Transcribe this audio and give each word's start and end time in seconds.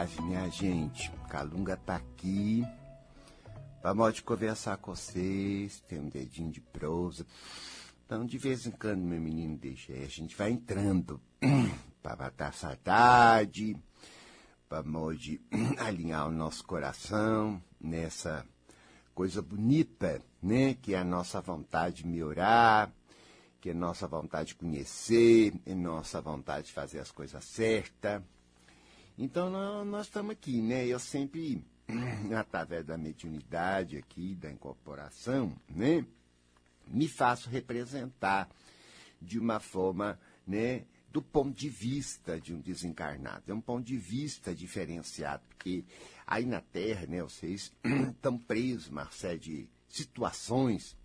Salve, 0.00 0.22
minha 0.22 0.48
gente. 0.48 1.12
Calunga 1.28 1.76
tá 1.76 1.96
aqui. 1.96 2.64
Vamos 3.82 4.20
conversar 4.20 4.78
com 4.78 4.94
vocês. 4.94 5.80
Tem 5.86 6.00
um 6.00 6.08
dedinho 6.08 6.50
de 6.50 6.58
prosa. 6.58 7.26
Então, 8.06 8.24
de 8.24 8.38
vez 8.38 8.66
em 8.66 8.70
quando, 8.70 9.02
meu 9.02 9.20
menino 9.20 9.58
deixa 9.58 9.92
aí. 9.92 10.02
A 10.02 10.08
gente 10.08 10.34
vai 10.34 10.52
entrando 10.52 11.20
para 12.02 12.16
matar 12.16 12.54
saudade, 12.54 13.76
para 14.70 14.82
de 15.18 15.38
alinhar 15.78 16.28
o 16.28 16.32
nosso 16.32 16.64
coração 16.64 17.62
nessa 17.78 18.46
coisa 19.14 19.42
bonita, 19.42 20.22
né? 20.42 20.72
Que 20.80 20.94
é 20.94 20.98
a 20.98 21.04
nossa 21.04 21.42
vontade 21.42 21.96
de 21.96 22.06
melhorar, 22.06 22.90
que 23.60 23.68
é 23.68 23.72
a 23.72 23.76
nossa 23.76 24.08
vontade 24.08 24.48
de 24.48 24.54
conhecer, 24.54 25.52
é 25.66 25.72
a 25.72 25.76
nossa 25.76 26.22
vontade 26.22 26.68
de 26.68 26.72
fazer 26.72 27.00
as 27.00 27.10
coisas 27.10 27.44
certas. 27.44 28.22
Então 29.22 29.50
nós, 29.84 30.06
estamos 30.06 30.30
aqui, 30.30 30.62
né? 30.62 30.86
Eu 30.86 30.98
sempre, 30.98 31.62
através 32.34 32.86
da 32.86 32.96
mediunidade 32.96 33.98
aqui, 33.98 34.34
da 34.34 34.50
incorporação, 34.50 35.54
né? 35.68 36.06
Me 36.88 37.06
faço 37.06 37.50
representar 37.50 38.48
de 39.20 39.38
uma 39.38 39.60
forma, 39.60 40.18
né? 40.46 40.86
Do 41.12 41.20
ponto 41.20 41.54
de 41.54 41.68
vista 41.68 42.40
de 42.40 42.54
um 42.54 42.62
desencarnado. 42.62 43.42
É 43.46 43.52
um 43.52 43.60
ponto 43.60 43.84
de 43.84 43.98
vista 43.98 44.54
diferenciado, 44.54 45.42
porque 45.50 45.84
aí 46.26 46.46
na 46.46 46.62
Terra, 46.62 47.06
né, 47.06 47.22
vocês 47.22 47.70
estão 47.84 48.38
presos 48.38 48.90
série 49.10 49.38
de 49.38 49.68
situações 49.86 50.96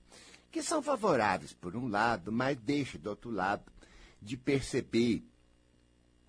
que 0.50 0.64
são 0.64 0.82
favoráveis 0.82 1.52
por 1.52 1.76
um 1.76 1.90
lado, 1.90 2.32
mas 2.32 2.56
deixa 2.56 2.98
do 2.98 3.10
outro 3.10 3.30
lado 3.30 3.70
de 4.22 4.38
perceber 4.38 5.22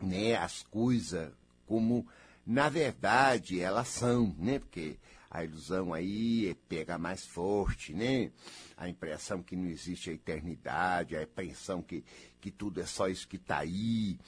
né, 0.02 0.34
as 0.34 0.64
coisas 0.64 1.32
como 1.66 2.06
na 2.46 2.68
verdade 2.68 3.60
elas 3.60 3.88
são, 3.88 4.34
né? 4.38 4.58
Porque 4.58 4.96
a 5.30 5.44
ilusão 5.44 5.92
aí 5.92 6.56
pega 6.68 6.96
mais 6.96 7.26
forte, 7.26 7.92
né? 7.92 8.30
A 8.76 8.88
impressão 8.88 9.42
que 9.42 9.56
não 9.56 9.66
existe 9.66 10.10
a 10.10 10.12
eternidade, 10.12 11.16
a 11.16 11.22
impressão 11.22 11.82
que, 11.82 12.04
que 12.40 12.50
tudo 12.50 12.80
é 12.80 12.86
só 12.86 13.08
isso 13.08 13.26
que 13.28 13.36
está 13.36 13.58
aí, 13.58 14.18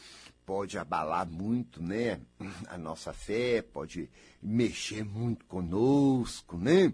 pode 0.45 0.77
abalar 0.77 1.27
muito, 1.27 1.83
né? 1.83 2.21
A 2.67 2.77
nossa 2.77 3.13
fé, 3.13 3.63
pode 3.63 4.11
mexer 4.43 5.05
muito 5.05 5.45
conosco, 5.47 6.57
né? 6.57 6.93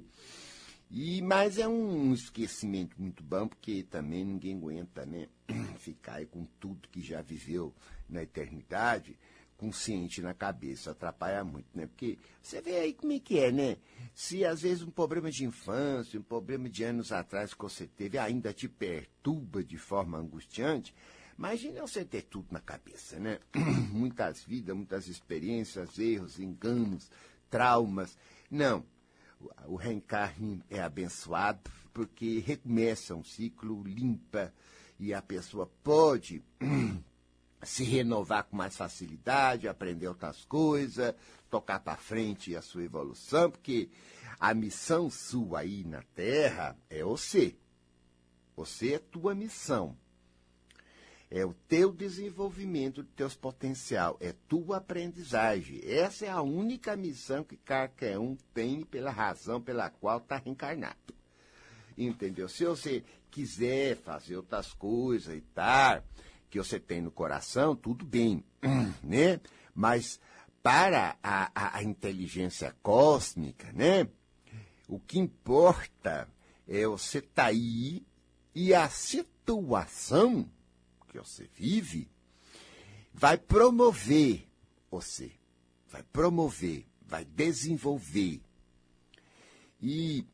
E, 0.91 1.21
mas 1.23 1.59
é 1.59 1.67
um 1.67 2.13
esquecimento 2.13 2.95
muito 3.01 3.23
bom, 3.23 3.49
porque 3.49 3.83
também 3.83 4.25
ninguém 4.25 4.57
aguenta, 4.57 5.05
né? 5.05 5.27
Ficar 5.79 6.15
aí 6.15 6.27
com 6.27 6.45
tudo 6.61 6.89
que 6.89 7.01
já 7.01 7.21
viveu 7.23 7.75
na 8.09 8.23
eternidade 8.23 9.19
consciente 9.65 10.21
na 10.21 10.35
cabeça, 10.35 10.91
atrapalha 10.91 11.43
muito, 11.43 11.69
né? 11.75 11.87
Porque 11.87 12.19
você 12.43 12.61
vê 12.61 12.77
aí 12.81 12.93
como 12.93 13.13
é 13.13 13.19
que 13.19 13.39
é, 13.39 13.51
né? 13.51 13.79
Se 14.15 14.45
às 14.45 14.61
vezes 14.61 14.83
um 14.83 14.91
problema 14.91 15.31
de 15.31 15.47
infância, 15.47 16.21
um 16.21 16.23
problema 16.23 16.69
de 16.69 16.85
anos 16.85 17.11
atrás 17.13 17.55
que 17.55 17.63
você 17.63 17.87
teve 17.87 18.19
ainda 18.19 18.53
te 18.53 18.69
perturba 18.69 19.65
de 19.65 19.79
forma 19.79 20.19
angustiante, 20.19 20.95
imagine 21.39 21.81
você 21.81 22.05
ter 22.05 22.23
tudo 22.23 22.49
na 22.51 22.61
cabeça, 22.61 23.19
né? 23.19 23.39
Muitas 23.91 24.45
vidas, 24.45 24.77
muitas 24.77 25.09
experiências, 25.09 25.99
erros, 25.99 26.39
enganos, 26.39 27.11
traumas. 27.49 28.19
Não. 28.51 28.85
O 29.67 29.77
reencarne 29.77 30.63
é 30.69 30.81
abençoado 30.81 31.71
porque 31.93 32.39
recomeça 32.41 33.15
um 33.15 33.25
ciclo, 33.25 33.83
limpa, 33.83 34.53
e 34.99 35.15
a 35.15 35.23
pessoa 35.23 35.71
pode 35.83 36.43
se 37.65 37.85
renovar 37.85 38.45
com 38.45 38.57
mais 38.57 38.77
facilidade, 38.77 39.69
aprender 39.69 40.09
outras 40.09 40.45
coisas, 40.45 41.15
tocar 41.51 41.81
para 41.81 41.97
frente 41.97 42.57
a 42.57 42.63
sua 42.63 42.85
evolução, 42.85 43.51
porque 43.51 43.89
a 44.41 44.53
missão 44.53 45.09
sua 45.11 45.61
aí 45.61 45.85
na 45.85 46.03
Terra 46.15 46.77
é 46.91 47.03
você. 47.05 47.57
Você 48.57 48.95
é 48.95 48.99
tua 48.99 49.35
missão. 49.35 49.97
É 51.31 51.45
o 51.45 51.55
teu 51.67 51.93
desenvolvimento 51.93 53.03
do 53.03 53.09
teus 53.09 53.35
potencial, 53.35 54.17
é 54.21 54.33
tua 54.49 54.77
aprendizagem. 54.77 55.81
Essa 55.83 56.27
é 56.27 56.29
a 56.29 56.43
única 56.43 56.97
missão 56.97 57.43
que 57.43 57.57
qualquer 57.57 58.19
um 58.19 58.37
tem 58.53 58.85
pela 58.85 59.11
razão 59.11 59.61
pela 59.61 59.91
qual 59.91 60.19
está 60.19 60.37
reencarnado. 60.37 60.97
Entendeu? 61.97 62.49
Se 62.49 62.65
você 62.65 63.03
quiser 63.31 63.97
fazer 63.97 64.37
outras 64.37 64.73
coisas 64.73 65.35
e 65.35 65.41
tal, 65.41 66.05
que 66.55 66.59
você 66.59 66.79
tem 66.79 67.03
no 67.03 67.11
coração, 67.11 67.75
tudo 67.75 68.05
bem, 68.05 68.45
né? 69.03 69.41
Mas 69.75 70.21
para 70.63 71.19
a, 71.21 71.51
a, 71.53 71.79
a 71.79 71.83
inteligência 71.83 72.77
cósmica, 72.81 73.73
né? 73.73 74.07
O 74.87 75.01
que 75.01 75.19
importa 75.19 76.29
é 76.69 76.87
você 76.87 77.21
tá 77.21 77.47
aí 77.47 78.07
e 78.55 78.73
a 78.73 78.89
situação 78.89 80.49
que 81.09 81.19
você 81.19 81.51
vive 81.57 82.09
vai 83.13 83.37
promover 83.37 84.47
você, 84.89 85.33
vai 85.89 86.05
promover, 86.05 86.87
vai 87.05 87.25
desenvolver. 87.25 88.41
E, 89.83 90.25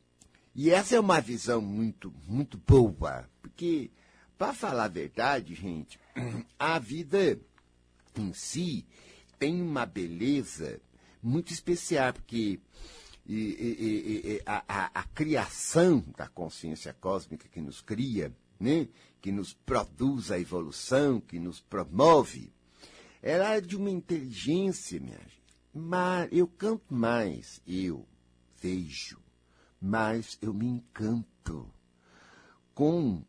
e 0.53 0.69
essa 0.69 0.95
é 0.95 0.99
uma 0.99 1.19
visão 1.19 1.61
muito, 1.61 2.13
muito 2.27 2.59
boa, 2.59 3.27
porque, 3.41 3.89
para 4.41 4.53
falar 4.55 4.85
a 4.85 4.87
verdade, 4.87 5.53
gente, 5.53 5.99
a 6.57 6.79
vida 6.79 7.39
em 8.17 8.33
si 8.33 8.87
tem 9.37 9.61
uma 9.61 9.85
beleza 9.85 10.81
muito 11.21 11.53
especial, 11.53 12.11
porque 12.11 12.59
e, 13.23 13.35
e, 13.35 14.21
e, 14.25 14.41
a, 14.43 14.63
a, 14.67 14.99
a, 15.01 15.03
criação 15.03 16.03
da 16.17 16.27
consciência 16.27 16.91
cósmica 16.91 17.47
que 17.47 17.61
nos 17.61 17.81
cria, 17.81 18.35
né, 18.59 18.87
que 19.21 19.31
nos 19.31 19.53
produz 19.53 20.31
a 20.31 20.39
evolução, 20.39 21.21
que 21.21 21.37
nos 21.37 21.59
promove, 21.59 22.51
ela 23.21 23.53
é 23.53 23.61
de 23.61 23.75
uma 23.75 23.91
inteligência, 23.91 24.99
minha 24.99 25.19
gente. 25.19 25.55
Mas 25.71 26.29
eu 26.31 26.47
canto 26.47 26.91
mais, 26.91 27.61
eu 27.67 28.07
vejo, 28.59 29.19
mas 29.79 30.35
eu 30.41 30.51
me 30.51 30.65
encanto 30.65 31.71
com 32.73 33.23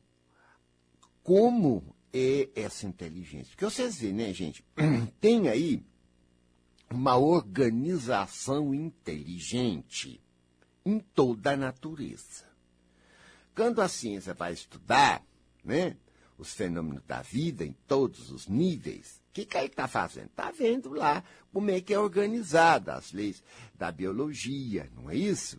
como 1.23 1.95
é 2.13 2.49
essa 2.55 2.87
inteligência. 2.87 3.51
Porque 3.51 3.65
vocês 3.65 3.99
veem, 3.99 4.13
né, 4.13 4.33
gente? 4.33 4.65
Tem 5.21 5.49
aí 5.49 5.83
uma 6.91 7.17
organização 7.17 8.75
inteligente 8.75 10.21
em 10.85 10.99
toda 10.99 11.53
a 11.53 11.57
natureza. 11.57 12.45
Quando 13.55 13.81
a 13.81 13.89
ciência 13.89 14.35
vai 14.35 14.53
estudar 14.53 15.23
né, 15.65 15.97
os 16.37 16.53
fenômenos 16.53 17.03
da 17.05 17.23
vida 17.23 17.65
em 17.65 17.75
todos 17.87 18.31
os 18.31 18.47
níveis, 18.47 19.23
o 19.31 19.33
que, 19.33 19.47
que 19.47 19.57
ele 19.57 19.67
está 19.67 19.89
fazendo? 19.89 20.27
Está 20.27 20.51
vendo 20.51 20.91
lá 20.91 21.25
como 21.53 21.71
é 21.71 21.81
que 21.81 21.95
é 21.95 21.99
organizada 21.99 22.95
as 22.95 23.13
leis 23.13 23.43
da 23.75 23.91
biologia, 23.91 24.91
não 24.95 25.11
é 25.11 25.17
isso? 25.17 25.59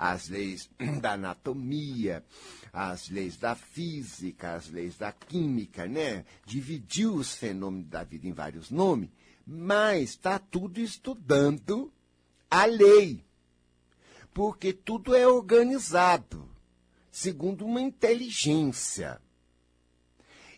as 0.00 0.30
leis 0.30 0.70
da 1.02 1.12
anatomia, 1.12 2.24
as 2.72 3.08
leis 3.08 3.36
da 3.36 3.54
física, 3.54 4.54
as 4.54 4.68
leis 4.68 4.96
da 4.96 5.12
química, 5.12 5.86
né? 5.86 6.24
Dividiu 6.44 7.14
os 7.14 7.34
fenômenos 7.34 7.88
da 7.88 8.04
vida 8.04 8.26
em 8.26 8.32
vários 8.32 8.70
nomes, 8.70 9.10
mas 9.46 10.10
está 10.10 10.38
tudo 10.38 10.80
estudando 10.80 11.92
a 12.50 12.64
lei. 12.64 13.24
Porque 14.32 14.72
tudo 14.72 15.14
é 15.14 15.26
organizado 15.26 16.48
segundo 17.10 17.66
uma 17.66 17.80
inteligência. 17.80 19.20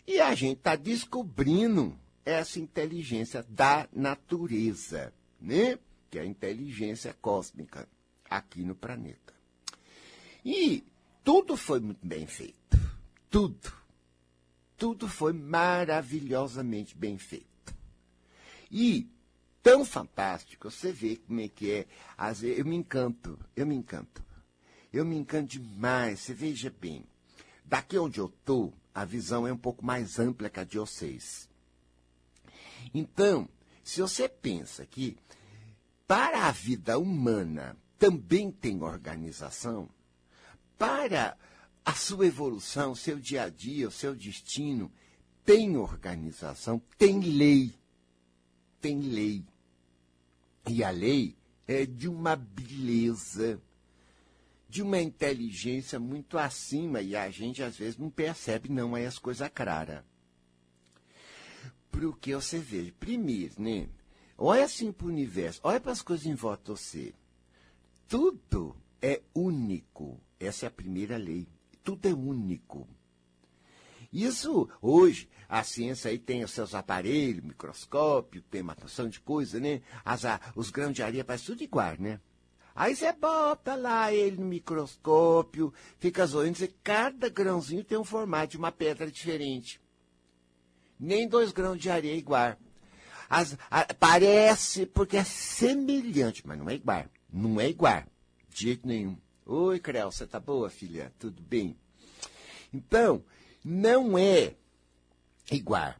E 0.06 0.20
a 0.20 0.34
gente 0.34 0.58
está 0.58 0.76
descobrindo 0.76 1.98
essa 2.24 2.58
inteligência 2.60 3.44
da 3.48 3.88
natureza, 3.92 5.12
né? 5.40 5.78
Que 6.10 6.18
é 6.18 6.22
a 6.22 6.26
inteligência 6.26 7.16
cósmica 7.20 7.88
aqui 8.28 8.62
no 8.62 8.74
planeta. 8.74 9.32
E 10.44 10.84
tudo 11.24 11.56
foi 11.56 11.80
muito 11.80 12.06
bem 12.06 12.26
feito. 12.26 12.78
Tudo. 13.30 13.72
Tudo 14.76 15.08
foi 15.08 15.32
maravilhosamente 15.32 16.96
bem 16.96 17.16
feito. 17.18 17.46
E 18.70 19.08
tão 19.62 19.84
fantástico, 19.84 20.70
você 20.70 20.92
vê 20.92 21.16
como 21.16 21.40
é 21.40 21.48
que 21.48 21.70
é. 21.70 21.86
Às 22.16 22.40
vezes, 22.40 22.58
eu 22.58 22.64
me 22.64 22.74
encanto, 22.74 23.38
eu 23.54 23.66
me 23.66 23.74
encanto. 23.74 24.22
Eu 24.92 25.04
me 25.04 25.16
encanto 25.16 25.58
demais. 25.58 26.20
Você 26.20 26.34
veja 26.34 26.74
bem, 26.80 27.04
daqui 27.64 27.96
onde 27.96 28.18
eu 28.18 28.26
estou, 28.26 28.72
a 28.94 29.04
visão 29.04 29.46
é 29.46 29.52
um 29.52 29.58
pouco 29.58 29.84
mais 29.84 30.18
ampla 30.18 30.50
que 30.50 30.60
a 30.60 30.64
de 30.64 30.78
vocês. 30.78 31.48
Então, 32.92 33.48
se 33.84 34.00
você 34.00 34.28
pensa 34.28 34.84
que 34.84 35.16
para 36.06 36.46
a 36.46 36.50
vida 36.50 36.98
humana 36.98 37.76
também 37.98 38.50
tem 38.50 38.82
organização, 38.82 39.88
para 40.82 41.38
a 41.84 41.94
sua 41.94 42.26
evolução, 42.26 42.92
seu 42.92 43.16
dia 43.20 43.44
a 43.44 43.48
dia, 43.48 43.86
o 43.86 43.92
seu 43.92 44.16
destino, 44.16 44.90
tem 45.44 45.76
organização, 45.76 46.82
tem 46.98 47.20
lei. 47.20 47.72
Tem 48.80 48.98
lei. 48.98 49.44
E 50.68 50.82
a 50.82 50.90
lei 50.90 51.36
é 51.68 51.86
de 51.86 52.08
uma 52.08 52.34
beleza, 52.34 53.62
de 54.68 54.82
uma 54.82 55.00
inteligência 55.00 56.00
muito 56.00 56.36
acima, 56.36 57.00
e 57.00 57.14
a 57.14 57.30
gente 57.30 57.62
às 57.62 57.76
vezes 57.76 57.96
não 57.96 58.10
percebe, 58.10 58.68
não 58.68 58.96
é 58.96 59.06
as 59.06 59.20
coisas 59.20 59.48
claras. 59.54 60.02
Porque 61.92 62.34
você 62.34 62.58
veja, 62.58 62.92
primeiro, 62.98 63.54
né? 63.62 63.88
Olha 64.36 64.64
assim 64.64 64.90
para 64.90 65.06
o 65.06 65.10
universo, 65.10 65.60
olha 65.62 65.78
para 65.78 65.92
as 65.92 66.02
coisas 66.02 66.26
em 66.26 66.34
volta 66.34 66.74
de 66.74 66.80
você. 66.80 67.14
Tudo 68.08 68.74
é 69.00 69.22
único. 69.32 70.20
Essa 70.42 70.66
é 70.66 70.68
a 70.68 70.70
primeira 70.70 71.16
lei. 71.16 71.46
Tudo 71.84 72.08
é 72.08 72.12
único. 72.12 72.88
Isso, 74.12 74.68
hoje, 74.80 75.28
a 75.48 75.62
ciência 75.62 76.10
aí 76.10 76.18
tem 76.18 76.44
os 76.44 76.50
seus 76.50 76.74
aparelhos, 76.74 77.44
microscópio, 77.44 78.42
tem 78.42 78.60
uma 78.60 78.76
noção 78.80 79.08
de 79.08 79.20
coisa, 79.20 79.58
né? 79.58 79.80
As, 80.04 80.22
os 80.54 80.68
grãos 80.70 80.92
de 80.94 81.02
areia 81.02 81.24
parecem 81.24 81.46
tudo 81.46 81.62
igual, 81.62 81.94
né? 81.98 82.20
Aí 82.74 82.96
você 82.96 83.12
bota 83.12 83.74
lá 83.74 84.12
ele 84.12 84.36
no 84.36 84.46
microscópio, 84.46 85.72
fica 85.98 86.26
zoando, 86.26 86.62
e 86.64 86.68
cada 86.82 87.28
grãozinho 87.28 87.84
tem 87.84 87.98
um 87.98 88.04
formato 88.04 88.52
de 88.52 88.58
uma 88.58 88.72
pedra 88.72 89.10
diferente. 89.10 89.80
Nem 90.98 91.28
dois 91.28 91.52
grãos 91.52 91.78
de 91.78 91.90
areia 91.90 92.14
é 92.14 92.16
igual. 92.16 92.56
As, 93.28 93.56
a, 93.70 93.92
parece, 93.94 94.86
porque 94.86 95.16
é 95.16 95.24
semelhante, 95.24 96.46
mas 96.46 96.58
não 96.58 96.68
é 96.68 96.74
igual. 96.74 97.04
Não 97.32 97.60
é 97.60 97.68
igual. 97.68 98.04
De 98.50 98.64
jeito 98.64 98.86
nenhum. 98.86 99.16
Oi, 99.44 99.80
Creu, 99.80 100.10
você 100.10 100.24
tá 100.24 100.38
boa, 100.38 100.70
filha? 100.70 101.12
Tudo 101.18 101.42
bem? 101.42 101.76
Então, 102.72 103.24
não 103.64 104.16
é 104.16 104.54
igual. 105.50 105.96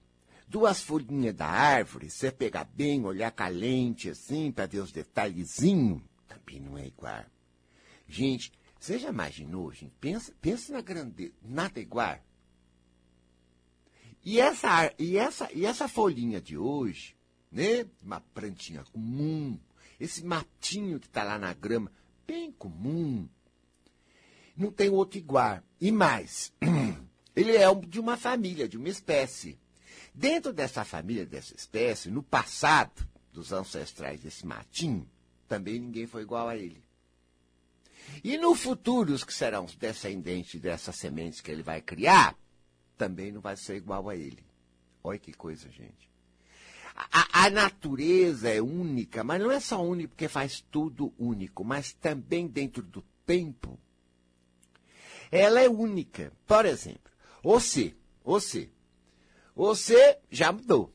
Duas 0.47 0.81
folhinhas 0.81 1.35
da 1.35 1.47
árvore, 1.47 2.09
você 2.09 2.31
pegar 2.31 2.65
bem, 2.65 3.05
olhar 3.05 3.33
com 3.33 3.43
a 3.43 3.49
lente 3.49 4.09
assim, 4.09 4.53
para 4.53 4.67
ver 4.67 4.79
os 4.79 4.93
detalhezinhos, 4.93 6.00
também 6.29 6.61
não 6.61 6.79
é 6.79 6.87
igual. 6.87 7.25
Gente, 8.06 8.53
você 8.79 8.97
já 8.97 9.09
imaginou, 9.09 9.73
gente? 9.73 9.93
Pensa, 10.00 10.33
pensa 10.41 10.73
na 10.73 10.81
grandeza. 10.81 11.33
Nada 11.43 11.81
igual. 11.81 12.21
E 14.25 14.39
essa, 14.39 14.94
e, 15.00 15.17
essa, 15.17 15.53
e 15.53 15.67
essa 15.67 15.89
folhinha 15.89 16.41
de 16.41 16.56
hoje, 16.56 17.17
né? 17.50 17.87
Uma 18.00 18.21
plantinha 18.21 18.85
comum, 18.93 19.59
esse 19.99 20.25
matinho 20.25 21.00
que 21.00 21.06
está 21.06 21.25
lá 21.25 21.39
na 21.39 21.53
grama, 21.53 21.91
bem 22.26 22.52
comum. 22.52 23.28
Não 24.56 24.70
tem 24.70 24.90
outro 24.90 25.19
igual. 25.19 25.62
E 25.80 25.90
mais, 25.90 26.52
Ele 27.34 27.56
é 27.56 27.74
de 27.74 27.98
uma 27.98 28.16
família, 28.16 28.69
de 28.69 28.76
uma 28.76 28.88
espécie. 28.88 29.58
Dentro 30.14 30.52
dessa 30.52 30.84
família, 30.84 31.24
dessa 31.24 31.54
espécie, 31.54 32.10
no 32.10 32.22
passado 32.22 33.06
dos 33.32 33.52
ancestrais 33.52 34.20
desse 34.20 34.46
matinho, 34.46 35.08
também 35.48 35.78
ninguém 35.78 36.06
foi 36.06 36.22
igual 36.22 36.48
a 36.48 36.56
ele. 36.56 36.82
E 38.22 38.36
no 38.36 38.54
futuro, 38.54 39.14
os 39.14 39.24
que 39.24 39.32
serão 39.32 39.64
os 39.64 39.74
descendentes 39.74 40.60
dessas 40.60 40.96
sementes 40.96 41.40
que 41.40 41.50
ele 41.50 41.62
vai 41.62 41.80
criar, 41.80 42.36
também 42.98 43.32
não 43.32 43.40
vai 43.40 43.56
ser 43.56 43.76
igual 43.76 44.08
a 44.08 44.16
ele. 44.16 44.44
Olha 45.02 45.19
que 45.19 45.32
coisa, 45.32 45.70
gente. 45.70 46.12
A, 47.10 47.46
a, 47.46 47.50
natureza 47.50 48.49
é 48.49 48.60
única, 48.60 49.25
mas 49.25 49.40
não 49.40 49.50
é 49.50 49.58
só 49.60 49.82
única 49.82 50.08
porque 50.08 50.28
faz 50.28 50.60
tudo 50.70 51.12
único, 51.19 51.64
mas 51.64 51.93
também 51.93 52.46
dentro 52.46 52.82
do 52.82 53.02
tempo. 53.25 53.78
Ela 55.31 55.60
é 55.60 55.69
única. 55.69 56.32
Por 56.46 56.66
exemplo, 56.66 57.10
você, 57.43 57.94
você, 58.25 58.70
você 59.54 60.19
já 60.31 60.52
mudou. 60.52 60.93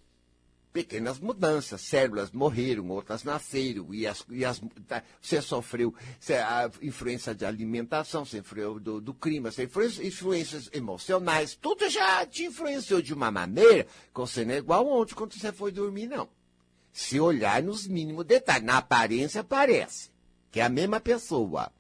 Pequenas 0.78 1.20
mudanças, 1.20 1.82
células 1.82 2.30
morreram, 2.32 2.88
outras 2.90 3.24
nasceram, 3.24 3.92
e 3.92 4.06
as, 4.06 4.24
e 4.30 4.46
as, 4.46 4.62
tá, 4.88 5.02
você 5.20 5.42
sofreu 5.42 5.92
a 6.30 6.70
influência 6.84 7.34
de 7.34 7.44
alimentação, 7.44 8.24
você 8.24 8.38
sofreu 8.38 8.80
do, 8.80 9.02
do 9.02 9.12
clima, 9.12 9.50
você 9.50 9.68
sofreu 9.68 10.06
influências 10.06 10.70
emocionais, 10.72 11.56
tudo 11.60 11.90
já 11.90 12.24
te 12.28 12.44
influenciou 12.44 13.02
de 13.02 13.12
uma 13.12 13.32
maneira 13.32 13.86
que 13.86 14.20
você 14.20 14.46
não 14.46 14.54
é 14.54 14.58
igual 14.58 14.88
ontem 14.88 15.16
quando 15.16 15.34
você 15.34 15.52
foi 15.52 15.72
dormir, 15.72 16.06
não. 16.06 16.30
Se 16.94 17.20
olhar 17.20 17.64
nos 17.64 17.88
mínimos 17.88 18.26
detalhes, 18.26 18.64
na 18.64 18.78
aparência 18.78 19.44
parece 19.44 20.12
que 20.52 20.60
é 20.60 20.64
a 20.64 20.70
mesma 20.70 21.00
pessoa, 21.00 21.74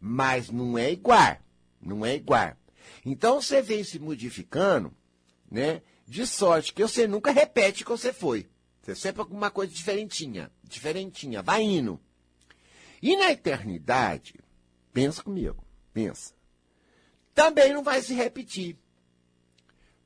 mas 0.00 0.48
não 0.48 0.78
é 0.78 0.90
igual, 0.90 1.36
não 1.82 2.06
é 2.06 2.14
igual. 2.14 2.56
Então 3.04 3.42
você 3.42 3.60
vem 3.60 3.84
se 3.84 3.98
modificando, 3.98 4.90
né? 5.50 5.82
De 6.06 6.26
sorte 6.26 6.72
que 6.72 6.82
você 6.82 7.06
nunca 7.06 7.32
repete 7.32 7.84
que 7.84 7.90
você 7.90 8.12
foi. 8.12 8.48
Você 8.82 8.94
sempre 8.94 9.20
alguma 9.20 9.50
coisa 9.50 9.72
diferentinha, 9.72 10.50
diferentinha, 10.62 11.42
vai 11.42 11.62
indo. 11.62 12.00
E 13.02 13.16
na 13.16 13.32
eternidade, 13.32 14.34
pensa 14.92 15.22
comigo, 15.22 15.64
pensa. 15.92 16.32
Também 17.34 17.72
não 17.72 17.82
vai 17.82 18.00
se 18.00 18.14
repetir. 18.14 18.78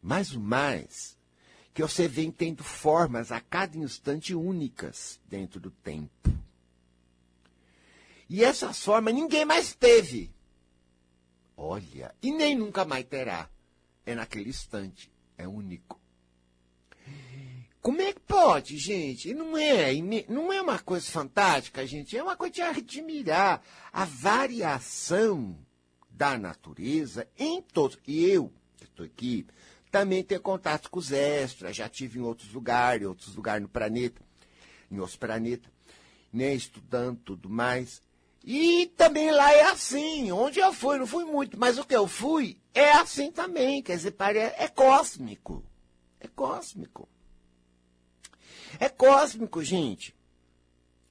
Mas 0.03 0.33
o 0.33 0.41
mais, 0.41 1.19
que 1.75 1.83
você 1.83 2.09
vem 2.09 2.31
tendo 2.31 2.65
formas 2.65 3.31
a 3.31 3.41
cada 3.41 3.77
instante 3.77 4.35
únicas 4.35 5.21
dentro 5.29 5.61
do 5.61 5.71
tempo. 5.71 6.11
E 8.29 8.43
essas 8.43 8.83
formas 8.83 9.13
ninguém 9.13 9.45
mais 9.45 9.75
teve. 9.75 10.35
Olha, 11.57 12.15
e 12.23 12.33
nem 12.33 12.57
nunca 12.57 12.85
mais 12.85 13.05
terá. 13.05 13.51
É 14.07 14.15
naquele 14.15 14.49
instante. 14.49 15.13
É 15.41 15.49
único. 15.49 15.99
Como 17.81 18.03
é 18.03 18.13
que 18.13 18.21
pode, 18.21 18.77
gente? 18.77 19.33
Não 19.33 19.57
é, 19.57 19.91
não 20.29 20.53
é 20.53 20.61
uma 20.61 20.79
coisa 20.79 21.11
fantástica, 21.11 21.87
gente. 21.87 22.17
É 22.17 22.23
uma 22.23 22.37
coisa 22.37 22.55
de 22.55 22.61
admirar 22.61 23.63
a 23.91 24.05
variação 24.05 25.57
da 26.11 26.37
natureza 26.37 27.27
em 27.39 27.63
todos. 27.63 27.99
E 28.07 28.23
eu, 28.27 28.53
que 28.77 28.85
estou 28.85 29.07
aqui, 29.07 29.47
também 29.91 30.23
tenho 30.23 30.43
contato 30.43 30.91
com 30.91 30.99
os 30.99 31.11
extras. 31.11 31.75
Já 31.75 31.89
tive 31.89 32.19
em 32.19 32.23
outros 32.23 32.53
lugares, 32.53 33.07
outros 33.07 33.35
lugares 33.35 33.63
no 33.63 33.69
planeta, 33.69 34.21
em 34.91 34.99
outros 34.99 35.17
planetas, 35.17 35.73
né, 36.31 36.55
estudando 36.55 37.19
tudo 37.25 37.49
mais. 37.49 38.03
E 38.43 38.87
também 38.97 39.31
lá 39.31 39.53
é 39.53 39.65
assim. 39.65 40.33
Onde 40.33 40.61
eu 40.61 40.73
fui, 40.73 40.99
não 40.99 41.07
fui 41.07 41.25
muito, 41.25 41.59
mas 41.59 41.79
o 41.79 41.85
que 41.85 41.95
eu 41.95 42.07
fui 42.09 42.61
é 42.73 42.93
assim 42.93 43.31
também. 43.31 43.83
Quer 43.83 43.97
dizer, 43.97 44.15
é 44.57 44.69
cósmico. 44.69 45.65
É 46.19 46.29
cósmico. 46.29 47.09
É 48.79 48.89
cósmico, 48.89 49.63
gente. 49.63 50.15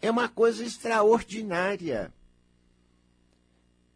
É 0.01 0.09
uma 0.09 0.29
coisa 0.29 0.63
extraordinária. 0.63 2.13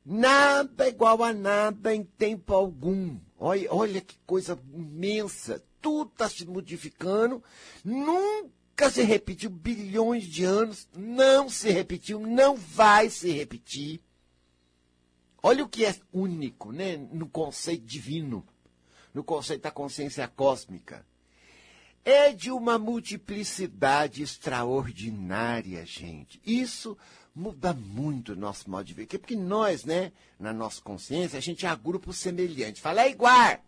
Nada 0.05 0.89
igual 0.89 1.23
a 1.23 1.33
nada 1.33 1.95
em 1.95 2.03
tempo 2.03 2.53
algum. 2.53 3.17
Olha, 3.39 3.73
olha 3.73 4.01
que 4.01 4.17
coisa 4.25 4.59
imensa. 4.73 5.63
Tudo 5.81 6.11
está 6.11 6.29
se 6.29 6.45
modificando. 6.45 7.41
Nunca 7.83 8.62
nunca 8.73 8.89
se 8.89 9.03
repetiu 9.03 9.49
bilhões 9.49 10.23
de 10.25 10.43
anos, 10.43 10.87
não 10.95 11.47
se 11.47 11.69
repetiu, 11.69 12.19
não 12.19 12.55
vai 12.55 13.09
se 13.09 13.31
repetir. 13.31 14.01
Olha 15.41 15.63
o 15.63 15.69
que 15.69 15.85
é 15.85 15.95
único, 16.11 16.71
né, 16.71 16.97
no 16.97 17.29
conceito 17.29 17.85
divino, 17.85 18.45
no 19.13 19.23
conceito 19.23 19.61
da 19.61 19.71
consciência 19.71 20.27
cósmica. 20.27 21.05
É 22.03 22.33
de 22.33 22.51
uma 22.51 22.77
multiplicidade 22.77 24.23
extraordinária, 24.23 25.85
gente. 25.85 26.41
Isso 26.45 26.97
muda 27.33 27.73
muito 27.73 28.33
o 28.33 28.35
nosso 28.35 28.69
modo 28.69 28.85
de 28.85 28.93
ver. 28.93 29.05
Porque 29.05 29.35
nós, 29.35 29.85
né, 29.85 30.11
na 30.37 30.51
nossa 30.51 30.81
consciência, 30.81 31.37
a 31.37 31.41
gente 31.41 31.65
agrupa 31.65 32.09
o 32.09 32.13
semelhante. 32.13 32.81
Fala, 32.81 33.03
é 33.03 33.09
igual. 33.09 33.63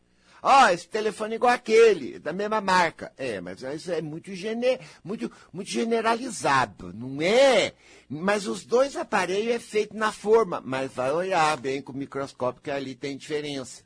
Ó, 0.48 0.66
oh, 0.66 0.70
esse 0.70 0.88
telefone 0.88 1.34
é 1.34 1.36
igual 1.38 1.52
aquele, 1.52 2.20
da 2.20 2.32
mesma 2.32 2.62
marca. 2.62 3.12
É, 3.18 3.42
mas 3.42 3.64
isso 3.64 3.92
é 3.92 4.00
muito, 4.00 4.32
gene, 4.36 4.80
muito, 5.04 5.32
muito 5.52 5.72
generalizado, 5.72 6.94
não 6.94 7.20
é? 7.20 7.74
Mas 8.08 8.46
os 8.46 8.64
dois 8.64 8.96
aparelhos 8.96 9.56
é 9.56 9.58
feito 9.58 9.98
na 9.98 10.12
forma, 10.12 10.62
mas 10.64 10.94
vai 10.94 11.12
olhar 11.12 11.58
bem 11.58 11.82
com 11.82 11.94
o 11.94 11.98
microscópio 11.98 12.62
que 12.62 12.70
ali 12.70 12.94
tem 12.94 13.18
diferença. 13.18 13.82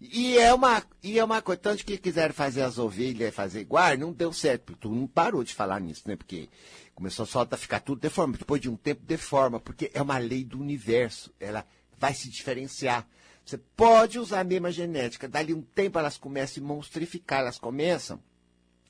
E 0.00 0.38
é 0.38 0.54
uma, 0.54 0.80
e 1.02 1.18
é 1.18 1.24
uma 1.24 1.42
coisa, 1.42 1.60
tanto 1.60 1.84
que 1.84 1.98
quiseram 1.98 2.32
fazer 2.32 2.62
as 2.62 2.78
ovelhas 2.78 3.34
fazer 3.34 3.62
igual, 3.62 3.98
não 3.98 4.12
deu 4.12 4.32
certo, 4.32 4.62
porque 4.66 4.82
tu 4.82 4.94
não 4.94 5.08
parou 5.08 5.42
de 5.42 5.52
falar 5.52 5.80
nisso, 5.80 6.02
né? 6.06 6.14
Porque 6.14 6.48
começou 6.94 7.26
só 7.26 7.44
a 7.50 7.56
ficar 7.56 7.80
tudo 7.80 8.00
deformado. 8.00 8.38
Depois 8.38 8.60
de 8.60 8.70
um 8.70 8.76
tempo, 8.76 9.02
deforma, 9.04 9.58
porque 9.58 9.90
é 9.92 10.00
uma 10.00 10.18
lei 10.18 10.44
do 10.44 10.60
universo. 10.60 11.34
Ela 11.40 11.66
vai 11.98 12.14
se 12.14 12.30
diferenciar. 12.30 13.04
Você 13.50 13.58
pode 13.58 14.16
usar 14.16 14.40
a 14.40 14.44
mesma 14.44 14.70
genética, 14.70 15.28
dali 15.28 15.52
um 15.52 15.60
tempo 15.60 15.98
elas 15.98 16.16
começam 16.16 16.52
a 16.52 16.54
se 16.54 16.60
monstrificar, 16.60 17.40
elas 17.40 17.58
começam 17.58 18.22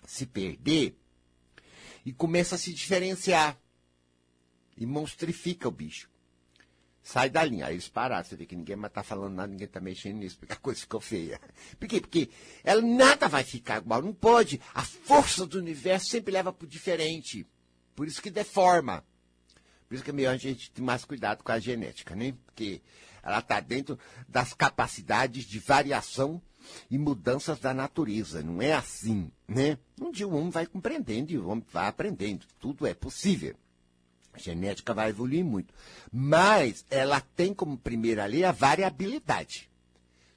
a 0.02 0.06
se 0.06 0.26
perder 0.26 0.94
e 2.04 2.12
começam 2.12 2.56
a 2.56 2.58
se 2.58 2.70
diferenciar. 2.74 3.58
E 4.76 4.84
monstrifica 4.84 5.66
o 5.66 5.70
bicho. 5.70 6.10
Sai 7.02 7.30
da 7.30 7.42
linha. 7.42 7.66
Aí 7.66 7.74
eles 7.74 7.88
pararam. 7.88 8.22
Você 8.22 8.36
vê 8.36 8.44
que 8.44 8.54
ninguém 8.54 8.76
mais 8.76 8.90
está 8.90 9.02
falando 9.02 9.34
nada, 9.34 9.48
ninguém 9.48 9.64
está 9.64 9.80
mexendo 9.80 10.18
nisso, 10.18 10.38
porque 10.38 10.52
a 10.52 10.56
coisa 10.60 10.78
ficou 10.78 11.00
feia. 11.00 11.40
Por 11.78 11.88
quê? 11.88 11.98
Porque 11.98 12.28
ela 12.62 12.82
nada 12.82 13.28
vai 13.28 13.42
ficar 13.42 13.78
igual. 13.78 14.02
Não 14.02 14.12
pode. 14.12 14.60
A 14.74 14.82
força 14.82 15.46
do 15.46 15.58
universo 15.58 16.10
sempre 16.10 16.34
leva 16.34 16.52
para 16.52 16.66
o 16.66 16.68
diferente 16.68 17.46
Por 17.96 18.06
isso 18.06 18.20
que 18.20 18.30
deforma. 18.30 19.02
Por 19.88 19.94
isso 19.94 20.04
que 20.04 20.10
é 20.10 20.12
melhor 20.12 20.34
a 20.34 20.38
gente 20.38 20.70
ter 20.70 20.82
mais 20.82 21.02
cuidado 21.02 21.42
com 21.42 21.50
a 21.50 21.58
genética, 21.58 22.14
né? 22.14 22.34
Porque 22.44 22.82
ela 23.22 23.38
está 23.38 23.60
dentro 23.60 23.98
das 24.28 24.54
capacidades 24.54 25.44
de 25.44 25.58
variação 25.58 26.40
e 26.90 26.98
mudanças 26.98 27.58
da 27.58 27.72
natureza. 27.72 28.42
Não 28.42 28.60
é 28.60 28.72
assim, 28.72 29.30
né? 29.48 29.78
Um 30.00 30.10
dia 30.10 30.26
o 30.26 30.34
homem 30.34 30.50
vai 30.50 30.66
compreendendo 30.66 31.32
e 31.32 31.38
o 31.38 31.48
homem 31.48 31.64
vai 31.72 31.88
aprendendo. 31.88 32.46
Tudo 32.58 32.86
é 32.86 32.94
possível. 32.94 33.54
A 34.32 34.38
genética 34.38 34.94
vai 34.94 35.10
evoluir 35.10 35.44
muito. 35.44 35.74
Mas 36.12 36.84
ela 36.90 37.20
tem 37.20 37.52
como 37.52 37.76
primeira 37.76 38.26
lei 38.26 38.44
a 38.44 38.52
variabilidade. 38.52 39.68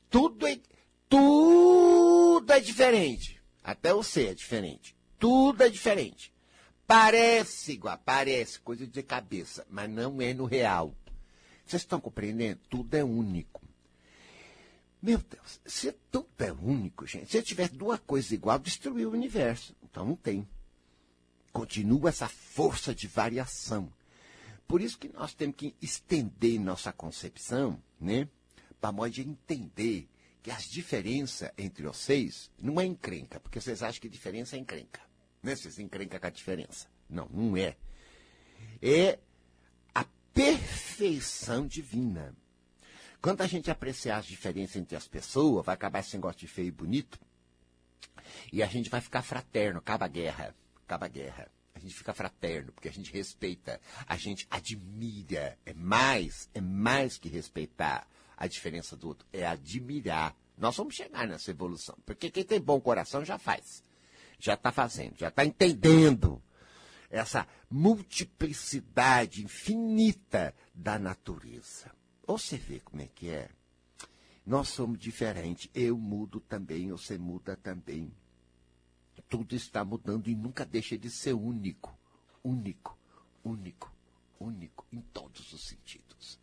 Tudo 0.10 0.48
é, 0.48 0.60
tudo 1.08 2.52
é 2.52 2.60
diferente. 2.60 3.42
Até 3.64 3.94
você 3.94 4.28
é 4.28 4.34
diferente. 4.34 4.96
Tudo 5.20 5.64
é 5.64 5.70
diferente. 5.70 6.34
Parece 6.86 7.72
igual, 7.74 7.98
parece 8.04 8.60
coisa 8.60 8.86
de 8.86 9.02
cabeça, 9.02 9.66
mas 9.70 9.90
não 9.90 10.22
é 10.22 10.34
no 10.34 10.46
real. 10.46 10.94
Vocês 11.66 11.82
estão 11.82 12.00
compreendendo? 12.00 12.60
Tudo 12.70 12.94
é 12.96 13.04
único. 13.04 13.62
Meu 15.02 15.18
Deus, 15.18 15.60
se 15.66 15.92
tudo 16.10 16.30
é 16.40 16.52
único, 16.52 17.06
gente, 17.06 17.30
se 17.30 17.42
tiver 17.42 17.68
duas 17.70 18.00
coisas 18.00 18.32
igual, 18.32 18.58
destruiu 18.58 19.10
o 19.10 19.14
universo. 19.14 19.76
Então 19.84 20.06
não 20.06 20.16
tem. 20.16 20.48
Continua 21.52 22.10
essa 22.10 22.30
força 22.30 22.96
de 22.96 23.06
variação. 23.06 23.92
Por 24.66 24.82
isso 24.82 24.98
que 24.98 25.10
nós 25.10 25.34
temos 25.34 25.58
que 25.58 25.76
estender 25.82 26.60
nossa 26.60 26.94
concepção, 26.94 27.82
né? 28.00 28.30
Para 28.80 28.94
modo 28.94 29.12
de 29.12 29.22
entender 29.22 30.08
que 30.42 30.52
as 30.52 30.64
diferenças 30.66 31.52
entre 31.58 31.86
vocês 31.86 32.50
não 32.58 32.80
é 32.80 32.86
encrenca, 32.86 33.40
porque 33.40 33.60
vocês 33.60 33.84
acham 33.84 34.02
que 34.02 34.10
diferença 34.10 34.56
é 34.56 34.60
encrenca. 34.60 35.02
Né? 35.42 35.56
Vocês 35.56 35.80
encrencam 35.80 36.20
com 36.20 36.28
a 36.28 36.30
diferença. 36.30 36.88
Não, 37.10 37.28
não 37.30 37.58
é. 37.58 37.76
É 38.82 39.20
a 39.94 40.06
perfeição 40.34 40.83
divina. 41.68 42.36
Quando 43.22 43.42
a 43.42 43.48
gente 43.48 43.72
apreciar 43.72 44.18
as 44.18 44.26
diferenças 44.26 44.76
entre 44.76 44.98
as 44.98 45.08
pessoas, 45.08 45.66
vai 45.66 45.76
acabar 45.76 46.00
esse 46.00 46.16
negócio 46.16 46.42
de 46.42 46.48
feio 46.48 46.68
e 46.68 46.72
bonito, 46.72 47.20
e 48.52 48.62
a 48.62 48.68
gente 48.68 48.90
vai 48.90 49.02
ficar 49.02 49.22
fraterno, 49.22 49.80
acaba 49.80 50.06
a 50.06 50.10
guerra, 50.10 50.56
acaba 50.86 51.06
a 51.06 51.10
guerra. 51.10 51.50
A 51.76 51.80
gente 51.80 51.96
fica 51.96 52.14
fraterno, 52.14 52.72
porque 52.72 52.88
a 52.88 52.92
gente 52.92 53.12
respeita, 53.12 53.80
a 54.08 54.16
gente 54.16 54.48
admira. 54.50 55.58
É 55.66 55.74
mais, 55.74 56.50
é 56.54 56.62
mais 56.62 57.18
que 57.18 57.28
respeitar 57.30 58.08
a 58.38 58.46
diferença 58.48 58.96
do 58.96 59.08
outro, 59.08 59.28
é 59.34 59.46
admirar. 59.46 60.36
Nós 60.58 60.76
vamos 60.76 60.96
chegar 60.96 61.28
nessa 61.28 61.50
evolução, 61.50 61.98
porque 62.06 62.30
quem 62.30 62.44
tem 62.44 62.60
bom 62.60 62.80
coração 62.80 63.26
já 63.26 63.40
faz, 63.40 63.84
já 64.38 64.54
está 64.54 64.72
fazendo, 64.72 65.18
já 65.18 65.30
está 65.30 65.44
entendendo 65.44 66.42
essa 67.14 67.48
multiplicidade 67.70 69.44
infinita 69.44 70.54
da 70.74 70.98
natureza. 70.98 71.92
Você 72.26 72.58
vê 72.58 72.80
como 72.80 73.04
é 73.04 73.08
que 73.08 73.30
é? 73.30 73.50
Nós 74.44 74.70
somos 74.70 74.98
diferentes. 74.98 75.70
Eu 75.76 75.96
mudo 75.96 76.40
também, 76.40 76.90
você 76.90 77.18
muda 77.18 77.56
também. 77.56 78.12
Tudo 79.30 79.56
está 79.56 79.86
mudando 79.86 80.28
e 80.28 80.36
nunca 80.36 80.66
deixa 80.66 80.98
de 80.98 81.10
ser 81.12 81.34
único. 81.34 81.96
Único, 82.44 82.98
único, 83.44 83.94
único, 84.40 84.86
em 84.92 85.00
todos 85.00 85.54
os 85.54 85.68
sentidos. 85.68 86.40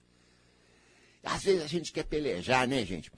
Às 1.23 1.43
vezes 1.43 1.63
a 1.63 1.67
gente 1.67 1.93
quer 1.93 2.05
pelejar, 2.05 2.67
né, 2.67 2.87
gente? 2.87 3.11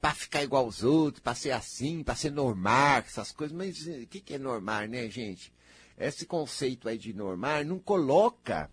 Para 0.00 0.14
ficar 0.14 0.42
igual 0.44 0.66
aos 0.66 0.84
outros, 0.84 1.22
para 1.22 1.34
ser 1.34 1.50
assim, 1.52 2.04
para 2.04 2.14
ser 2.14 2.30
normal, 2.30 2.98
essas 2.98 3.32
coisas. 3.32 3.56
Mas 3.56 3.84
o 3.86 4.06
que, 4.06 4.20
que 4.20 4.34
é 4.34 4.38
normal, 4.38 4.86
né, 4.86 5.08
gente? 5.10 5.52
Esse 5.98 6.24
conceito 6.24 6.88
aí 6.88 6.96
de 6.96 7.12
normal 7.12 7.64
não 7.64 7.78
coloca 7.78 8.70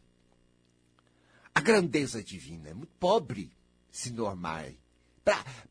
a 1.53 1.60
grandeza 1.60 2.24
divina. 2.24 2.70
É 2.70 2.74
muito 2.74 2.94
pobre 3.00 3.51
se 3.91 4.12
normal. 4.12 4.65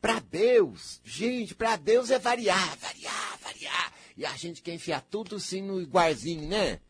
Para 0.01 0.19
Deus, 0.19 0.99
gente, 1.03 1.55
para 1.55 1.77
Deus 1.77 2.11
é 2.11 2.19
variar, 2.19 2.77
variar, 2.77 3.39
variar. 3.39 3.93
E 4.17 4.25
a 4.25 4.35
gente 4.35 4.61
quer 4.61 4.73
enfiar 4.73 5.01
tudo 5.01 5.37
assim 5.37 5.61
no 5.61 5.81
igualzinho, 5.81 6.47
né? 6.47 6.81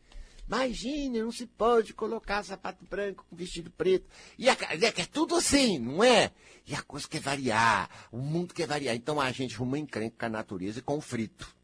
Imagina, 0.48 1.22
não 1.22 1.32
se 1.32 1.46
pode 1.46 1.92
colocar 1.92 2.42
sapato 2.42 2.84
branco 2.86 3.24
com 3.28 3.36
vestido 3.36 3.70
preto. 3.70 4.08
E 4.38 4.48
a, 4.48 4.52
é, 4.52 5.00
é 5.00 5.06
tudo 5.06 5.36
assim, 5.36 5.78
não 5.78 6.02
é? 6.02 6.32
E 6.66 6.74
a 6.74 6.82
coisa 6.82 7.06
quer 7.06 7.20
variar, 7.20 7.88
o 8.10 8.18
mundo 8.18 8.54
quer 8.54 8.66
variar. 8.66 8.96
Então 8.96 9.20
a 9.20 9.30
gente 9.30 9.54
arruma 9.54 9.78
encrenca 9.78 10.16
com 10.18 10.26
a 10.26 10.28
natureza 10.28 10.80
e 10.80 10.82
conflito. 10.82 11.54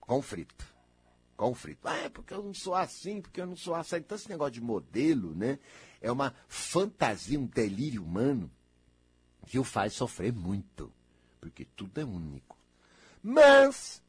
Conflito. 0.00 0.75
Conflito. 1.36 1.86
Ah, 1.86 1.96
é 1.98 2.08
porque 2.08 2.32
eu 2.32 2.42
não 2.42 2.54
sou 2.54 2.74
assim, 2.74 3.20
porque 3.20 3.40
eu 3.40 3.46
não 3.46 3.56
sou 3.56 3.74
assim. 3.74 3.96
Então 3.96 4.16
esse 4.16 4.28
negócio 4.28 4.54
de 4.54 4.60
modelo, 4.60 5.34
né? 5.34 5.58
É 6.00 6.10
uma 6.10 6.34
fantasia, 6.48 7.38
um 7.38 7.46
delírio 7.46 8.02
humano 8.02 8.50
que 9.46 9.58
o 9.58 9.64
faz 9.64 9.92
sofrer 9.92 10.32
muito. 10.32 10.92
Porque 11.40 11.64
tudo 11.64 12.00
é 12.00 12.04
único. 12.04 12.56
Mas 13.22 14.02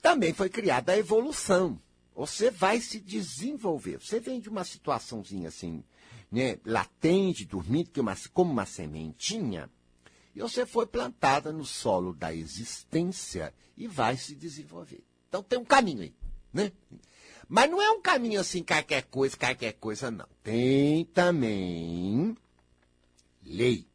também 0.00 0.32
foi 0.32 0.48
criada 0.48 0.92
a 0.92 0.98
evolução. 0.98 1.80
Você 2.14 2.50
vai 2.50 2.80
se 2.80 3.00
desenvolver. 3.00 3.98
Você 3.98 4.18
vem 4.20 4.40
de 4.40 4.48
uma 4.48 4.64
situaçãozinha 4.64 5.48
assim, 5.48 5.84
né, 6.30 6.58
latente, 6.64 7.44
dormindo, 7.44 7.90
como 8.32 8.50
uma 8.50 8.66
sementinha, 8.66 9.70
e 10.34 10.40
você 10.40 10.64
foi 10.64 10.86
plantada 10.86 11.52
no 11.52 11.64
solo 11.64 12.14
da 12.14 12.34
existência 12.34 13.54
e 13.76 13.86
vai 13.86 14.16
se 14.16 14.34
desenvolver. 14.34 15.04
Então 15.32 15.42
tem 15.42 15.58
um 15.58 15.64
caminho 15.64 16.02
aí, 16.02 16.14
né? 16.52 16.70
Mas 17.48 17.70
não 17.70 17.80
é 17.80 17.90
um 17.90 18.02
caminho 18.02 18.38
assim, 18.38 18.62
qualquer 18.62 19.04
coisa, 19.04 19.34
qualquer 19.34 19.72
coisa, 19.72 20.10
não. 20.10 20.28
Tem 20.42 21.06
também 21.06 22.36
lei. 23.42 23.88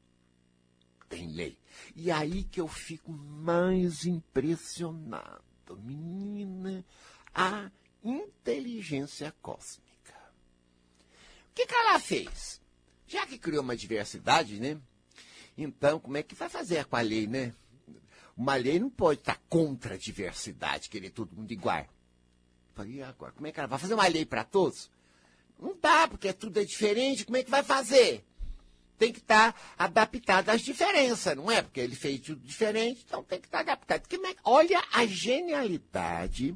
Tem 1.08 1.28
lei. 1.28 1.56
E 1.96 2.10
aí 2.10 2.44
que 2.44 2.60
eu 2.60 2.68
fico 2.68 3.12
mais 3.12 4.04
impressionado, 4.04 5.44
menina, 5.84 6.84
a 7.36 7.70
inteligência 8.04 9.32
cósmica. 9.40 10.16
O 11.52 11.54
que, 11.54 11.68
que 11.68 11.76
ela 11.76 12.00
fez? 12.00 12.60
Já 13.06 13.28
que 13.28 13.38
criou 13.38 13.62
uma 13.62 13.78
diversidade, 13.78 14.60
né? 14.60 14.82
Então, 15.56 16.00
como 16.00 16.18
é 16.18 16.24
que 16.24 16.34
vai 16.34 16.50
fazer 16.50 16.86
com 16.86 16.96
a 16.96 17.02
lei, 17.02 17.28
né? 17.28 17.54
Uma 18.38 18.56
lei 18.56 18.80
não 18.80 18.90
pode 18.90 19.22
estar 19.22 19.42
contra 19.50 19.96
a 19.96 19.98
diversidade, 19.98 20.90
querer 20.90 21.10
todo 21.10 21.36
mundo 21.36 21.52
igual. 21.52 21.88
Falei, 22.76 23.02
agora, 23.02 23.32
como 23.32 23.48
é 23.48 23.52
que 23.52 23.60
ela 23.60 23.68
vai 23.68 23.80
fazer 23.80 23.96
uma 23.96 24.08
lei 24.08 24.26
para 24.26 24.44
todos? 24.44 24.92
Não 25.60 25.76
dá, 25.82 26.08
porque 26.08 26.32
tudo 26.32 26.60
é 26.60 26.64
diferente, 26.64 27.26
como 27.26 27.38
é 27.38 27.44
que 27.44 27.50
vai 27.50 27.64
fazer? 27.64 28.24
Tem 29.00 29.12
que 29.12 29.18
estar 29.20 29.60
adaptado 29.76 30.50
às 30.50 30.62
diferenças, 30.62 31.36
não 31.36 31.50
é? 31.50 31.64
Porque 31.64 31.80
ele 31.80 31.96
fez 31.96 32.20
tudo 32.22 32.40
diferente, 32.42 33.04
então 33.06 33.24
tem 33.24 33.40
que 33.40 33.48
estar 33.48 33.62
adaptado. 33.62 34.04
É 34.14 34.36
olha 34.44 34.84
a 34.92 35.06
genialidade 35.08 36.56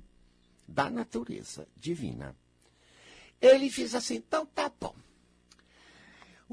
da 0.68 0.88
natureza 0.90 1.68
divina. 1.76 2.36
Ele 3.42 3.72
fez 3.72 3.96
assim, 3.96 4.16
então 4.18 4.46
tá 4.46 4.72
bom. 4.80 4.96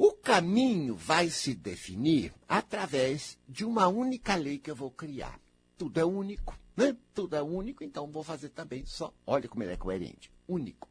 O 0.00 0.12
caminho 0.12 0.95
vai 0.95 1.28
se 1.28 1.52
definir 1.52 2.33
através 2.49 3.37
de 3.49 3.64
uma 3.64 3.88
única 3.88 4.37
lei 4.37 4.57
que 4.57 4.71
eu 4.71 4.76
vou 4.76 4.93
criar. 4.93 5.40
Tudo 5.76 5.99
é 5.99 6.05
único, 6.05 6.57
né? 6.76 6.97
Tudo 7.12 7.35
é 7.35 7.43
único, 7.43 7.83
então 7.83 8.09
vou 8.09 8.23
fazer 8.23 8.50
também 8.50 8.87
só. 8.87 9.12
Olha 9.26 9.49
como 9.49 9.64
ele 9.64 9.73
é 9.73 9.76
coerente. 9.76 10.31
Único. 10.47 10.88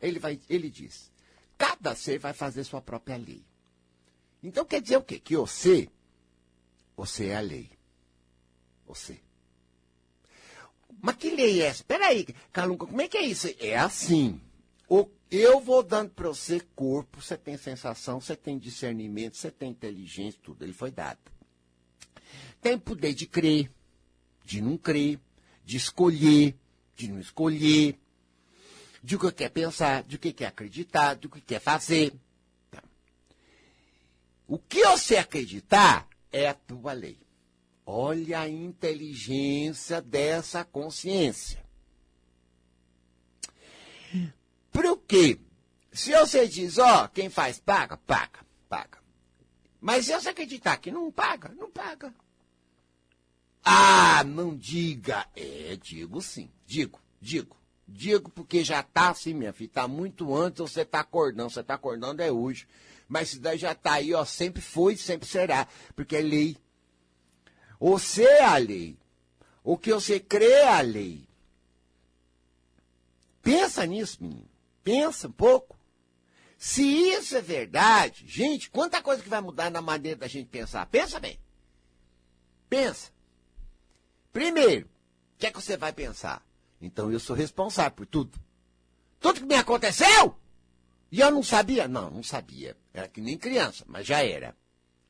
Ele, 0.00 0.18
vai, 0.18 0.40
ele 0.48 0.70
diz: 0.70 1.12
cada 1.58 1.94
ser 1.94 2.18
vai 2.18 2.32
fazer 2.32 2.64
sua 2.64 2.80
própria 2.80 3.18
lei. 3.18 3.44
Então 4.42 4.64
quer 4.64 4.80
dizer 4.80 4.96
o 4.96 5.04
quê? 5.04 5.18
Que 5.18 5.36
você, 5.36 5.90
você 6.96 7.26
é 7.26 7.36
a 7.36 7.40
lei. 7.40 7.70
Você. 8.86 9.20
Mas 11.02 11.16
que 11.16 11.28
lei 11.28 11.60
é 11.60 11.66
essa? 11.66 11.82
Espera 11.82 12.06
aí, 12.06 12.26
Calunca, 12.50 12.86
como 12.86 13.02
é 13.02 13.08
que 13.08 13.18
é 13.18 13.26
isso? 13.26 13.46
É 13.58 13.76
assim. 13.76 14.40
O, 14.88 15.06
eu 15.36 15.60
vou 15.60 15.82
dando 15.82 16.10
para 16.10 16.28
você 16.28 16.60
corpo, 16.74 17.20
você 17.20 17.36
tem 17.36 17.56
sensação, 17.56 18.20
você 18.20 18.36
tem 18.36 18.58
discernimento, 18.58 19.36
você 19.36 19.50
tem 19.50 19.70
inteligência, 19.70 20.38
tudo. 20.42 20.64
Ele 20.64 20.72
foi 20.72 20.90
dado. 20.90 21.18
Tem 22.60 22.78
poder 22.78 23.14
de 23.14 23.26
crer, 23.26 23.70
de 24.44 24.60
não 24.60 24.76
crer, 24.76 25.18
de 25.64 25.76
escolher, 25.76 26.54
de 26.94 27.08
não 27.08 27.18
escolher, 27.18 27.98
de 29.02 29.16
o 29.16 29.18
que 29.18 29.32
quer 29.32 29.50
pensar, 29.50 30.02
de 30.02 30.16
o 30.16 30.18
que 30.18 30.32
quer 30.32 30.46
acreditar, 30.46 31.14
do 31.14 31.28
que 31.28 31.40
quer 31.40 31.60
fazer. 31.60 32.12
Tá. 32.70 32.82
O 34.46 34.58
que 34.58 34.84
você 34.84 35.16
acreditar 35.16 36.08
é 36.30 36.48
a 36.48 36.54
tua 36.54 36.92
lei. 36.92 37.18
Olha 37.86 38.40
a 38.40 38.48
inteligência 38.48 40.00
dessa 40.00 40.64
consciência. 40.64 41.63
Por 44.74 44.98
quê? 45.06 45.38
Se 45.92 46.10
você 46.10 46.48
diz, 46.48 46.78
ó, 46.78 47.06
quem 47.06 47.30
faz 47.30 47.60
paga, 47.60 47.96
paga, 47.96 48.40
paga. 48.68 48.98
Mas 49.80 50.06
se 50.06 50.12
você 50.12 50.30
acreditar 50.30 50.78
que 50.78 50.90
não 50.90 51.12
paga, 51.12 51.50
não 51.50 51.70
paga. 51.70 52.12
Ah, 53.64 54.24
não 54.24 54.56
diga. 54.56 55.28
É, 55.36 55.78
digo 55.80 56.20
sim. 56.20 56.50
Digo, 56.66 57.00
digo. 57.20 57.56
Digo 57.86 58.30
porque 58.30 58.64
já 58.64 58.82
tá 58.82 59.10
assim, 59.10 59.32
minha 59.32 59.52
filha. 59.52 59.70
Tá 59.72 59.86
muito 59.86 60.34
antes 60.34 60.58
você 60.58 60.84
tá 60.84 61.00
acordando. 61.00 61.50
Você 61.50 61.62
tá 61.62 61.74
acordando 61.74 62.20
é 62.20 62.32
hoje. 62.32 62.66
Mas 63.06 63.28
isso 63.28 63.40
daí 63.40 63.56
já 63.56 63.76
tá 63.76 63.92
aí, 63.92 64.12
ó. 64.12 64.24
Sempre 64.24 64.60
foi, 64.60 64.96
sempre 64.96 65.28
será. 65.28 65.68
Porque 65.94 66.16
é 66.16 66.20
lei. 66.20 66.56
Você 67.78 68.24
é 68.24 68.44
a 68.44 68.56
lei. 68.56 68.98
O 69.62 69.78
que 69.78 69.92
você 69.92 70.18
crê 70.18 70.50
é 70.50 70.68
a 70.68 70.80
lei. 70.80 71.28
Pensa 73.40 73.86
nisso, 73.86 74.18
menino. 74.20 74.53
Pensa 74.84 75.26
um 75.26 75.32
pouco. 75.32 75.76
Se 76.58 76.82
isso 76.82 77.36
é 77.36 77.40
verdade, 77.40 78.24
gente, 78.28 78.70
quanta 78.70 79.02
coisa 79.02 79.22
que 79.22 79.28
vai 79.28 79.40
mudar 79.40 79.70
na 79.70 79.80
maneira 79.80 80.20
da 80.20 80.28
gente 80.28 80.48
pensar. 80.48 80.86
Pensa 80.86 81.18
bem. 81.18 81.38
Pensa. 82.68 83.10
Primeiro, 84.32 84.86
o 84.86 85.38
que 85.38 85.46
é 85.46 85.50
que 85.50 85.60
você 85.60 85.76
vai 85.76 85.92
pensar? 85.92 86.46
Então 86.80 87.10
eu 87.10 87.18
sou 87.18 87.34
responsável 87.34 87.92
por 87.92 88.06
tudo. 88.06 88.38
Tudo 89.18 89.40
que 89.40 89.46
me 89.46 89.54
aconteceu! 89.54 90.38
E 91.10 91.20
eu 91.20 91.30
não 91.30 91.42
sabia? 91.42 91.86
Não, 91.88 92.10
não 92.10 92.22
sabia. 92.22 92.76
Era 92.92 93.08
que 93.08 93.20
nem 93.20 93.38
criança, 93.38 93.84
mas 93.86 94.06
já 94.06 94.22
era. 94.22 94.56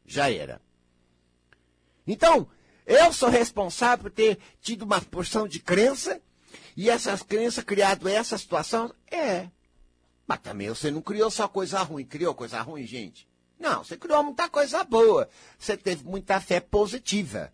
Já 0.04 0.30
era. 0.30 0.60
Então, 2.06 2.48
eu 2.86 3.12
sou 3.12 3.30
responsável 3.30 4.04
por 4.04 4.10
ter 4.10 4.38
tido 4.60 4.82
uma 4.82 5.00
porção 5.00 5.48
de 5.48 5.58
crença 5.58 6.20
e 6.76 6.90
essas 6.90 7.22
crenças 7.22 7.64
criado 7.64 8.08
essa 8.08 8.36
situação? 8.36 8.94
É. 9.10 9.48
Mas 10.26 10.40
também 10.40 10.68
você 10.68 10.90
não 10.90 11.02
criou 11.02 11.30
só 11.30 11.46
coisa 11.46 11.82
ruim. 11.82 12.04
Criou 12.04 12.34
coisa 12.34 12.60
ruim, 12.62 12.86
gente? 12.86 13.28
Não, 13.58 13.84
você 13.84 13.96
criou 13.96 14.22
muita 14.22 14.48
coisa 14.48 14.82
boa. 14.84 15.28
Você 15.58 15.76
teve 15.76 16.04
muita 16.04 16.40
fé 16.40 16.60
positiva. 16.60 17.52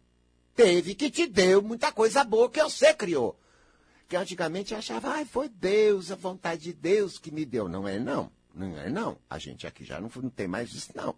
Teve 0.55 0.95
que 0.95 1.11
te 1.11 1.27
deu 1.27 1.63
muita 1.63 1.93
coisa 1.93 2.23
boa 2.25 2.51
que 2.51 2.63
você 2.63 2.95
criou 2.95 3.39
que 4.11 4.17
antigamente 4.17 4.75
achava, 4.75 5.21
ah, 5.21 5.25
foi 5.25 5.49
Deus, 5.49 6.11
a 6.11 6.17
vontade 6.17 6.63
de 6.63 6.73
Deus 6.73 7.17
que 7.17 7.31
me 7.31 7.45
deu. 7.45 7.69
Não 7.69 7.87
é 7.87 7.97
não, 7.97 8.29
não 8.53 8.77
é 8.77 8.91
não. 8.91 9.17
A 9.31 9.39
gente 9.39 9.69
aqui 9.69 9.85
já 9.85 10.01
não, 10.01 10.11
não 10.17 10.29
tem 10.29 10.49
mais 10.49 10.75
isso, 10.75 10.91
não. 10.97 11.15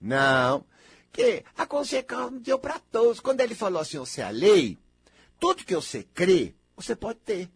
Não, 0.00 0.64
que 1.12 1.44
a 1.56 1.64
consequência 1.64 2.30
deu 2.40 2.58
para 2.58 2.80
todos. 2.80 3.20
Quando 3.20 3.42
ele 3.42 3.54
falou 3.54 3.80
assim, 3.80 3.96
você 3.96 4.20
é 4.20 4.24
a 4.24 4.30
lei, 4.30 4.76
tudo 5.38 5.64
que 5.64 5.76
você 5.76 6.02
crê, 6.02 6.52
você 6.76 6.96
pode 6.96 7.20
ter. 7.20 7.48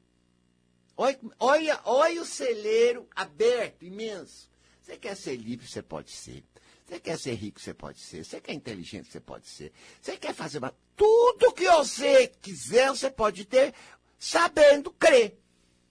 Olha, 1.03 1.19
olha, 1.41 1.81
olha 1.85 2.23
o 2.23 2.25
celeiro 2.25 3.09
aberto, 3.17 3.85
imenso. 3.85 4.49
Você 4.81 4.97
quer 4.97 5.17
ser 5.17 5.35
livre, 5.35 5.67
você 5.67 5.83
pode 5.83 6.13
ser. 6.13 6.45
Você 6.87 7.01
quer 7.01 7.19
ser 7.19 7.35
rico, 7.35 7.61
você 7.61 7.75
pode 7.75 7.99
ser. 7.99 8.25
Você 8.25 8.41
quer 8.41 8.53
inteligente, 8.53 9.11
você 9.11 9.19
pode 9.19 9.49
ser. 9.49 9.73
Você 10.01 10.17
quer 10.17 10.33
fazer 10.33 10.59
uma... 10.59 10.73
Tudo 10.95 11.53
que 11.55 11.69
você 11.69 12.29
quiser, 12.29 12.89
você 12.91 13.11
pode 13.11 13.45
ter 13.45 13.75
sabendo 14.17 14.93
crer. 14.93 15.37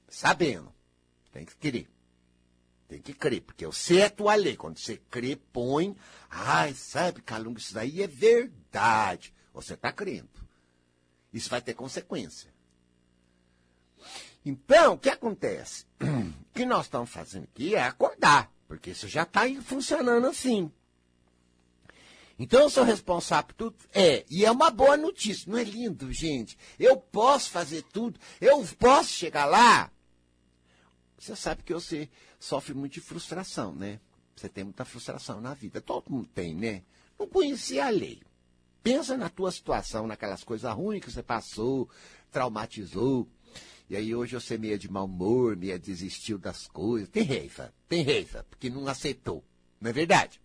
Sabendo. 0.08 0.74
Tem 1.34 1.46
que 1.46 1.58
crer. 1.58 1.90
Tem 2.88 3.02
que 3.02 3.14
crer, 3.14 3.42
porque 3.42 3.66
eu 3.66 3.74
sei 3.74 4.04
a 4.04 4.10
tua 4.10 4.36
lei. 4.36 4.56
Quando 4.56 4.78
você 4.78 4.96
crê, 5.10 5.36
põe. 5.36 5.94
Ai, 6.30 6.74
sabe, 6.74 7.22
Calunga, 7.22 7.60
isso 7.60 7.74
daí 7.74 8.02
é 8.02 8.08
verdade. 8.08 9.34
Você 9.54 9.74
está 9.74 9.92
crendo. 9.92 10.30
Isso 11.34 11.50
vai 11.50 11.62
ter 11.62 11.74
consequência. 11.74 12.51
Então, 14.46 14.94
o 14.94 14.98
que 14.98 15.10
acontece? 15.10 15.86
O 16.52 16.54
que 16.54 16.66
nós 16.66 16.88
estamos 16.88 17.10
fazendo 17.10 17.46
aqui 17.46 17.76
é 17.76 17.82
acordar, 17.82 18.52
porque 18.68 18.90
isso 18.90 19.08
já 19.08 19.24
está 19.24 19.44
funcionando 19.62 20.28
assim. 20.28 20.70
Então 22.38 22.60
eu 22.60 22.70
sou 22.70 22.84
responsável 22.84 23.46
por 23.46 23.54
tudo? 23.54 23.76
É, 23.94 24.26
e 24.30 24.44
é 24.44 24.52
uma 24.52 24.70
boa 24.70 24.98
notícia, 24.98 25.50
não 25.50 25.58
é 25.58 25.64
lindo, 25.64 26.12
gente? 26.12 26.58
Eu 26.78 26.98
posso 26.98 27.52
fazer 27.52 27.84
tudo, 27.84 28.20
eu 28.42 28.68
posso 28.78 29.12
chegar 29.12 29.46
lá. 29.46 29.90
Você 31.18 31.36
sabe 31.36 31.64
que 31.64 31.74
você 31.74 32.10
sofre 32.38 32.74
muito 32.74 32.94
de 32.94 33.00
frustração, 33.00 33.74
né? 33.74 34.00
Você 34.36 34.50
tem 34.50 34.64
muita 34.64 34.84
frustração 34.84 35.40
na 35.40 35.54
vida. 35.54 35.80
Todo 35.80 36.10
mundo 36.10 36.28
tem, 36.34 36.56
né? 36.56 36.82
Não 37.20 37.28
conhecia 37.28 37.86
a 37.86 37.90
lei. 37.90 38.24
Pensa 38.82 39.16
na 39.16 39.30
tua 39.30 39.52
situação, 39.52 40.08
naquelas 40.08 40.44
coisas 40.44 40.74
ruins 40.74 41.00
que 41.00 41.12
você 41.12 41.22
passou, 41.22 41.88
traumatizou. 42.32 43.28
E 43.92 43.96
aí 43.98 44.16
hoje 44.16 44.36
você 44.36 44.58
meia 44.58 44.78
de 44.78 44.90
mau 44.90 45.04
humor, 45.04 45.58
meia 45.58 45.78
desistiu 45.78 46.38
das 46.38 46.66
coisas. 46.66 47.10
Tem 47.10 47.24
reiva, 47.24 47.74
tem 47.90 48.04
reiva, 48.04 48.46
porque 48.50 48.70
não 48.70 48.88
aceitou. 48.88 49.44
Não 49.82 49.90
é 49.90 49.94
verdade? 49.94 50.40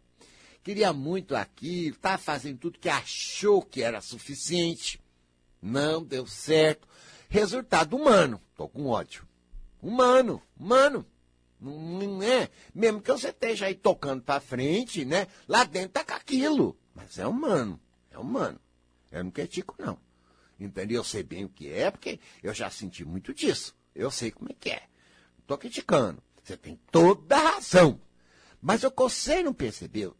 queria 0.64 0.92
muito 0.92 1.36
aquilo, 1.36 1.94
está 1.94 2.18
fazendo 2.18 2.58
tudo 2.58 2.80
que 2.80 2.88
achou 2.88 3.62
que 3.62 3.84
era 3.84 4.00
suficiente. 4.00 5.00
Não 5.62 6.02
deu 6.02 6.26
certo. 6.26 6.88
Resultado 7.28 7.96
humano. 7.96 8.42
Estou 8.50 8.68
com 8.68 8.86
ódio. 8.86 9.24
Humano, 9.80 10.42
humano. 10.58 11.06
Não 11.60 12.20
é? 12.24 12.50
Mesmo 12.74 13.00
que 13.00 13.12
você 13.12 13.28
esteja 13.28 13.66
aí 13.66 13.76
tocando 13.76 14.24
para 14.24 14.40
frente, 14.40 15.04
né? 15.04 15.28
Lá 15.46 15.62
dentro 15.62 15.90
tá 15.90 16.04
com 16.04 16.14
aquilo. 16.14 16.76
Mas 16.92 17.16
é 17.16 17.28
humano. 17.28 17.80
É 18.10 18.18
humano. 18.18 18.58
Eu 19.12 19.22
não 19.22 19.30
critico, 19.30 19.76
não. 19.78 19.96
Entendeu? 20.58 21.00
Eu 21.00 21.04
sei 21.04 21.22
bem 21.22 21.44
o 21.44 21.48
que 21.48 21.70
é, 21.70 21.90
porque 21.90 22.18
eu 22.42 22.54
já 22.54 22.70
senti 22.70 23.04
muito 23.04 23.34
disso. 23.34 23.76
Eu 23.94 24.10
sei 24.10 24.30
como 24.30 24.50
é 24.50 24.54
que 24.54 24.70
é. 24.70 24.88
Tô 25.46 25.56
criticando. 25.56 26.22
Você 26.42 26.56
tem 26.56 26.78
toda 26.90 27.36
a 27.36 27.50
razão. 27.54 28.00
Mas 28.60 28.84
o 28.84 28.90
que 28.90 29.02
você 29.02 29.42
não 29.42 29.52
percebeu 29.52 30.16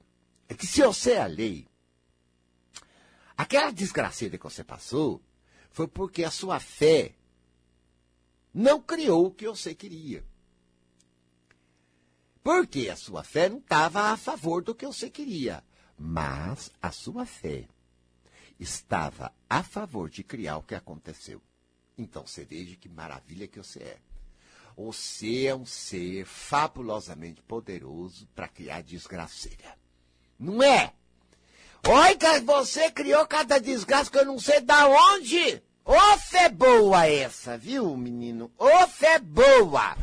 é 0.49 0.55
que 0.55 0.67
se 0.67 0.83
você 0.83 1.13
é 1.13 1.23
a 1.23 1.27
lei, 1.27 1.67
aquela 3.37 3.71
desgraceira 3.71 4.37
que 4.37 4.45
você 4.45 4.63
passou 4.63 5.23
foi 5.71 5.89
porque 5.89 6.25
a 6.25 6.31
sua 6.31 6.61
fé 6.61 7.15
não 8.53 8.81
criou 8.81 9.27
o 9.27 9.31
que 9.31 9.47
você 9.49 9.75
queria. 9.75 10.25
Porque 12.43 12.89
a 12.89 12.97
sua 12.97 13.25
fé 13.25 13.49
não 13.49 13.59
estava 13.59 14.13
a 14.13 14.17
favor 14.17 14.63
do 14.63 14.75
que 14.75 14.87
você 14.87 15.11
queria. 15.11 15.65
Mas 15.99 16.71
a 16.81 16.93
sua 16.93 17.27
fé 17.27 17.69
estava 18.59 19.33
a 19.49 19.63
favor 19.63 20.09
de 20.09 20.23
criar 20.23 20.59
o 20.59 20.63
que 20.63 20.75
aconteceu. 20.75 21.41
Então 21.97 22.27
você 22.27 22.45
veja 22.45 22.77
que 22.77 22.89
maravilha 22.89 23.47
que 23.47 23.59
você 23.59 23.81
é. 23.81 23.99
Você 24.77 25.47
é 25.47 25.55
um 25.55 25.65
ser 25.65 26.27
fabulosamente 26.27 27.41
poderoso 27.43 28.29
para 28.35 28.49
criar 28.49 28.83
desgraceira. 28.83 29.79
Não 30.39 30.63
é? 30.63 30.93
Olha, 31.89 32.41
você 32.43 32.91
criou 32.91 33.27
cada 33.27 33.59
desgraça 33.59 34.11
que 34.11 34.19
eu 34.19 34.27
não 34.27 34.39
sei 34.39 34.61
da 34.61 34.87
onde. 34.87 35.63
Ô 35.85 36.19
fé 36.19 36.49
boa 36.49 37.07
essa, 37.07 37.57
viu, 37.57 37.97
menino? 37.97 38.51
Ô 38.59 38.87
fé 38.89 39.19
boa. 39.19 39.97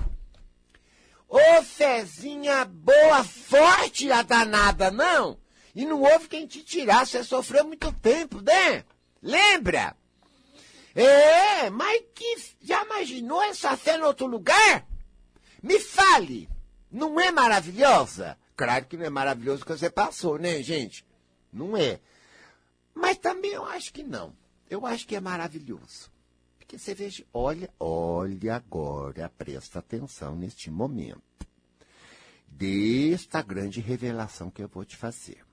Ô 1.27 1.61
fezinha 1.63 2.63
boa, 2.65 3.23
forte 3.23 4.11
a 4.11 4.21
danada, 4.21 4.89
não? 4.89 5.37
E 5.75 5.85
não 5.85 6.01
houve 6.01 6.27
quem 6.27 6.45
te 6.45 6.63
tirar, 6.63 7.05
você 7.05 7.23
sofreu 7.23 7.65
muito 7.65 7.91
tempo, 7.93 8.41
né? 8.41 8.85
Lembra? 9.21 9.95
É, 10.93 11.69
mas 11.71 12.03
que 12.13 12.35
já 12.61 12.83
imaginou 12.85 13.41
essa 13.41 13.75
fé 13.75 13.97
em 13.97 14.01
outro 14.01 14.27
lugar? 14.27 14.87
Me 15.61 15.79
fale, 15.79 16.47
não 16.91 17.19
é 17.19 17.31
maravilhosa? 17.31 18.37
Claro 18.55 18.85
que 18.85 18.97
não 18.97 19.05
é 19.05 19.09
maravilhoso 19.09 19.63
o 19.63 19.65
que 19.65 19.71
você 19.71 19.89
passou, 19.89 20.37
né, 20.37 20.61
gente? 20.61 21.03
Não 21.51 21.75
é. 21.75 21.99
Mas 22.93 23.17
também 23.17 23.51
eu 23.51 23.65
acho 23.65 23.91
que 23.91 24.03
não. 24.03 24.35
Eu 24.69 24.85
acho 24.85 25.07
que 25.07 25.15
é 25.15 25.19
maravilhoso. 25.19 26.11
Porque 26.59 26.77
você 26.77 26.93
veja, 26.93 27.25
olha, 27.33 27.73
olha 27.79 28.55
agora, 28.55 29.31
presta 29.37 29.79
atenção 29.79 30.35
neste 30.35 30.69
momento. 30.69 31.21
Desta 32.47 33.41
grande 33.41 33.81
revelação 33.81 34.51
que 34.51 34.63
eu 34.63 34.67
vou 34.67 34.85
te 34.85 34.95
fazer. 34.95 35.43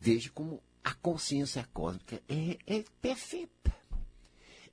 Veja 0.00 0.30
como 0.30 0.62
a 0.82 0.94
consciência 0.94 1.68
cósmica 1.74 2.22
é, 2.26 2.58
é 2.66 2.84
perfeita. 3.02 3.74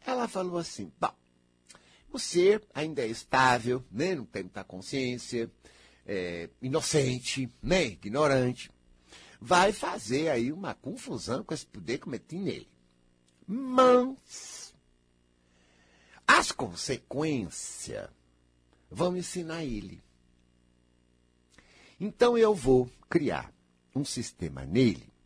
Ela 0.05 0.25
falou 0.29 0.57
assim: 0.57 0.89
bom, 0.97 1.13
o 2.09 2.17
ser 2.17 2.65
ainda 2.73 3.01
é 3.01 3.07
estável, 3.07 3.83
né? 3.91 4.15
não 4.15 4.25
tem 4.25 4.43
muita 4.43 4.63
consciência, 4.63 5.51
é, 6.05 6.49
inocente, 6.61 7.51
né, 7.61 7.87
ignorante, 7.87 8.71
vai 9.41 9.73
fazer 9.73 10.29
aí 10.29 10.53
uma 10.53 10.73
confusão 10.73 11.43
com 11.43 11.53
esse 11.53 11.65
poder 11.65 11.97
que 11.97 12.07
eu 12.07 12.11
meti 12.11 12.37
nele. 12.37 12.69
Mas 13.45 14.73
as 16.25 16.53
consequências 16.53 18.09
vão 18.89 19.17
ensinar 19.17 19.65
ele. 19.65 20.01
Então 21.99 22.37
eu 22.37 22.55
vou 22.55 22.89
criar 23.09 23.53
um 23.93 24.05
sistema 24.05 24.63
nele 24.65 25.16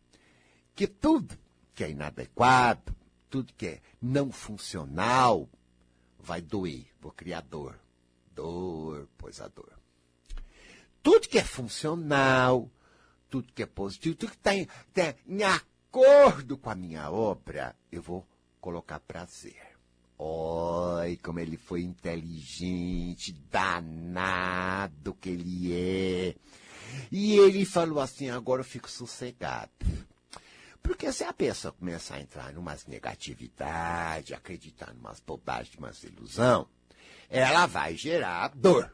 que 0.74 0.86
tudo 0.86 1.38
que 1.74 1.84
é 1.84 1.90
inadequado, 1.90 2.94
tudo 3.28 3.52
que 3.54 3.66
é 3.66 3.80
não 4.00 4.30
funcional, 4.30 5.48
vai 6.18 6.40
doer. 6.40 6.86
Vou 7.00 7.12
criar 7.12 7.42
dor. 7.42 7.78
Dor, 8.34 9.08
pois 9.16 9.40
a 9.40 9.48
dor 9.48 9.82
tudo 11.02 11.28
que 11.28 11.38
é 11.38 11.44
funcional, 11.44 12.70
tudo 13.28 13.52
que 13.52 13.62
é 13.62 13.66
positivo, 13.66 14.14
tudo 14.14 14.30
que 14.30 14.36
está 14.36 14.54
em, 14.54 14.66
tá 14.94 15.14
em 15.26 15.42
acordo 15.42 16.56
com 16.56 16.70
a 16.70 16.74
minha 16.74 17.10
obra, 17.10 17.74
eu 17.90 18.00
vou 18.00 18.26
colocar 18.60 19.00
prazer. 19.00 19.72
Oi, 20.18 21.16
como 21.16 21.40
ele 21.40 21.56
foi 21.56 21.82
inteligente, 21.82 23.32
danado 23.50 25.14
que 25.14 25.30
ele 25.30 25.72
é. 25.72 26.36
E 27.10 27.36
ele 27.38 27.64
falou 27.64 27.98
assim: 27.98 28.30
agora 28.30 28.60
eu 28.60 28.64
fico 28.64 28.88
sossegado. 28.88 29.70
Porque 30.82 31.12
se 31.12 31.22
a 31.22 31.32
pessoa 31.32 31.72
começar 31.72 32.16
a 32.16 32.20
entrar 32.20 32.52
numas 32.52 32.86
negatividade, 32.86 34.34
acreditar 34.34 34.92
numas 34.92 35.20
bobagens, 35.20 35.76
umas 35.76 36.02
ilusão, 36.02 36.66
ela 37.30 37.66
vai 37.66 37.96
gerar 37.96 38.48
dor. 38.48 38.92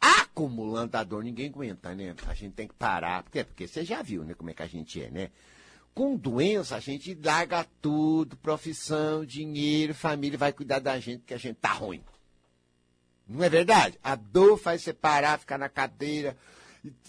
Acumulando 0.00 0.96
a 0.96 1.04
dor, 1.04 1.22
ninguém 1.24 1.48
aguenta, 1.48 1.94
né? 1.94 2.14
A 2.26 2.34
gente 2.34 2.54
tem 2.54 2.68
que 2.68 2.74
parar. 2.74 3.22
Por 3.22 3.30
quê? 3.30 3.44
Porque 3.44 3.66
você 3.66 3.84
já 3.84 4.02
viu, 4.02 4.24
né, 4.24 4.34
como 4.34 4.50
é 4.50 4.54
que 4.54 4.62
a 4.62 4.66
gente 4.66 5.02
é, 5.02 5.10
né? 5.10 5.30
Com 5.94 6.16
doença, 6.16 6.76
a 6.76 6.80
gente 6.80 7.14
larga 7.14 7.66
tudo, 7.80 8.36
profissão, 8.36 9.24
dinheiro, 9.24 9.94
família, 9.94 10.38
vai 10.38 10.52
cuidar 10.52 10.78
da 10.78 10.98
gente, 11.00 11.20
porque 11.20 11.34
a 11.34 11.38
gente 11.38 11.56
tá 11.56 11.72
ruim. 11.72 12.04
Não 13.26 13.44
é 13.44 13.48
verdade? 13.48 13.98
A 14.02 14.14
dor 14.14 14.56
faz 14.56 14.82
você 14.82 14.92
parar, 14.92 15.38
ficar 15.38 15.58
na 15.58 15.68
cadeira, 15.68 16.36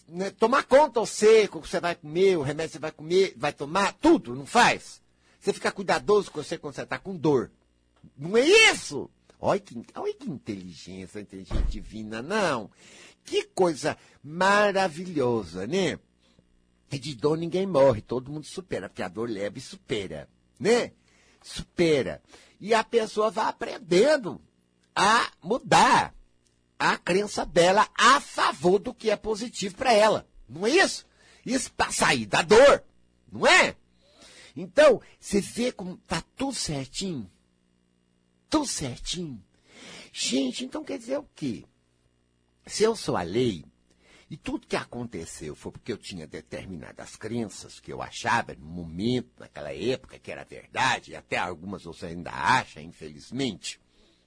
né, 0.08 0.32
tomar 0.32 0.63
conta 0.63 0.99
ao 0.99 1.05
seco, 1.05 1.62
que 1.62 1.69
você 1.69 1.79
vai 1.79 1.95
comer, 1.95 2.38
o 2.38 2.41
remédio 2.41 2.71
que 2.71 2.73
você 2.73 2.79
vai 2.79 2.91
comer, 2.91 3.34
vai 3.38 3.53
tomar, 3.53 3.93
tudo, 3.93 4.36
não 4.36 4.45
faz. 4.45 5.01
Você 5.39 5.53
fica 5.53 5.71
cuidadoso 5.71 6.32
com 6.32 6.43
você 6.43 6.58
quando 6.58 6.75
você 6.75 6.82
está 6.82 6.97
com 6.97 7.15
dor. 7.15 7.51
Não 8.17 8.36
é 8.36 8.41
isso? 8.41 9.10
Olha 9.39 9.60
que, 9.60 9.82
olha 9.95 10.13
que 10.13 10.29
inteligência, 10.29 11.19
inteligência 11.19 11.63
divina, 11.63 12.21
não. 12.21 12.69
Que 13.23 13.43
coisa 13.43 13.97
maravilhosa, 14.23 15.65
né? 15.65 15.97
E 16.91 16.99
de 16.99 17.15
dor 17.15 17.38
ninguém 17.38 17.67
morre, 17.67 18.01
todo 18.01 18.32
mundo 18.32 18.45
supera, 18.45 18.89
porque 18.89 19.03
a 19.03 19.08
dor 19.08 19.29
leve 19.29 19.62
supera, 19.62 20.27
né? 20.60 20.91
Supera. 21.41 22.21
E 22.60 22.73
a 22.73 22.84
pessoa 22.84 23.29
vai 23.29 23.45
aprendendo 23.45 24.41
a 24.95 25.32
mudar 25.41 26.13
a 26.79 26.97
crença 26.97 27.45
dela 27.45 27.87
a 27.93 28.21
favor 28.21 28.79
do 28.79 28.93
que 28.93 29.11
é 29.11 29.17
positivo 29.17 29.75
para 29.75 29.91
ela. 29.91 30.25
Não 30.47 30.65
é 30.65 30.69
isso? 30.69 31.05
Isso 31.45 31.71
para 31.73 31.91
sair 31.91 32.25
da 32.25 32.41
dor, 32.41 32.83
não 33.29 33.45
é? 33.45 33.75
Então, 34.55 35.01
você 35.19 35.41
vê 35.41 35.71
como 35.71 35.97
tá 35.97 36.23
tudo 36.35 36.55
certinho? 36.55 37.29
Tudo 38.49 38.65
certinho. 38.65 39.43
Gente, 40.11 40.65
então 40.65 40.83
quer 40.83 40.97
dizer 40.97 41.19
o 41.19 41.29
quê? 41.35 41.65
Se 42.65 42.83
eu 42.83 42.95
sou 42.95 43.15
a 43.15 43.21
lei, 43.21 43.63
e 44.29 44.37
tudo 44.37 44.67
que 44.67 44.75
aconteceu 44.75 45.55
foi 45.55 45.71
porque 45.71 45.91
eu 45.91 45.97
tinha 45.97 46.27
determinadas 46.27 47.15
crenças 47.15 47.79
que 47.79 47.91
eu 47.91 48.01
achava 48.01 48.53
no 48.53 48.65
momento, 48.65 49.31
naquela 49.39 49.73
época, 49.73 50.19
que 50.19 50.31
era 50.31 50.43
verdade, 50.43 51.11
e 51.11 51.15
até 51.15 51.37
algumas 51.37 51.83
você 51.83 52.07
ainda 52.07 52.31
acha, 52.31 52.79
infelizmente. 52.79 53.79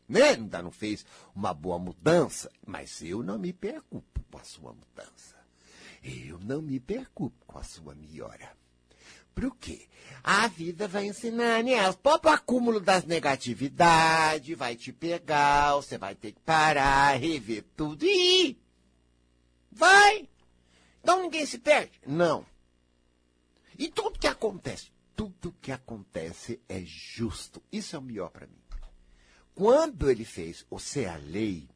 Né? 0.09 0.23
Ainda 0.31 0.63
não 0.63 0.71
fez 0.71 1.05
uma 1.35 1.55
boa 1.55 1.79
mudança, 1.79 2.51
mas 2.67 3.01
eu 3.03 3.23
não 3.23 3.39
me 3.39 3.53
preocupo 3.53 4.21
com 4.31 4.39
a 4.39 4.45
sua 4.45 4.73
mudança. 4.73 5.37
Eu 6.03 6.39
não 6.41 6.61
me 6.61 6.81
preocupo 6.81 7.45
com 7.47 7.59
a 7.59 7.63
sua 7.63 7.95
melhora. 7.95 8.57
Por 9.35 9.57
quê? 9.57 9.89
A 10.23 10.47
vida 10.47 10.87
vai 10.87 11.07
ensinar, 11.07 11.63
né? 11.65 11.89
O 11.89 11.97
próprio 11.97 12.33
acúmulo 12.33 12.81
das 12.81 13.05
negatividades 13.05 14.57
vai 14.57 14.77
te 14.77 14.93
pegar, 14.93 15.75
você 15.75 15.97
vai 15.97 16.15
ter 16.15 16.33
que 16.33 16.41
parar, 16.41 17.19
rever 17.19 17.65
tudo 17.77 18.05
e 18.05 18.49
ir. 18.49 18.63
Vai! 19.71 20.29
Então 21.01 21.23
ninguém 21.23 21.47
se 21.47 21.59
perde? 21.59 21.99
Não. 22.07 22.45
E 23.79 23.89
tudo 23.89 24.19
que 24.19 24.27
acontece, 24.27 24.93
tudo 25.17 25.57
que 25.61 25.73
acontece 25.73 26.61
é 26.69 26.81
justo. 26.83 27.63
Isso 27.73 27.97
é 27.97 27.99
o 27.99 28.03
melhor 28.03 28.31
para 28.31 28.47
mim. 28.47 28.62
Quando 29.55 30.11
ele 30.11 30.25
fez 30.25 30.65
o 30.71 30.79
ser 30.79 31.09
a 31.09 31.17
lei, 31.17 31.69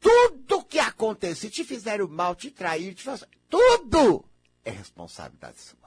tudo 0.00 0.64
que 0.64 0.78
acontece, 0.78 1.42
se 1.42 1.50
te 1.50 1.64
fizeram 1.64 2.08
mal, 2.08 2.34
te 2.34 2.50
trair, 2.50 2.94
te 2.94 3.02
fazer, 3.02 3.28
tudo 3.48 4.24
é 4.64 4.70
responsabilidade 4.70 5.60
sua. 5.60 5.78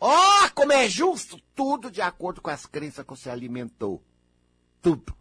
Ó, 0.00 0.10
oh, 0.10 0.50
como 0.54 0.72
é 0.72 0.88
justo! 0.88 1.40
Tudo 1.54 1.90
de 1.90 2.00
acordo 2.00 2.40
com 2.40 2.50
as 2.50 2.66
crenças 2.66 3.04
que 3.04 3.10
você 3.10 3.30
alimentou. 3.30 4.02
Tudo. 4.80 5.16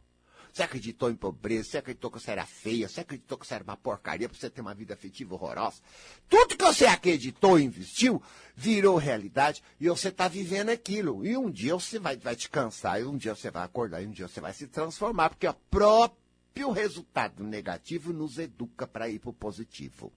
Você 0.52 0.64
acreditou 0.64 1.10
em 1.10 1.16
pobreza, 1.16 1.70
você 1.70 1.78
acreditou 1.78 2.12
que 2.12 2.20
você 2.20 2.32
era 2.32 2.46
feia, 2.46 2.88
você 2.88 3.02
acreditou 3.02 3.38
que 3.38 3.48
você 3.48 3.56
era 3.56 3.64
uma 3.64 3.78
porcaria 3.78 4.28
para 4.28 4.38
você 4.38 4.50
ter 4.50 4.62
uma 4.62 4.74
vida 4.74 4.94
afetiva 4.94 5.34
horrorosa. 5.34 5.82
Tudo 6.28 6.58
que 6.58 6.66
você 6.66 6.86
acreditou 6.86 7.58
e 7.58 7.64
investiu 7.64 8.22
virou 8.56 8.98
realidade 8.98 9.64
e 9.80 9.88
você 9.88 10.10
está 10.10 10.28
vivendo 10.28 10.70
aquilo. 10.70 11.26
E 11.26 11.38
um 11.38 11.50
dia 11.50 11.74
você 11.74 12.00
vai, 12.00 12.18
vai 12.18 12.36
te 12.36 12.50
cansar, 12.50 13.00
e 13.00 13.06
um 13.06 13.18
dia 13.18 13.34
você 13.34 13.50
vai 13.50 13.64
acordar, 13.64 14.02
e 14.02 14.08
um 14.08 14.12
dia 14.12 14.28
você 14.28 14.42
vai 14.42 14.54
se 14.54 14.68
transformar, 14.68 15.30
porque 15.30 15.48
o 15.48 15.54
próprio 15.54 16.72
resultado 16.72 17.44
negativo 17.44 18.12
nos 18.12 18.38
educa 18.38 18.86
para 18.86 19.08
ir 19.08 19.20
para 19.20 19.30
o 19.30 19.34
positivo. 19.34 20.12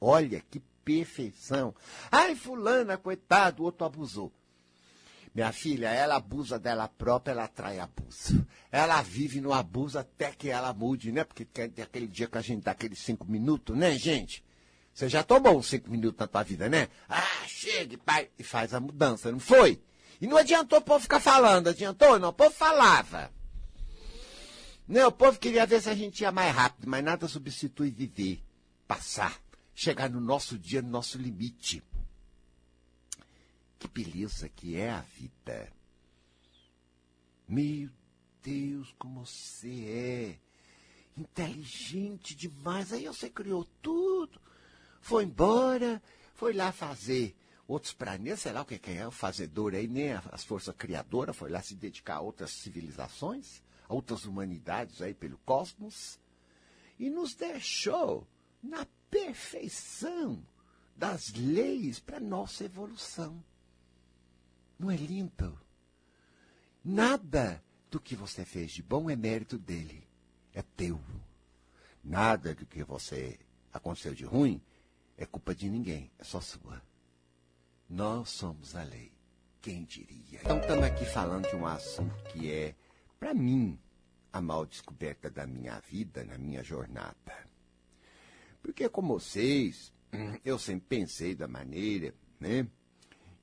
Olha 0.00 0.42
que 0.50 0.60
perfeição. 0.84 1.72
Ai, 2.10 2.34
fulana, 2.34 2.96
coitado, 2.96 3.62
o 3.62 3.66
outro 3.66 3.86
abusou. 3.86 4.32
Minha 5.34 5.50
filha, 5.50 5.88
ela 5.88 6.16
abusa 6.16 6.58
dela 6.58 6.86
própria, 6.86 7.32
ela 7.32 7.44
atrai 7.44 7.78
abuso. 7.78 8.46
Ela 8.70 9.00
vive 9.00 9.40
no 9.40 9.52
abuso 9.52 9.98
até 9.98 10.30
que 10.30 10.50
ela 10.50 10.74
mude, 10.74 11.10
né? 11.10 11.24
Porque 11.24 11.44
tem 11.44 11.82
aquele 11.82 12.06
dia 12.06 12.26
que 12.26 12.36
a 12.36 12.42
gente 12.42 12.62
dá 12.62 12.72
aqueles 12.72 12.98
cinco 12.98 13.26
minutos, 13.26 13.76
né, 13.76 13.96
gente? 13.98 14.44
Você 14.92 15.08
já 15.08 15.22
tomou 15.22 15.58
uns 15.58 15.68
cinco 15.68 15.90
minutos 15.90 16.18
na 16.18 16.26
tua 16.26 16.42
vida, 16.42 16.68
né? 16.68 16.88
Ah, 17.08 17.46
chega, 17.46 17.96
pai, 17.96 18.28
e 18.38 18.44
faz 18.44 18.74
a 18.74 18.80
mudança, 18.80 19.32
não 19.32 19.40
foi? 19.40 19.80
E 20.20 20.26
não 20.26 20.36
adiantou 20.36 20.78
o 20.78 20.82
povo 20.82 21.00
ficar 21.00 21.20
falando, 21.20 21.68
adiantou? 21.68 22.18
Não, 22.18 22.28
o 22.28 22.32
povo 22.32 22.54
falava. 22.54 23.32
Não, 24.86 25.08
o 25.08 25.12
povo 25.12 25.38
queria 25.38 25.64
ver 25.64 25.80
se 25.80 25.88
a 25.88 25.94
gente 25.94 26.20
ia 26.20 26.30
mais 26.30 26.54
rápido, 26.54 26.88
mas 26.88 27.02
nada 27.02 27.26
substitui 27.26 27.90
viver, 27.90 28.42
passar, 28.86 29.40
chegar 29.74 30.10
no 30.10 30.20
nosso 30.20 30.58
dia, 30.58 30.82
no 30.82 30.90
nosso 30.90 31.16
limite. 31.16 31.82
Que 33.82 33.88
beleza 33.88 34.48
que 34.48 34.76
é 34.76 34.90
a 34.92 35.00
vida. 35.00 35.72
Meu 37.48 37.90
Deus, 38.40 38.94
como 38.96 39.26
você 39.26 40.38
é 41.18 41.20
inteligente 41.20 42.32
demais. 42.36 42.92
Aí 42.92 43.06
você 43.06 43.28
criou 43.28 43.64
tudo, 43.82 44.40
foi 45.00 45.24
embora, 45.24 46.00
foi 46.32 46.52
lá 46.52 46.70
fazer 46.70 47.34
outros 47.66 47.92
planetas, 47.92 48.42
sei 48.42 48.52
lá 48.52 48.62
o 48.62 48.64
que, 48.64 48.80
é 48.88 49.04
o 49.04 49.10
fazedor 49.10 49.74
aí, 49.74 49.88
nem 49.88 50.10
né? 50.10 50.22
as 50.30 50.44
forças 50.44 50.76
criadoras, 50.76 51.36
foi 51.36 51.50
lá 51.50 51.60
se 51.60 51.74
dedicar 51.74 52.18
a 52.18 52.20
outras 52.20 52.52
civilizações, 52.52 53.64
a 53.88 53.94
outras 53.94 54.24
humanidades 54.26 55.02
aí 55.02 55.12
pelo 55.12 55.38
cosmos, 55.38 56.20
e 57.00 57.10
nos 57.10 57.34
deixou 57.34 58.28
na 58.62 58.86
perfeição 59.10 60.40
das 60.94 61.32
leis 61.32 61.98
para 61.98 62.20
nossa 62.20 62.64
evolução. 62.64 63.42
Não 64.82 64.90
é 64.90 64.96
lindo? 64.96 65.56
Nada 66.84 67.62
do 67.88 68.00
que 68.00 68.16
você 68.16 68.44
fez 68.44 68.72
de 68.72 68.82
bom 68.82 69.08
é 69.08 69.14
mérito 69.14 69.56
dele. 69.56 70.08
É 70.52 70.60
teu. 70.60 71.00
Nada 72.02 72.52
do 72.52 72.66
que 72.66 72.82
você 72.82 73.38
aconteceu 73.72 74.12
de 74.12 74.24
ruim 74.24 74.60
é 75.16 75.24
culpa 75.24 75.54
de 75.54 75.70
ninguém. 75.70 76.10
É 76.18 76.24
só 76.24 76.40
sua. 76.40 76.82
Nós 77.88 78.30
somos 78.30 78.74
a 78.74 78.82
lei. 78.82 79.12
Quem 79.60 79.84
diria? 79.84 80.40
Então 80.40 80.58
estamos 80.58 80.82
aqui 80.82 81.04
falando 81.04 81.48
de 81.48 81.54
um 81.54 81.64
assunto 81.64 82.24
que 82.32 82.50
é, 82.50 82.74
para 83.20 83.32
mim, 83.32 83.78
a 84.32 84.40
mal 84.42 84.66
descoberta 84.66 85.30
da 85.30 85.46
minha 85.46 85.78
vida, 85.78 86.24
na 86.24 86.36
minha 86.36 86.64
jornada. 86.64 87.48
Porque 88.60 88.88
como 88.88 89.20
vocês, 89.20 89.92
eu 90.44 90.58
sempre 90.58 90.86
pensei 90.88 91.36
da 91.36 91.46
maneira, 91.46 92.12
né? 92.40 92.66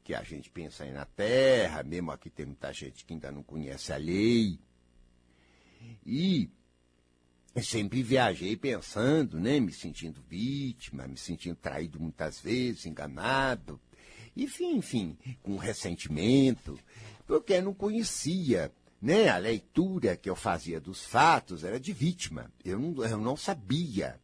Que 0.09 0.15
a 0.15 0.23
gente 0.23 0.49
pensa 0.49 0.85
aí 0.85 0.91
na 0.91 1.05
Terra, 1.05 1.83
mesmo 1.83 2.11
aqui 2.11 2.31
tem 2.31 2.43
muita 2.43 2.73
gente 2.73 3.05
que 3.05 3.13
ainda 3.13 3.31
não 3.31 3.43
conhece 3.43 3.93
a 3.93 3.97
lei. 3.97 4.59
E 6.03 6.49
sempre 7.61 8.01
viajei 8.01 8.57
pensando, 8.57 9.39
né, 9.39 9.59
me 9.59 9.71
sentindo 9.71 10.19
vítima, 10.27 11.07
me 11.07 11.15
sentindo 11.15 11.55
traído 11.57 11.99
muitas 11.99 12.39
vezes, 12.39 12.87
enganado, 12.87 13.79
enfim, 14.35 14.77
enfim, 14.77 15.15
com 15.43 15.57
ressentimento, 15.57 16.79
porque 17.27 17.61
não 17.61 17.75
conhecia, 17.75 18.73
né, 18.99 19.29
a 19.29 19.37
leitura 19.37 20.17
que 20.17 20.27
eu 20.27 20.35
fazia 20.35 20.81
dos 20.81 21.05
fatos 21.05 21.63
era 21.63 21.79
de 21.79 21.93
vítima. 21.93 22.51
Eu 22.65 22.79
não, 22.79 23.05
eu 23.05 23.17
não 23.19 23.37
sabia 23.37 24.19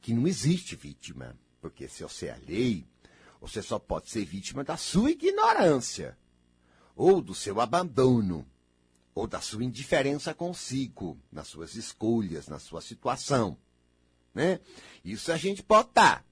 que 0.00 0.14
não 0.14 0.26
existe 0.26 0.74
vítima, 0.74 1.38
porque 1.60 1.86
se 1.86 2.02
eu 2.02 2.08
sei 2.08 2.30
a 2.30 2.38
lei, 2.48 2.86
você 3.46 3.62
só 3.62 3.78
pode 3.78 4.10
ser 4.10 4.24
vítima 4.24 4.64
da 4.64 4.76
sua 4.76 5.10
ignorância, 5.10 6.18
ou 6.94 7.20
do 7.20 7.34
seu 7.34 7.60
abandono, 7.60 8.46
ou 9.14 9.26
da 9.26 9.40
sua 9.40 9.64
indiferença 9.64 10.34
consigo, 10.34 11.18
nas 11.30 11.48
suas 11.48 11.74
escolhas, 11.74 12.48
na 12.48 12.58
sua 12.58 12.80
situação. 12.80 13.56
Né? 14.34 14.60
Isso 15.04 15.32
a 15.32 15.36
gente 15.36 15.62
pode 15.62 15.88
estar. 15.88 16.24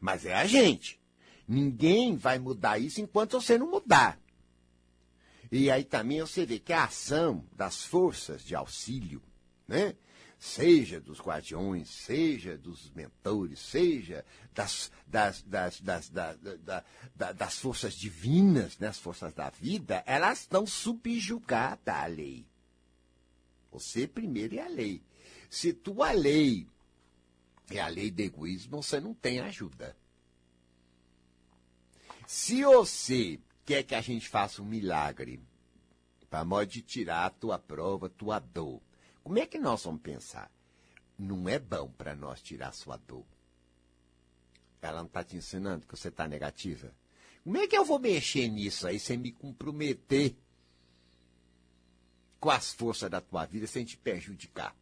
Mas 0.00 0.24
é 0.26 0.34
a 0.34 0.46
gente. 0.46 1.00
Ninguém 1.46 2.16
vai 2.16 2.38
mudar 2.38 2.78
isso 2.78 3.00
enquanto 3.00 3.40
você 3.40 3.58
não 3.58 3.70
mudar. 3.70 4.18
E 5.50 5.70
aí 5.70 5.84
também 5.84 6.20
você 6.20 6.46
vê 6.46 6.58
que 6.58 6.72
a 6.72 6.84
ação 6.84 7.44
das 7.52 7.84
forças 7.84 8.42
de 8.42 8.54
auxílio, 8.54 9.22
né? 9.68 9.94
Seja 10.42 11.00
dos 11.00 11.20
guardiões, 11.20 11.88
seja 11.88 12.58
dos 12.58 12.90
mentores, 12.90 13.60
seja 13.60 14.24
das, 14.52 14.90
das, 15.06 15.40
das, 15.42 15.80
das, 15.80 16.08
das, 16.08 16.84
das 17.36 17.58
forças 17.58 17.94
divinas, 17.94 18.76
né, 18.76 18.88
as 18.88 18.98
forças 18.98 19.32
da 19.34 19.50
vida, 19.50 20.02
elas 20.04 20.40
estão 20.40 20.66
subjugadas 20.66 21.94
à 21.94 22.06
lei. 22.06 22.44
Você 23.70 24.08
primeiro 24.08 24.56
é 24.56 24.62
a 24.62 24.68
lei. 24.68 25.00
Se 25.48 25.72
tua 25.72 26.10
lei 26.10 26.66
é 27.70 27.78
a 27.78 27.86
lei 27.86 28.10
do 28.10 28.20
egoísmo, 28.20 28.82
você 28.82 28.98
não 28.98 29.14
tem 29.14 29.38
ajuda. 29.38 29.96
Se 32.26 32.64
você 32.64 33.38
quer 33.64 33.84
que 33.84 33.94
a 33.94 34.00
gente 34.00 34.28
faça 34.28 34.60
um 34.60 34.66
milagre, 34.66 35.40
para 36.28 36.44
modo 36.44 36.66
de 36.66 36.82
tirar 36.82 37.26
a 37.26 37.30
tua 37.30 37.60
prova, 37.60 38.08
tua 38.08 38.40
dor, 38.40 38.82
como 39.22 39.38
é 39.38 39.46
que 39.46 39.58
nós 39.58 39.84
vamos 39.84 40.02
pensar? 40.02 40.50
Não 41.18 41.48
é 41.48 41.58
bom 41.58 41.88
para 41.90 42.14
nós 42.14 42.40
tirar 42.42 42.72
sua 42.72 42.96
dor. 42.96 43.24
Ela 44.80 44.98
não 44.98 45.06
está 45.06 45.22
te 45.22 45.36
ensinando 45.36 45.86
que 45.86 45.96
você 45.96 46.08
está 46.08 46.26
negativa? 46.26 46.92
Como 47.44 47.56
é 47.56 47.66
que 47.66 47.76
eu 47.76 47.84
vou 47.84 47.98
mexer 47.98 48.48
nisso 48.48 48.86
aí 48.86 48.98
sem 48.98 49.16
me 49.16 49.32
comprometer 49.32 50.36
com 52.40 52.50
as 52.50 52.72
forças 52.72 53.10
da 53.10 53.20
tua 53.20 53.46
vida 53.46 53.66
sem 53.66 53.84
te 53.84 53.96
prejudicar? 53.96 54.74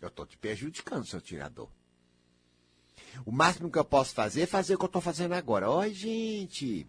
Eu 0.00 0.08
estou 0.08 0.26
te 0.26 0.36
prejudicando, 0.36 1.06
seu 1.06 1.20
tirador. 1.20 1.68
O 3.24 3.32
máximo 3.32 3.70
que 3.70 3.78
eu 3.78 3.84
posso 3.84 4.14
fazer 4.14 4.42
é 4.42 4.46
fazer 4.46 4.74
o 4.74 4.78
que 4.78 4.84
eu 4.84 4.86
estou 4.88 5.02
fazendo 5.02 5.32
agora. 5.32 5.70
Oi, 5.70 5.92
gente, 5.92 6.86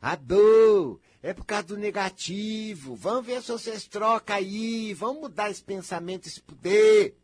a 0.00 0.16
dor 0.16 1.00
é 1.22 1.34
por 1.34 1.44
causa 1.44 1.68
do 1.68 1.76
negativo. 1.76 2.96
Vamos 2.96 3.26
ver 3.26 3.42
se 3.42 3.52
vocês 3.52 3.86
trocam 3.86 4.36
aí. 4.36 4.94
Vamos 4.94 5.20
mudar 5.20 5.50
esse 5.50 5.62
pensamento, 5.62 6.26
esse 6.26 6.40
poder. 6.40 7.16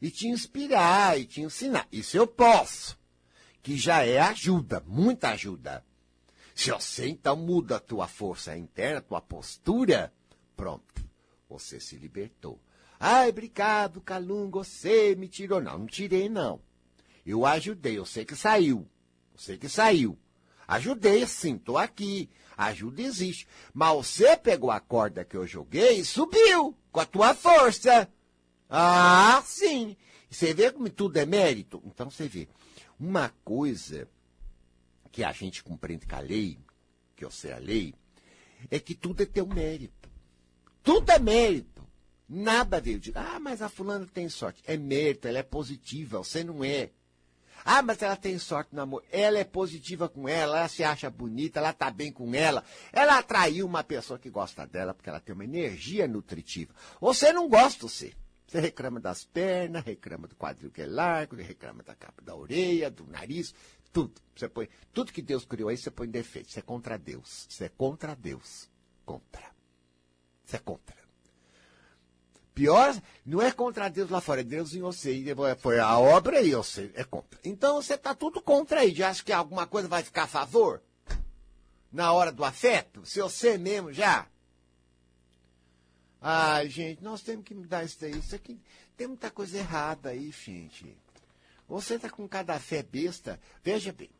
E 0.00 0.10
te 0.10 0.28
inspirar 0.28 1.18
e 1.18 1.24
te 1.24 1.40
ensinar. 1.40 1.88
Isso 1.90 2.16
eu 2.16 2.26
posso. 2.26 2.98
Que 3.62 3.76
já 3.76 4.04
é 4.04 4.18
ajuda, 4.18 4.82
muita 4.86 5.30
ajuda. 5.30 5.84
Se 6.54 6.70
você 6.70 7.08
então 7.08 7.36
muda 7.36 7.76
a 7.76 7.80
tua 7.80 8.06
força 8.06 8.56
interna, 8.56 8.98
a 8.98 9.02
tua 9.02 9.20
postura, 9.20 10.12
pronto. 10.56 11.04
Você 11.48 11.80
se 11.80 11.96
libertou. 11.96 12.60
Ai, 13.00 13.30
obrigado, 13.30 14.00
Calungo, 14.00 14.62
você 14.64 15.14
me 15.14 15.28
tirou. 15.28 15.60
Não, 15.60 15.78
não 15.78 15.86
tirei, 15.86 16.28
não. 16.28 16.60
Eu 17.24 17.46
ajudei, 17.46 17.96
eu 17.96 18.04
sei 18.04 18.24
que 18.24 18.36
saiu. 18.36 18.88
Eu 19.32 19.38
sei 19.38 19.56
que 19.56 19.68
saiu. 19.68 20.18
Ajudei 20.68 21.26
sim, 21.26 21.56
estou 21.56 21.78
aqui. 21.78 22.28
Ajuda 22.54 23.00
existe. 23.00 23.48
Mas 23.72 23.96
você 23.96 24.36
pegou 24.36 24.70
a 24.70 24.78
corda 24.78 25.24
que 25.24 25.34
eu 25.36 25.46
joguei 25.46 26.00
e 26.00 26.04
subiu 26.04 26.76
com 26.92 27.00
a 27.00 27.06
tua 27.06 27.34
força. 27.34 28.06
Ah, 28.68 29.42
sim. 29.46 29.96
Você 30.30 30.52
vê 30.52 30.70
como 30.70 30.90
tudo 30.90 31.16
é 31.16 31.24
mérito? 31.24 31.82
Então 31.86 32.10
você 32.10 32.28
vê. 32.28 32.46
Uma 33.00 33.30
coisa 33.42 34.06
que 35.10 35.24
a 35.24 35.32
gente 35.32 35.64
compreende 35.64 36.06
com 36.06 36.16
a 36.16 36.20
lei, 36.20 36.58
que 37.16 37.24
eu 37.24 37.30
sei 37.30 37.52
a 37.52 37.58
lei, 37.58 37.94
é 38.70 38.78
que 38.78 38.94
tudo 38.94 39.22
é 39.22 39.26
teu 39.26 39.46
mérito. 39.46 40.10
Tudo 40.82 41.10
é 41.10 41.18
mérito. 41.18 41.86
Nada 42.28 42.78
veio 42.78 43.00
de, 43.00 43.10
ah, 43.14 43.40
mas 43.40 43.62
a 43.62 43.70
fulana 43.70 44.06
tem 44.06 44.28
sorte. 44.28 44.62
É 44.66 44.76
mérito, 44.76 45.26
ela 45.26 45.38
é 45.38 45.42
positiva, 45.42 46.18
você 46.18 46.44
não 46.44 46.62
é. 46.62 46.90
Ah, 47.70 47.82
mas 47.82 48.00
ela 48.00 48.16
tem 48.16 48.38
sorte 48.38 48.74
no 48.74 48.80
amor. 48.80 49.04
Ela 49.12 49.40
é 49.40 49.44
positiva 49.44 50.08
com 50.08 50.26
ela, 50.26 50.60
ela 50.60 50.68
se 50.68 50.82
acha 50.82 51.10
bonita, 51.10 51.60
ela 51.60 51.68
está 51.68 51.90
bem 51.90 52.10
com 52.10 52.34
ela. 52.34 52.64
Ela 52.90 53.18
atraiu 53.18 53.66
uma 53.66 53.84
pessoa 53.84 54.18
que 54.18 54.30
gosta 54.30 54.66
dela 54.66 54.94
porque 54.94 55.10
ela 55.10 55.20
tem 55.20 55.34
uma 55.34 55.44
energia 55.44 56.08
nutritiva. 56.08 56.74
Você 56.98 57.30
não 57.30 57.46
gosta, 57.46 57.86
você. 57.86 58.14
Você 58.46 58.58
reclama 58.58 58.98
das 58.98 59.22
pernas, 59.22 59.84
reclama 59.84 60.26
do 60.26 60.34
quadril 60.34 60.70
que 60.70 60.80
é 60.80 60.86
largo, 60.86 61.36
reclama 61.36 61.82
da 61.82 61.94
capa 61.94 62.22
da 62.22 62.34
orelha, 62.34 62.90
do 62.90 63.06
nariz, 63.06 63.54
tudo. 63.92 64.18
Você 64.34 64.48
põe, 64.48 64.66
tudo 64.94 65.12
que 65.12 65.20
Deus 65.20 65.44
criou 65.44 65.68
aí, 65.68 65.76
você 65.76 65.90
põe 65.90 66.08
defeito. 66.08 66.50
Você 66.50 66.60
é 66.60 66.62
contra 66.62 66.96
Deus. 66.96 67.46
Você 67.50 67.66
é 67.66 67.68
contra 67.68 68.16
Deus. 68.16 68.70
Contra. 69.04 69.44
Você 70.42 70.56
é 70.56 70.60
contra. 70.60 70.97
Pior, 72.58 73.00
não 73.24 73.40
é 73.40 73.52
contra 73.52 73.88
Deus 73.88 74.10
lá 74.10 74.20
fora, 74.20 74.40
é 74.40 74.44
Deus 74.44 74.74
em 74.74 74.80
você. 74.80 75.24
Foi 75.60 75.78
a 75.78 75.96
obra 75.96 76.42
e 76.42 76.50
você 76.56 76.90
é 76.96 77.04
contra. 77.04 77.38
Então 77.44 77.80
você 77.80 77.94
está 77.94 78.16
tudo 78.16 78.42
contra 78.42 78.80
aí. 78.80 78.92
Já 78.92 79.10
acha 79.10 79.22
que 79.22 79.32
alguma 79.32 79.64
coisa 79.64 79.86
vai 79.86 80.02
ficar 80.02 80.24
a 80.24 80.26
favor? 80.26 80.82
Na 81.92 82.12
hora 82.12 82.32
do 82.32 82.44
afeto? 82.44 83.06
Se 83.06 83.20
você 83.20 83.56
mesmo 83.56 83.92
já. 83.92 84.26
Ai, 86.20 86.68
gente, 86.68 87.00
nós 87.00 87.22
temos 87.22 87.44
que 87.44 87.54
mudar 87.54 87.84
isso 87.84 88.00
daí. 88.00 88.18
Isso 88.18 88.34
aqui 88.34 88.60
tem 88.96 89.06
muita 89.06 89.30
coisa 89.30 89.56
errada 89.56 90.08
aí, 90.08 90.32
gente. 90.32 90.98
Você 91.68 91.94
está 91.94 92.10
com 92.10 92.26
cada 92.26 92.58
fé 92.58 92.82
besta. 92.82 93.38
Veja 93.62 93.92
bem, 93.92 94.10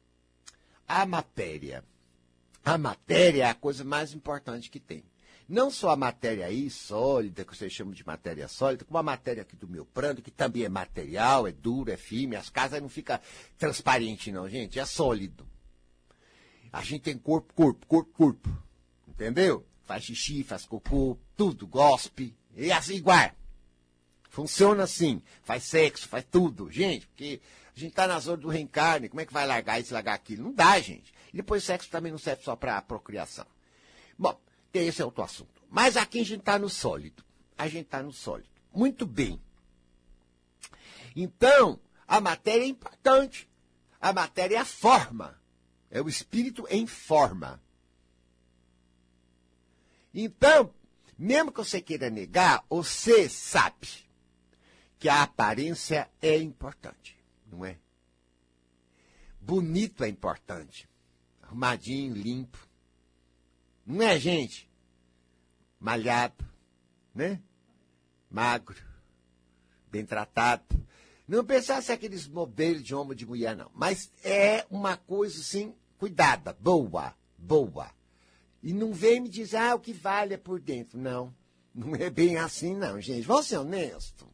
a 0.86 1.04
matéria. 1.04 1.82
A 2.64 2.78
matéria 2.78 3.42
é 3.42 3.48
a 3.48 3.54
coisa 3.54 3.82
mais 3.82 4.12
importante 4.12 4.70
que 4.70 4.78
tem. 4.78 5.02
Não 5.48 5.70
só 5.70 5.90
a 5.90 5.96
matéria 5.96 6.44
aí, 6.44 6.68
sólida, 6.68 7.42
que 7.42 7.56
vocês 7.56 7.72
chamam 7.72 7.94
de 7.94 8.06
matéria 8.06 8.46
sólida, 8.48 8.84
como 8.84 8.98
a 8.98 9.02
matéria 9.02 9.40
aqui 9.40 9.56
do 9.56 9.66
meu 9.66 9.86
prando, 9.86 10.20
que 10.20 10.30
também 10.30 10.64
é 10.64 10.68
material, 10.68 11.48
é 11.48 11.52
duro, 11.52 11.90
é 11.90 11.96
firme, 11.96 12.36
as 12.36 12.50
casas 12.50 12.82
não 12.82 12.88
ficam 12.88 13.18
transparente 13.56 14.30
não, 14.30 14.46
gente, 14.46 14.78
é 14.78 14.84
sólido. 14.84 15.48
A 16.70 16.82
gente 16.82 17.00
tem 17.00 17.16
corpo, 17.16 17.54
corpo, 17.54 17.86
corpo, 17.86 18.12
corpo. 18.12 18.62
Entendeu? 19.08 19.66
Faz 19.86 20.04
xixi, 20.04 20.44
faz 20.44 20.66
cocô, 20.66 21.18
tudo, 21.34 21.66
gospe, 21.66 22.36
e 22.54 22.70
assim 22.70 22.96
igual. 22.96 23.30
Funciona 24.28 24.82
assim, 24.82 25.22
faz 25.42 25.64
sexo, 25.64 26.06
faz 26.06 26.26
tudo, 26.30 26.70
gente, 26.70 27.06
porque 27.06 27.40
a 27.74 27.80
gente 27.80 27.94
tá 27.94 28.06
na 28.06 28.20
zona 28.20 28.36
do 28.36 28.48
reencarne, 28.48 29.08
como 29.08 29.22
é 29.22 29.24
que 29.24 29.32
vai 29.32 29.46
largar 29.46 29.80
isso, 29.80 29.94
largar 29.94 30.12
aquilo? 30.12 30.44
Não 30.44 30.52
dá, 30.52 30.78
gente. 30.78 31.10
E 31.32 31.38
depois 31.38 31.64
sexo 31.64 31.88
também 31.88 32.12
não 32.12 32.18
serve 32.18 32.42
só 32.42 32.54
para 32.54 32.82
procriação. 32.82 33.46
Bom, 34.18 34.38
esse 34.72 35.00
é 35.00 35.04
outro 35.04 35.22
assunto. 35.22 35.62
Mas 35.70 35.96
aqui 35.96 36.20
a 36.20 36.24
gente 36.24 36.40
está 36.40 36.58
no 36.58 36.68
sólido. 36.68 37.24
A 37.56 37.68
gente 37.68 37.86
está 37.86 38.02
no 38.02 38.12
sólido. 38.12 38.48
Muito 38.72 39.06
bem. 39.06 39.40
Então, 41.16 41.80
a 42.06 42.20
matéria 42.20 42.64
é 42.64 42.68
importante. 42.68 43.48
A 44.00 44.12
matéria 44.12 44.56
é 44.56 44.60
a 44.60 44.64
forma. 44.64 45.40
É 45.90 46.00
o 46.00 46.08
espírito 46.08 46.66
em 46.70 46.86
forma. 46.86 47.62
Então, 50.14 50.72
mesmo 51.18 51.50
que 51.50 51.58
você 51.58 51.80
queira 51.80 52.10
negar, 52.10 52.64
você 52.68 53.28
sabe 53.28 53.88
que 54.98 55.08
a 55.08 55.22
aparência 55.22 56.10
é 56.20 56.36
importante, 56.36 57.16
não 57.46 57.64
é? 57.64 57.78
Bonito 59.40 60.04
é 60.04 60.08
importante. 60.08 60.88
Arrumadinho, 61.42 62.14
limpo. 62.14 62.67
Não 63.88 64.02
é, 64.02 64.20
gente? 64.20 64.70
Malhado, 65.80 66.44
né? 67.14 67.40
Magro, 68.30 68.76
bem 69.90 70.04
tratado. 70.04 70.62
Não 71.26 71.42
pensasse 71.42 71.90
aqueles 71.90 72.28
modelos 72.28 72.82
de 72.82 72.94
homem 72.94 73.16
de 73.16 73.24
mulher, 73.24 73.56
não. 73.56 73.70
Mas 73.74 74.12
é 74.22 74.66
uma 74.70 74.98
coisa, 74.98 75.40
assim, 75.40 75.74
cuidada, 75.96 76.52
boa, 76.60 77.14
boa. 77.38 77.90
E 78.62 78.74
não 78.74 78.92
vem 78.92 79.20
me 79.20 79.28
dizer, 79.30 79.56
ah, 79.56 79.74
o 79.74 79.80
que 79.80 79.94
vale 79.94 80.34
é 80.34 80.38
por 80.38 80.60
dentro. 80.60 80.98
Não, 80.98 81.34
não 81.74 81.94
é 81.94 82.10
bem 82.10 82.36
assim, 82.36 82.76
não, 82.76 83.00
gente. 83.00 83.26
Vamos 83.26 83.46
ser 83.46 83.56
honestos. 83.56 84.28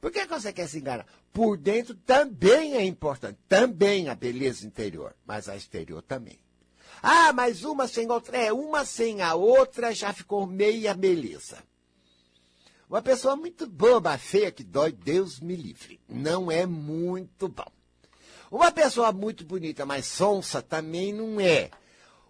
Por 0.00 0.10
que 0.10 0.24
você 0.24 0.54
quer 0.54 0.68
se 0.68 0.78
enganar? 0.78 1.06
Por 1.34 1.58
dentro 1.58 1.94
também 1.94 2.76
é 2.76 2.84
importante, 2.84 3.38
também 3.46 4.08
a 4.08 4.14
beleza 4.14 4.66
interior, 4.66 5.14
mas 5.26 5.50
a 5.50 5.56
exterior 5.56 6.00
também. 6.00 6.43
Ah, 7.06 7.34
mas 7.34 7.64
uma 7.64 7.86
sem 7.86 8.10
outra. 8.10 8.38
É, 8.38 8.50
uma 8.50 8.82
sem 8.86 9.20
a 9.20 9.34
outra 9.34 9.94
já 9.94 10.10
ficou 10.10 10.46
meia 10.46 10.94
beleza. 10.94 11.62
Uma 12.88 13.02
pessoa 13.02 13.36
muito 13.36 13.66
boba, 13.66 14.16
feia, 14.16 14.50
que 14.50 14.64
dói, 14.64 14.90
Deus 14.90 15.38
me 15.38 15.54
livre. 15.54 16.00
Não 16.08 16.50
é 16.50 16.64
muito 16.64 17.46
bom. 17.46 17.70
Uma 18.50 18.72
pessoa 18.72 19.12
muito 19.12 19.44
bonita, 19.44 19.84
mas 19.84 20.06
sonsa, 20.06 20.62
também 20.62 21.12
não 21.12 21.38
é. 21.38 21.70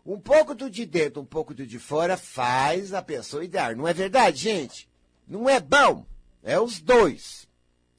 Um 0.04 0.18
pouco 0.18 0.56
do 0.56 0.68
de 0.68 0.84
dentro, 0.84 1.22
um 1.22 1.24
pouco 1.24 1.54
do 1.54 1.64
de 1.64 1.78
fora 1.78 2.16
faz 2.16 2.92
a 2.92 3.00
pessoa 3.00 3.44
ideal. 3.44 3.76
Não 3.76 3.87
é 3.87 3.94
verdade, 3.94 4.38
gente? 4.38 4.88
Não 5.24 5.48
é 5.48 5.60
bom. 5.60 6.04
É 6.42 6.58
os 6.58 6.80
dois. 6.80 7.46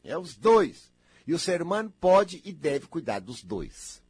É 0.03 0.17
os 0.17 0.35
dois. 0.35 0.91
E 1.25 1.33
o 1.33 1.39
ser 1.39 1.61
humano 1.61 1.93
pode 2.01 2.41
e 2.43 2.51
deve 2.51 2.88
cuidar 2.88 3.19
dos 3.19 3.41
dois. 3.41 4.03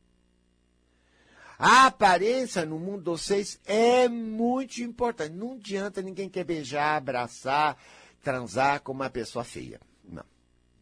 A 1.57 1.87
aparência 1.87 2.65
no 2.65 2.77
mundo 2.77 2.99
de 2.99 3.09
vocês 3.09 3.59
é 3.65 4.09
muito 4.09 4.81
importante. 4.81 5.33
Não 5.33 5.53
adianta 5.53 6.01
ninguém 6.01 6.29
quer 6.29 6.43
beijar, 6.43 6.97
abraçar, 6.97 7.77
transar 8.21 8.81
com 8.81 8.91
uma 8.91 9.09
pessoa 9.09 9.43
feia. 9.43 9.79
Não. 10.03 10.25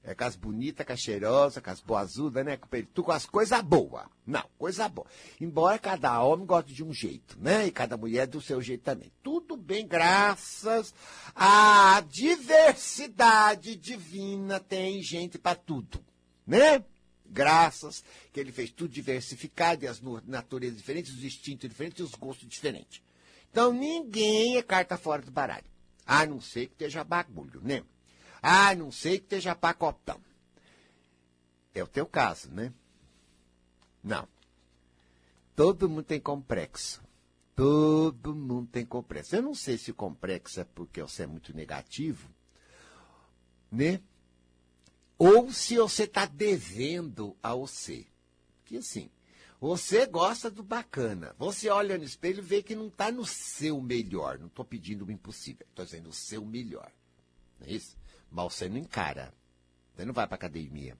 É 0.03 0.13
com 0.13 0.23
as 0.25 0.35
bonitas, 0.35 0.85
com 0.85 0.91
as 0.91 0.99
cheirosas, 0.99 1.63
com 1.63 1.69
as 1.69 1.79
boazudas, 1.79 2.43
né? 2.43 2.57
Com 2.57 2.67
tu 2.93 3.03
com 3.03 3.11
as 3.11 3.25
coisas 3.25 3.61
boas. 3.61 4.05
Não, 4.25 4.43
coisa 4.57 4.89
boa. 4.89 5.07
Embora 5.39 5.79
cada 5.79 6.21
homem 6.23 6.45
goste 6.45 6.73
de 6.73 6.83
um 6.83 6.91
jeito, 6.91 7.37
né? 7.39 7.67
E 7.67 7.71
cada 7.71 7.95
mulher 7.95 8.27
do 8.27 8.41
seu 8.41 8.61
jeito 8.61 8.81
também. 8.81 9.11
Tudo 9.21 9.55
bem, 9.55 9.87
graças 9.87 10.93
à 11.35 12.03
diversidade 12.09 13.75
divina, 13.75 14.59
tem 14.59 15.01
gente 15.01 15.37
para 15.37 15.55
tudo, 15.55 16.03
né? 16.45 16.83
Graças 17.33 18.03
que 18.31 18.39
ele 18.39 18.51
fez 18.51 18.69
tudo 18.69 18.93
diversificado, 18.93 19.83
e 19.83 19.87
as 19.87 19.99
naturezas 20.25 20.77
diferentes, 20.77 21.11
os 21.11 21.23
instintos 21.23 21.67
diferentes 21.67 21.99
e 21.99 22.03
os 22.03 22.13
gostos 22.13 22.47
diferentes. 22.47 23.01
Então 23.51 23.73
ninguém 23.73 24.55
é 24.57 24.61
carta 24.61 24.97
fora 24.97 25.23
do 25.23 25.31
baralho. 25.31 25.65
A 26.05 26.25
não 26.27 26.39
ser 26.39 26.67
que 26.67 26.73
esteja 26.73 27.03
bagulho, 27.03 27.59
né? 27.61 27.83
Ah, 28.41 28.75
não 28.75 28.91
sei 28.91 29.17
que 29.17 29.23
esteja 29.23 29.55
pacotão. 29.55 30.21
É 31.73 31.83
o 31.83 31.87
teu 31.87 32.05
caso, 32.05 32.51
né? 32.51 32.71
Não. 34.03 34.27
Todo 35.55 35.89
mundo 35.89 36.03
tem 36.03 36.19
complexo. 36.19 37.01
Todo 37.55 38.35
mundo 38.35 38.69
tem 38.71 38.85
complexo. 38.85 39.35
Eu 39.35 39.41
não 39.41 39.55
sei 39.55 39.77
se 39.77 39.91
complexo 39.91 40.59
é 40.59 40.63
porque 40.63 41.01
você 41.01 41.23
é 41.23 41.27
muito 41.27 41.55
negativo, 41.55 42.29
né? 43.71 44.01
Ou 45.23 45.53
se 45.53 45.77
você 45.77 46.03
está 46.03 46.25
devendo 46.25 47.37
a 47.41 47.55
você. 47.55 48.05
Que 48.65 48.77
assim, 48.77 49.09
você 49.57 50.05
gosta 50.05 50.51
do 50.51 50.61
bacana. 50.61 51.33
Você 51.39 51.69
olha 51.69 51.97
no 51.97 52.03
espelho 52.03 52.39
e 52.39 52.41
vê 52.41 52.61
que 52.61 52.75
não 52.75 52.87
está 52.87 53.09
no 53.09 53.25
seu 53.25 53.79
melhor. 53.79 54.37
Não 54.37 54.47
estou 54.47 54.65
pedindo 54.65 55.05
o 55.05 55.11
impossível. 55.11 55.65
Estou 55.69 55.85
dizendo 55.85 56.09
o 56.09 56.13
seu 56.13 56.43
melhor. 56.45 56.91
Não 57.57 57.67
é 57.67 57.71
isso? 57.71 57.95
Mas 58.29 58.53
você 58.53 58.67
não 58.67 58.77
encara. 58.77 59.33
Você 59.95 60.03
não 60.03 60.13
vai 60.13 60.27
para 60.27 60.35
academia. 60.35 60.97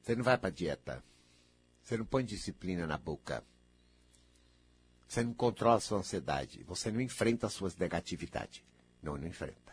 Você 0.00 0.14
não 0.14 0.22
vai 0.22 0.38
para 0.38 0.50
dieta. 0.50 1.02
Você 1.82 1.96
não 1.96 2.04
põe 2.04 2.24
disciplina 2.24 2.86
na 2.86 2.96
boca. 2.96 3.42
Você 5.08 5.24
não 5.24 5.34
controla 5.34 5.78
a 5.78 5.80
sua 5.80 5.98
ansiedade. 5.98 6.62
Você 6.62 6.92
não 6.92 7.00
enfrenta 7.00 7.48
as 7.48 7.52
suas 7.52 7.74
negatividades. 7.74 8.62
Não, 9.02 9.16
não 9.16 9.26
enfrenta. 9.26 9.63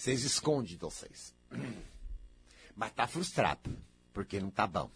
Vocês 0.00 0.24
escondem 0.24 0.70
de 0.70 0.76
vocês. 0.78 1.34
Mas 2.74 2.90
tá 2.92 3.06
frustrado, 3.06 3.76
porque 4.14 4.40
não 4.40 4.50
tá 4.50 4.66
bom. 4.66 4.90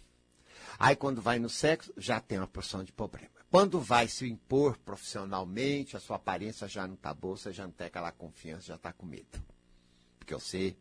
Aí 0.78 0.96
quando 0.96 1.20
vai 1.20 1.38
no 1.38 1.50
sexo, 1.50 1.92
já 1.98 2.18
tem 2.20 2.38
uma 2.38 2.46
porção 2.46 2.82
de 2.82 2.90
problema. 2.90 3.28
Quando 3.50 3.78
vai 3.82 4.08
se 4.08 4.26
impor 4.26 4.78
profissionalmente, 4.78 5.94
a 5.94 6.00
sua 6.00 6.16
aparência 6.16 6.66
já 6.66 6.86
não 6.86 6.94
está 6.94 7.12
boa, 7.12 7.36
você 7.36 7.52
já 7.52 7.66
não 7.66 7.74
tem 7.74 7.86
aquela 7.86 8.10
confiança, 8.12 8.68
já 8.68 8.76
está 8.76 8.94
com 8.94 9.04
medo. 9.04 9.44
Porque 10.18 10.32
você. 10.32 10.74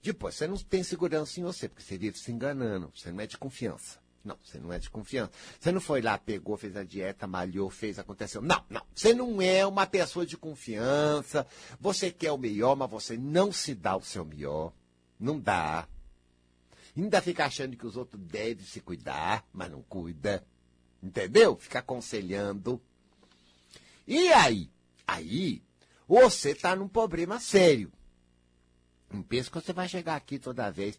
Depois, 0.00 0.36
você 0.36 0.46
não 0.46 0.56
tem 0.56 0.84
segurança 0.84 1.40
em 1.40 1.42
você, 1.42 1.68
porque 1.68 1.82
você 1.82 1.98
vive 1.98 2.16
se 2.16 2.30
enganando. 2.30 2.92
Você 2.94 3.10
não 3.10 3.20
é 3.20 3.26
de 3.26 3.36
confiança. 3.36 3.98
Não, 4.24 4.38
você 4.42 4.58
não 4.58 4.72
é 4.72 4.78
de 4.78 4.88
confiança. 4.88 5.32
Você 5.60 5.70
não 5.70 5.80
foi 5.80 6.00
lá, 6.00 6.16
pegou, 6.16 6.56
fez 6.56 6.74
a 6.76 6.82
dieta, 6.82 7.26
malhou, 7.26 7.68
fez, 7.68 7.98
aconteceu. 7.98 8.40
Não, 8.40 8.64
não. 8.70 8.82
Você 8.94 9.12
não 9.12 9.42
é 9.42 9.66
uma 9.66 9.86
pessoa 9.86 10.24
de 10.24 10.36
confiança. 10.36 11.46
Você 11.78 12.10
quer 12.10 12.32
o 12.32 12.38
melhor, 12.38 12.74
mas 12.74 12.90
você 12.90 13.18
não 13.18 13.52
se 13.52 13.74
dá 13.74 13.94
o 13.96 14.02
seu 14.02 14.24
melhor. 14.24 14.72
Não 15.20 15.38
dá. 15.38 15.86
Ainda 16.96 17.20
fica 17.20 17.44
achando 17.44 17.76
que 17.76 17.86
os 17.86 17.96
outros 17.96 18.22
devem 18.22 18.64
se 18.64 18.80
cuidar, 18.80 19.46
mas 19.52 19.70
não 19.70 19.82
cuida. 19.82 20.42
Entendeu? 21.02 21.56
Fica 21.56 21.80
aconselhando. 21.80 22.80
E 24.06 24.32
aí? 24.32 24.70
Aí, 25.06 25.62
você 26.08 26.52
está 26.52 26.74
num 26.74 26.88
problema 26.88 27.38
sério. 27.38 27.92
Não 29.14 29.22
pensa 29.22 29.48
que 29.48 29.60
você 29.60 29.72
vai 29.72 29.88
chegar 29.88 30.16
aqui 30.16 30.38
toda 30.38 30.70
vez 30.70 30.98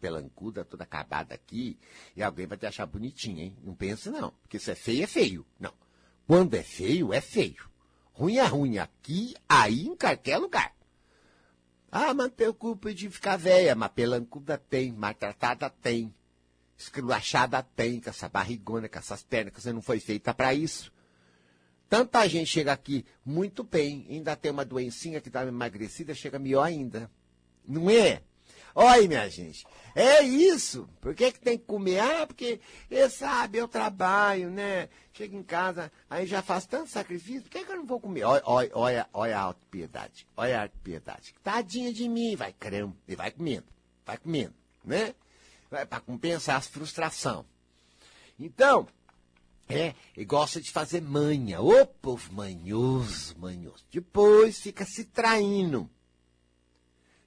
pelancuda, 0.00 0.64
toda 0.64 0.84
acabada 0.84 1.34
aqui, 1.34 1.78
e 2.16 2.22
alguém 2.22 2.46
vai 2.46 2.56
te 2.56 2.64
achar 2.64 2.86
bonitinho, 2.86 3.40
hein? 3.40 3.56
Não 3.62 3.74
pensa 3.74 4.10
não, 4.10 4.30
porque 4.40 4.58
se 4.58 4.70
é 4.70 4.74
feio, 4.74 5.04
é 5.04 5.06
feio. 5.06 5.46
Não. 5.60 5.72
Quando 6.26 6.54
é 6.54 6.62
feio, 6.62 7.12
é 7.12 7.20
feio. 7.20 7.68
Ruim 8.12 8.36
é 8.36 8.46
ruim 8.46 8.78
aqui, 8.78 9.34
aí, 9.46 9.86
em 9.86 9.94
qualquer 9.94 10.38
lugar. 10.38 10.74
Ah, 11.92 12.14
mas 12.14 12.32
tem 12.32 12.50
culpa 12.52 12.94
de 12.94 13.10
ficar 13.10 13.36
velha, 13.36 13.74
mas 13.74 13.92
pelancuda 13.92 14.56
tem, 14.56 14.90
maltratada 14.90 15.68
tem 15.68 16.14
esculachada 16.76 17.62
tem, 17.62 18.00
com 18.00 18.10
essa 18.10 18.28
barrigona, 18.28 18.88
com 18.88 18.98
essas 18.98 19.22
pernas, 19.22 19.52
que 19.52 19.60
você 19.60 19.72
não 19.72 19.82
foi 19.82 20.00
feita 20.00 20.32
para 20.32 20.54
isso. 20.54 20.92
Tanta 21.88 22.26
gente 22.26 22.46
chega 22.46 22.72
aqui 22.72 23.04
muito 23.24 23.62
bem, 23.62 24.06
ainda 24.08 24.34
tem 24.34 24.50
uma 24.50 24.64
doencinha 24.64 25.20
que 25.20 25.28
está 25.28 25.46
emagrecida, 25.46 26.14
chega 26.14 26.38
melhor 26.38 26.64
ainda. 26.64 27.10
Não 27.66 27.90
é? 27.90 28.22
Olha, 28.74 29.06
minha 29.06 29.28
gente, 29.28 29.64
é 29.94 30.22
isso. 30.22 30.88
Por 31.00 31.14
que, 31.14 31.30
que 31.32 31.40
tem 31.40 31.56
que 31.56 31.64
comer? 31.64 32.00
Ah, 32.00 32.26
porque, 32.26 32.60
sabe, 33.10 33.58
eu 33.58 33.68
trabalho, 33.68 34.50
né? 34.50 34.88
Chego 35.12 35.36
em 35.36 35.42
casa, 35.44 35.92
aí 36.10 36.26
já 36.26 36.42
faço 36.42 36.68
tanto 36.68 36.90
sacrifício, 36.90 37.42
por 37.42 37.50
que, 37.50 37.64
que 37.64 37.70
eu 37.70 37.76
não 37.76 37.86
vou 37.86 38.00
comer? 38.00 38.24
Olha, 38.24 38.42
olha, 38.44 38.70
olha, 38.74 39.08
olha 39.12 39.38
a 39.38 39.42
autopiedade, 39.42 40.26
olha 40.36 40.58
a 40.58 40.62
autopiedade. 40.62 41.34
Tadinha 41.42 41.92
de 41.92 42.08
mim, 42.08 42.34
vai 42.34 42.52
crendo, 42.52 42.96
e 43.06 43.14
vai 43.14 43.30
comendo, 43.30 43.66
vai 44.04 44.18
comendo, 44.18 44.54
né? 44.84 45.14
para 45.70 46.00
compensar 46.00 46.56
as 46.56 46.68
frustração. 46.68 47.44
Então, 48.38 48.86
é, 49.68 49.94
e 50.16 50.24
gosta 50.24 50.60
de 50.60 50.70
fazer 50.70 51.00
manha. 51.00 51.60
Ô 51.60 51.86
povo 51.86 52.32
manhoso, 52.32 53.36
manhoso. 53.38 53.84
Depois 53.90 54.60
fica 54.60 54.84
se 54.84 55.04
traindo. 55.04 55.90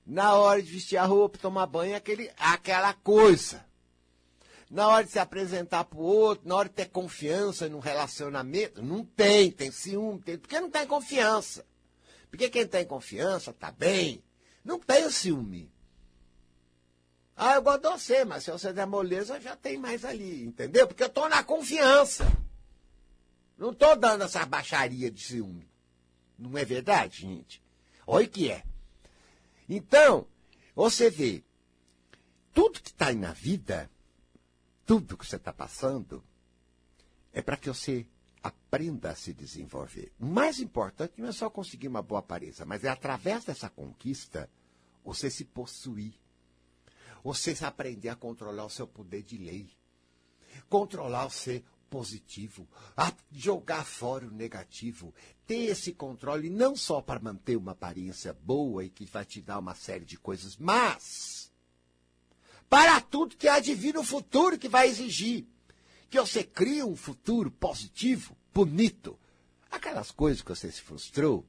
Na 0.08 0.36
hora 0.36 0.64
de 0.64 0.72
vestir 0.72 0.96
a 0.96 1.04
roupa, 1.04 1.38
tomar 1.38 1.66
banho, 1.66 1.94
aquele, 1.94 2.32
aquela 2.38 2.94
coisa. 2.94 3.66
Na 4.72 4.88
hora 4.88 5.04
de 5.04 5.12
se 5.12 5.20
apresentar 5.20 5.84
para 5.84 6.00
o 6.00 6.02
outro, 6.02 6.48
na 6.48 6.56
hora 6.56 6.70
de 6.70 6.76
ter 6.76 6.88
confiança 6.88 7.68
no 7.68 7.80
relacionamento, 7.80 8.82
não 8.82 9.04
tem, 9.04 9.52
tem 9.52 9.70
ciúme, 9.70 10.22
tem, 10.22 10.38
porque 10.38 10.62
não 10.62 10.72
tem 10.72 10.88
confiança. 10.88 11.66
Porque 12.30 12.50
quem 12.50 12.66
tem 12.66 12.86
confiança 12.86 13.52
tá 13.52 13.70
bem, 13.70 14.24
não 14.64 14.80
tem 14.80 15.10
ciúme. 15.10 15.70
Ah, 17.36 17.56
eu 17.56 17.62
gosto 17.62 17.82
de 17.82 17.90
você, 17.90 18.24
mas 18.24 18.46
se 18.46 18.52
você 18.52 18.72
der 18.72 18.88
moleza, 18.88 19.42
já 19.42 19.58
tem 19.58 19.78
mais 19.78 20.06
ali, 20.06 20.42
entendeu? 20.44 20.88
Porque 20.88 21.04
eu 21.04 21.08
estou 21.08 21.28
na 21.28 21.44
confiança. 21.44 22.26
Não 23.58 23.72
estou 23.72 23.94
dando 23.98 24.24
essa 24.24 24.46
baixaria 24.46 25.12
de 25.12 25.22
ciúme. 25.22 25.70
Não 26.40 26.58
é 26.58 26.64
verdade, 26.64 27.22
gente? 27.22 27.62
Olha 28.06 28.26
o 28.26 28.30
que 28.30 28.50
é. 28.50 28.64
Então, 29.68 30.28
você 30.76 31.10
vê, 31.10 31.44
tudo 32.54 32.82
que 32.82 32.90
está 32.90 33.08
aí 33.08 33.16
na 33.16 33.34
vida, 33.34 33.90
tudo 34.86 35.18
que 35.18 35.26
você 35.26 35.36
está 35.36 35.52
passando, 35.52 36.24
é 37.34 37.42
para 37.42 37.58
que 37.58 37.68
você 37.68 38.06
aprenda 38.42 39.12
a 39.12 39.16
se 39.16 39.34
desenvolver. 39.34 40.12
O 40.20 40.26
mais 40.26 40.60
importante 40.60 41.14
não 41.18 41.30
é 41.30 41.32
só 41.32 41.50
conseguir 41.50 41.88
uma 41.88 42.02
boa 42.02 42.20
aparência, 42.20 42.66
mas 42.66 42.84
é 42.84 42.90
através 42.90 43.46
dessa 43.46 43.70
conquista 43.70 44.50
você 45.04 45.30
se 45.30 45.46
possuir 45.46 46.14
você 47.28 47.54
aprender 47.66 48.08
a 48.08 48.16
controlar 48.16 48.66
o 48.66 48.70
seu 48.70 48.88
poder 48.88 49.22
de 49.22 49.38
lei. 49.38 49.70
Controlar 50.70 51.26
o 51.26 51.30
ser 51.30 51.64
positivo, 51.90 52.68
a 52.96 53.14
jogar 53.32 53.86
fora 53.86 54.28
o 54.28 54.32
negativo, 54.32 55.14
ter 55.46 55.66
esse 55.66 55.94
controle 55.94 56.50
não 56.50 56.76
só 56.76 57.02
para 57.02 57.20
manter 57.20 57.56
uma 57.56 57.72
aparência 57.72 58.34
boa 58.34 58.84
e 58.84 58.90
que 58.90 59.06
vai 59.06 59.26
te 59.26 59.42
dar 59.42 59.60
uma 59.60 59.76
série 59.76 60.06
de 60.06 60.18
coisas, 60.18 60.58
mas 60.58 61.52
para 62.70 63.00
tudo 63.02 63.38
que 63.38 63.48
há 63.48 63.60
de 63.60 63.74
vir 63.74 63.94
no 63.94 64.04
futuro 64.04 64.58
que 64.58 64.68
vai 64.68 64.88
exigir 64.88 65.48
que 66.10 66.20
você 66.20 66.44
crie 66.44 66.84
um 66.84 66.96
futuro 66.96 67.52
positivo, 67.52 68.38
bonito. 68.54 69.20
Aquelas 69.70 70.12
coisas 70.12 70.42
que 70.42 70.50
você 70.50 70.72
se 70.72 70.82
frustrou 70.82 71.46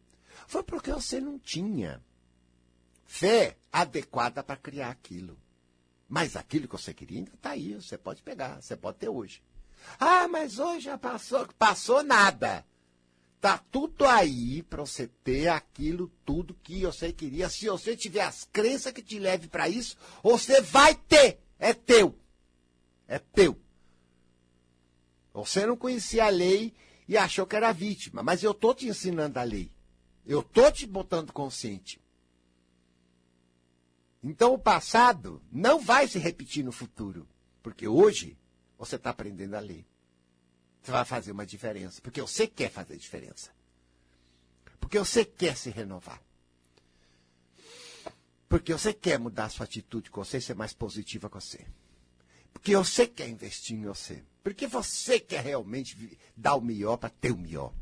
foi 0.46 0.62
porque 0.62 0.92
você 0.92 1.20
não 1.20 1.38
tinha 1.38 2.02
fé 3.04 3.56
adequada 3.72 4.42
para 4.42 4.56
criar 4.56 4.90
aquilo. 4.90 5.38
Mas 6.08 6.36
aquilo 6.36 6.66
que 6.66 6.72
você 6.72 6.94
queria 6.94 7.18
ainda 7.18 7.34
está 7.34 7.50
aí, 7.50 7.74
você 7.74 7.98
pode 7.98 8.22
pegar, 8.22 8.60
você 8.60 8.76
pode 8.76 8.98
ter 8.98 9.08
hoje. 9.08 9.42
Ah, 9.98 10.28
mas 10.28 10.58
hoje 10.58 10.86
já 10.86 10.98
passou, 10.98 11.46
passou 11.58 12.02
nada. 12.02 12.64
Tá 13.40 13.58
tudo 13.70 14.04
aí 14.04 14.62
para 14.62 14.80
você 14.84 15.06
ter 15.22 15.48
aquilo 15.48 16.10
tudo 16.24 16.58
que 16.62 16.84
você 16.84 17.12
queria. 17.12 17.48
Se 17.48 17.66
você 17.66 17.96
tiver 17.96 18.22
as 18.22 18.44
crenças 18.44 18.92
que 18.92 19.02
te 19.02 19.18
leve 19.18 19.48
para 19.48 19.68
isso, 19.68 19.96
você 20.22 20.60
vai 20.60 20.94
ter. 20.94 21.40
É 21.58 21.72
teu. 21.72 22.18
É 23.06 23.18
teu. 23.18 23.56
Você 25.32 25.64
não 25.66 25.76
conhecia 25.76 26.24
a 26.24 26.30
lei 26.30 26.74
e 27.06 27.16
achou 27.16 27.46
que 27.46 27.56
era 27.56 27.72
vítima, 27.72 28.22
mas 28.22 28.42
eu 28.42 28.52
tô 28.52 28.74
te 28.74 28.86
ensinando 28.86 29.38
a 29.38 29.42
lei. 29.42 29.70
Eu 30.26 30.42
tô 30.42 30.70
te 30.70 30.86
botando 30.86 31.32
consciente. 31.32 32.00
Então 34.22 34.52
o 34.52 34.58
passado 34.58 35.42
não 35.50 35.80
vai 35.80 36.06
se 36.06 36.18
repetir 36.18 36.64
no 36.64 36.72
futuro, 36.72 37.26
porque 37.62 37.88
hoje 37.88 38.37
você 38.78 38.96
está 38.96 39.10
aprendendo 39.10 39.54
a 39.54 39.60
ler. 39.60 39.84
Você 40.82 40.92
vai 40.92 41.04
fazer 41.04 41.32
uma 41.32 41.44
diferença, 41.44 42.00
porque 42.00 42.20
você 42.20 42.46
quer 42.46 42.70
fazer 42.70 42.96
diferença. 42.96 43.50
Porque 44.80 44.98
você 44.98 45.24
quer 45.24 45.56
se 45.56 45.70
renovar. 45.70 46.22
Porque 48.48 48.72
você 48.72 48.94
quer 48.94 49.18
mudar 49.18 49.50
sua 49.50 49.64
atitude 49.64 50.10
com 50.10 50.24
você, 50.24 50.40
ser 50.40 50.54
mais 50.54 50.72
positiva 50.72 51.28
com 51.28 51.38
você. 51.38 51.66
Porque 52.52 52.74
você 52.74 53.06
quer 53.06 53.28
investir 53.28 53.76
em 53.76 53.84
você. 53.84 54.22
Porque 54.42 54.66
você 54.66 55.20
quer 55.20 55.44
realmente 55.44 56.18
dar 56.34 56.54
o 56.54 56.60
melhor 56.60 56.96
para 56.96 57.10
ter 57.10 57.32
o 57.32 57.36
melhor. 57.36 57.74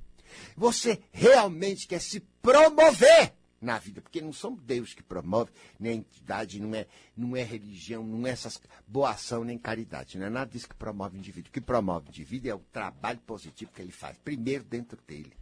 Você 0.57 1.01
realmente 1.13 1.87
quer 1.87 2.01
se 2.01 2.21
promover 2.43 3.35
na 3.67 3.79
vida, 3.79 4.01
porque 4.01 4.21
não 4.21 4.33
somos 4.33 4.63
Deus 4.63 4.95
que 4.95 5.03
promove, 5.03 5.51
nem 5.79 5.99
entidade, 5.99 6.61
não 6.61 6.75
é, 6.75 6.87
não 7.17 7.37
é 7.37 7.43
religião, 7.43 8.07
não 8.07 8.27
é 8.27 8.31
essas 8.31 8.61
boa 8.87 9.11
ação, 9.11 9.45
nem 9.45 9.59
caridade. 9.59 10.17
Não 10.17 10.27
é 10.27 10.31
nada 10.31 10.51
disso 10.51 10.69
que 10.69 10.75
promove 10.75 11.17
o 11.17 11.19
indivíduo. 11.19 11.51
O 11.51 11.53
que 11.53 11.61
promove 11.61 12.07
o 12.07 12.11
indivíduo 12.11 12.51
é 12.51 12.55
o 12.55 12.65
trabalho 12.73 13.19
positivo 13.21 13.73
que 13.73 13.83
ele 13.83 13.91
faz, 13.91 14.17
primeiro 14.19 14.65
dentro 14.65 14.99
dele. 15.07 15.33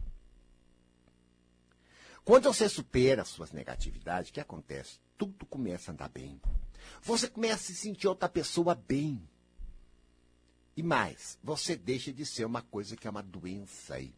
Quando 2.25 2.51
você 2.51 2.67
supera 2.67 3.21
as 3.21 3.29
suas 3.29 3.51
negatividades, 3.51 4.31
o 4.31 4.33
que 4.33 4.39
acontece? 4.39 4.99
Tudo 5.15 5.45
começa 5.45 5.91
a 5.91 5.93
andar 5.93 6.09
bem. 6.09 6.41
Você 7.03 7.29
começa 7.29 7.55
a 7.55 7.67
se 7.67 7.75
sentir 7.75 8.07
outra 8.07 8.27
pessoa 8.27 8.73
bem. 8.73 9.21
E 10.75 10.81
mais, 10.81 11.37
você 11.43 11.75
deixa 11.75 12.11
de 12.11 12.25
ser 12.25 12.43
uma 12.43 12.63
coisa 12.63 12.97
que 12.97 13.07
é 13.07 13.11
uma 13.11 13.21
doença 13.21 13.93
aí. 13.93 14.13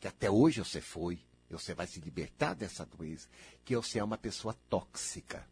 Que 0.00 0.08
até 0.08 0.28
hoje 0.28 0.58
você 0.58 0.80
foi. 0.80 1.25
Você 1.50 1.74
vai 1.74 1.86
se 1.86 2.00
libertar 2.00 2.54
dessa 2.54 2.84
doença. 2.84 3.28
Que 3.64 3.76
você 3.76 3.98
é 3.98 4.04
uma 4.04 4.18
pessoa 4.18 4.54
tóxica. 4.68 5.46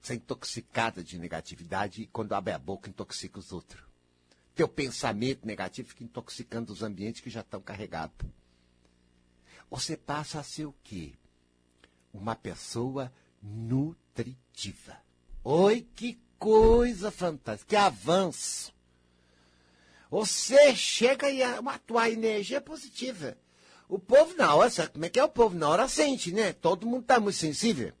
Você 0.00 0.12
é 0.12 0.16
intoxicada 0.16 1.02
de 1.02 1.18
negatividade 1.18 2.02
e 2.02 2.06
quando 2.06 2.32
abre 2.32 2.52
a 2.52 2.58
boca 2.58 2.88
intoxica 2.88 3.38
os 3.38 3.52
outros. 3.52 3.82
Teu 4.54 4.68
pensamento 4.68 5.46
negativo 5.46 5.88
fica 5.88 6.04
intoxicando 6.04 6.72
os 6.72 6.82
ambientes 6.82 7.20
que 7.20 7.30
já 7.30 7.40
estão 7.40 7.60
carregados. 7.60 8.26
Você 9.70 9.96
passa 9.96 10.40
a 10.40 10.42
ser 10.42 10.66
o 10.66 10.74
quê? 10.82 11.12
Uma 12.12 12.34
pessoa 12.34 13.12
nutritiva. 13.42 14.96
Oi, 15.44 15.86
que 15.94 16.18
coisa 16.38 17.10
fantástica, 17.10 17.68
que 17.68 17.76
avanço. 17.76 18.72
Você 20.10 20.74
chega 20.74 21.30
e 21.30 21.42
a, 21.42 21.60
energia 22.10 22.56
é 22.56 22.60
positiva. 22.60 23.36
O 23.88 23.98
povo 23.98 24.34
na 24.36 24.54
hora, 24.54 24.68
sabe 24.68 24.90
como 24.90 25.04
é 25.06 25.08
que 25.08 25.18
é 25.18 25.24
o 25.24 25.28
povo 25.28 25.56
na 25.56 25.68
hora 25.68 25.88
sente, 25.88 26.30
né? 26.30 26.52
Todo 26.52 26.86
mundo 26.86 27.02
está 27.02 27.18
muito 27.18 27.36
sensível. 27.36 27.92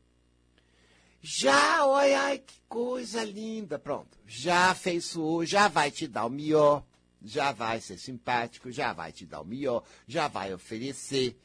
Já, 1.20 1.86
olha, 1.86 2.20
ai, 2.20 2.38
que 2.38 2.60
coisa 2.68 3.24
linda, 3.24 3.78
pronto. 3.78 4.18
Já 4.26 4.74
fez 4.74 5.04
isso, 5.04 5.44
já 5.44 5.66
vai 5.66 5.90
te 5.90 6.06
dar 6.06 6.26
o 6.26 6.30
melhor, 6.30 6.84
já 7.22 7.52
vai 7.52 7.80
ser 7.80 7.98
simpático, 7.98 8.70
já 8.70 8.92
vai 8.92 9.12
te 9.12 9.24
dar 9.24 9.40
o 9.40 9.44
melhor, 9.44 9.82
já 10.06 10.28
vai 10.28 10.52
oferecer. 10.52 11.36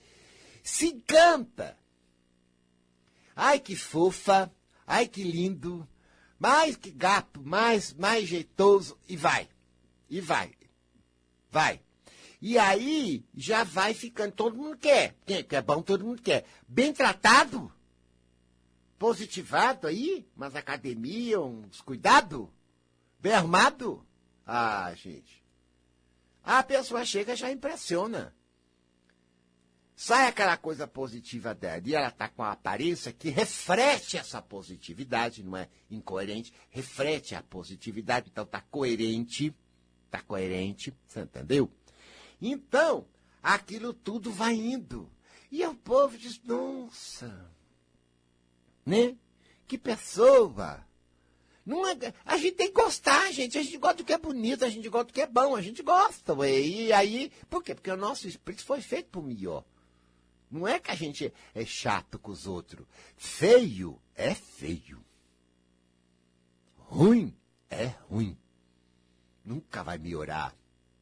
Se 0.62 0.88
encanta. 0.88 1.78
Ai, 3.36 3.60
que 3.60 3.76
fofa, 3.76 4.52
ai, 4.86 5.08
que 5.08 5.24
lindo, 5.24 5.88
mais 6.38 6.76
que 6.76 6.92
gato, 6.92 7.42
mais, 7.42 7.94
mais 7.94 8.28
jeitoso, 8.28 9.00
e 9.08 9.16
vai. 9.16 9.50
E 10.10 10.22
vai. 10.22 10.52
Vai. 11.50 11.82
E 12.46 12.60
aí 12.60 13.26
já 13.34 13.64
vai 13.64 13.94
ficando, 13.94 14.34
todo 14.34 14.58
mundo 14.58 14.78
quer. 14.78 15.16
Quem 15.26 15.46
é 15.50 15.62
bom, 15.62 15.82
todo 15.82 16.04
mundo 16.04 16.22
quer. 16.22 16.44
Bem 16.68 16.92
tratado, 16.92 17.72
positivado 19.00 19.88
aí, 19.88 20.28
umas 20.36 20.54
academias, 20.54 21.40
uns 21.40 21.80
cuidado, 21.80 22.54
bem 23.18 23.32
armado. 23.32 24.06
Ah, 24.46 24.94
gente. 24.94 25.42
A 26.44 26.62
pessoa 26.62 27.06
chega 27.06 27.34
já 27.34 27.50
impressiona. 27.50 28.36
Sai 29.96 30.28
aquela 30.28 30.58
coisa 30.58 30.86
positiva 30.86 31.56
dela 31.56 31.82
e 31.86 31.96
ela 31.96 32.10
está 32.10 32.28
com 32.28 32.44
a 32.44 32.52
aparência 32.52 33.14
que 33.14 33.30
reflete 33.30 34.18
essa 34.18 34.42
positividade, 34.42 35.44
não 35.44 35.56
é 35.56 35.70
incoerente, 35.90 36.52
reflete 36.70 37.36
a 37.36 37.42
positividade, 37.42 38.30
então 38.30 38.44
está 38.44 38.60
coerente, 38.60 39.56
está 40.08 40.22
coerente, 40.22 40.94
você 41.08 41.22
entendeu? 41.22 41.72
Então, 42.46 43.08
aquilo 43.42 43.94
tudo 43.94 44.30
vai 44.30 44.54
indo. 44.54 45.10
E 45.50 45.66
o 45.66 45.74
povo 45.74 46.18
diz, 46.18 46.42
nossa, 46.44 47.50
né? 48.86 49.16
Que 49.66 49.78
pessoa! 49.78 50.86
Não 51.66 51.88
é, 51.88 51.96
a 52.26 52.38
gente 52.38 52.56
tem 52.56 52.68
que 52.68 52.74
gostar, 52.74 53.32
gente. 53.32 53.58
A 53.58 53.64
gente 53.64 53.78
gosta 53.78 53.98
do 53.98 54.04
que 54.04 54.12
é 54.12 54.18
bonito, 54.18 54.66
a 54.66 54.70
gente 54.70 54.90
gosta 54.90 55.06
do 55.06 55.14
que 55.14 55.22
é 55.22 55.28
bom, 55.28 55.56
a 55.56 55.62
gente 55.62 55.82
gosta. 55.82 56.34
Ué. 56.34 56.60
E 56.60 56.92
aí, 56.92 57.32
por 57.50 57.64
quê? 57.64 57.74
Porque 57.74 57.90
o 57.90 57.96
nosso 57.96 58.28
espírito 58.28 58.66
foi 58.66 58.82
feito 58.82 59.08
por 59.10 59.24
melhor. 59.24 59.64
Não 60.52 60.68
é 60.68 60.82
que 60.82 60.92
a 60.92 60.96
gente 60.96 61.34
é 61.56 61.66
chato 61.66 62.20
com 62.20 62.32
os 62.32 62.46
outros. 62.46 62.86
Feio 63.16 64.02
é 64.14 64.36
feio. 64.36 65.02
Ruim 66.76 67.34
é 67.70 67.86
ruim. 68.10 68.38
Nunca 69.46 69.82
vai 69.82 69.98
melhorar. 69.98 70.54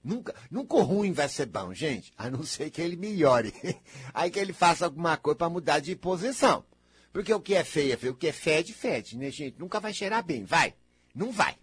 Nunca, 0.03 0.33
nunca 0.49 0.75
o 0.75 0.81
ruim 0.81 1.11
vai 1.11 1.29
ser 1.29 1.45
bom, 1.45 1.73
gente. 1.73 2.11
A 2.17 2.29
não 2.29 2.43
ser 2.43 2.71
que 2.71 2.81
ele 2.81 2.95
melhore. 2.95 3.53
Aí 4.13 4.31
que 4.31 4.39
ele 4.39 4.53
faça 4.53 4.85
alguma 4.85 5.15
coisa 5.17 5.37
para 5.37 5.49
mudar 5.49 5.79
de 5.79 5.95
posição. 5.95 6.65
Porque 7.13 7.33
o 7.33 7.39
que 7.39 7.53
é 7.53 7.63
feio 7.63 7.93
é 7.93 7.97
feio. 7.97 8.13
O 8.13 8.15
que 8.15 8.27
é 8.27 8.31
fede, 8.31 8.73
fede, 8.73 9.17
né, 9.17 9.29
gente? 9.29 9.59
Nunca 9.59 9.79
vai 9.79 9.93
cheirar 9.93 10.23
bem. 10.23 10.43
Vai. 10.43 10.73
Não 11.13 11.31
vai. 11.31 11.57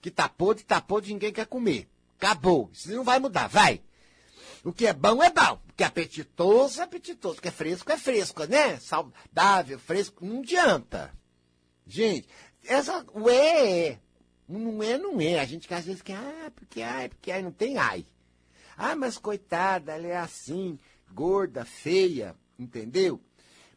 Que 0.00 0.10
tá 0.10 0.28
podre, 0.28 0.64
tá 0.64 0.80
podre, 0.80 1.12
ninguém 1.12 1.32
quer 1.32 1.46
comer. 1.46 1.88
Acabou. 2.16 2.70
Isso 2.72 2.90
não 2.92 3.04
vai 3.04 3.18
mudar. 3.18 3.48
Vai. 3.48 3.82
O 4.64 4.72
que 4.72 4.86
é 4.86 4.92
bom 4.92 5.22
é 5.22 5.30
bom. 5.30 5.60
O 5.68 5.72
que 5.74 5.82
é 5.82 5.86
apetitoso 5.86 6.80
é 6.80 6.84
apetitoso. 6.84 7.38
O 7.38 7.42
que 7.42 7.48
é 7.48 7.52
fresco 7.52 7.90
é 7.90 7.98
fresco, 7.98 8.44
né? 8.44 8.78
Saudável, 8.78 9.78
fresco. 9.78 10.24
Não 10.24 10.40
adianta. 10.40 11.12
Gente, 11.86 12.28
essa, 12.64 13.04
o 13.12 13.28
é, 13.28 13.88
é. 13.88 13.98
Não 14.48 14.82
é, 14.82 14.98
não 14.98 15.20
é. 15.20 15.38
A 15.38 15.44
gente 15.44 15.68
que 15.68 15.74
às 15.74 15.84
vezes 15.84 16.02
quer, 16.02 16.16
ah, 16.16 16.50
porque 16.54 16.82
ai, 16.82 17.08
porque 17.08 17.30
ai, 17.30 17.42
não 17.42 17.52
tem 17.52 17.78
ai. 17.78 18.04
Ah, 18.76 18.96
mas 18.96 19.18
coitada, 19.18 19.92
ela 19.92 20.06
é 20.06 20.16
assim, 20.16 20.78
gorda, 21.12 21.64
feia, 21.64 22.34
entendeu? 22.58 23.20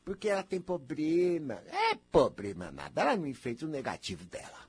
Porque 0.03 0.29
ela 0.29 0.43
tem 0.43 0.59
problema. 0.59 1.61
É 1.67 1.95
problema 2.11 2.71
nada. 2.71 3.01
Ela 3.01 3.17
não 3.17 3.27
enfrenta 3.27 3.65
o 3.65 3.69
negativo 3.69 4.23
dela. 4.25 4.65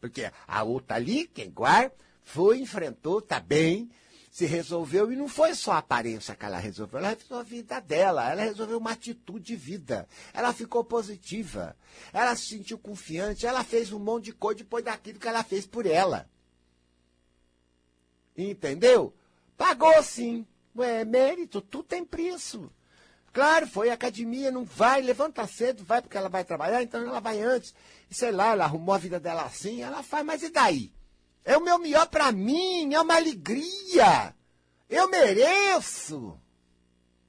Porque 0.00 0.30
a 0.46 0.62
outra 0.62 0.96
ali, 0.96 1.26
quem 1.26 1.50
guarda, 1.50 1.94
foi, 2.22 2.58
enfrentou, 2.58 3.20
tá 3.20 3.38
bem, 3.40 3.90
se 4.34 4.46
resolveu, 4.46 5.12
e 5.12 5.16
não 5.16 5.28
foi 5.28 5.54
só 5.54 5.74
a 5.74 5.78
aparência 5.78 6.34
que 6.34 6.44
ela 6.44 6.58
resolveu, 6.58 6.98
ela 6.98 7.10
resolveu 7.10 7.38
a 7.38 7.42
vida 7.44 7.80
dela, 7.80 8.28
ela 8.28 8.42
resolveu 8.42 8.78
uma 8.78 8.90
atitude 8.90 9.44
de 9.44 9.54
vida. 9.54 10.08
Ela 10.32 10.52
ficou 10.52 10.82
positiva, 10.82 11.76
ela 12.12 12.34
se 12.34 12.46
sentiu 12.46 12.76
confiante, 12.76 13.46
ela 13.46 13.62
fez 13.62 13.92
um 13.92 14.00
monte 14.00 14.24
de 14.24 14.32
coisa 14.32 14.58
depois 14.58 14.84
daquilo 14.84 15.20
que 15.20 15.28
ela 15.28 15.44
fez 15.44 15.68
por 15.68 15.86
ela. 15.86 16.28
Entendeu? 18.36 19.14
Pagou 19.56 20.02
sim. 20.02 20.44
Ué, 20.76 21.04
mérito, 21.04 21.60
tudo 21.60 21.84
tem 21.84 22.04
preço. 22.04 22.68
Claro, 23.32 23.68
foi 23.68 23.90
academia, 23.90 24.50
não 24.50 24.64
vai, 24.64 25.00
levanta 25.00 25.46
cedo, 25.46 25.84
vai 25.84 26.02
porque 26.02 26.16
ela 26.16 26.28
vai 26.28 26.42
trabalhar, 26.42 26.82
então 26.82 27.00
ela 27.00 27.20
vai 27.20 27.40
antes. 27.40 27.72
E 28.10 28.14
sei 28.16 28.32
lá, 28.32 28.50
ela 28.50 28.64
arrumou 28.64 28.96
a 28.96 28.98
vida 28.98 29.20
dela 29.20 29.44
assim, 29.44 29.80
ela 29.80 30.02
faz, 30.02 30.26
mas 30.26 30.42
e 30.42 30.50
daí? 30.50 30.92
É 31.44 31.56
o 31.56 31.62
meu 31.62 31.78
melhor 31.78 32.08
para 32.08 32.32
mim, 32.32 32.94
é 32.94 33.00
uma 33.00 33.16
alegria. 33.16 34.34
Eu 34.88 35.08
mereço. 35.08 36.40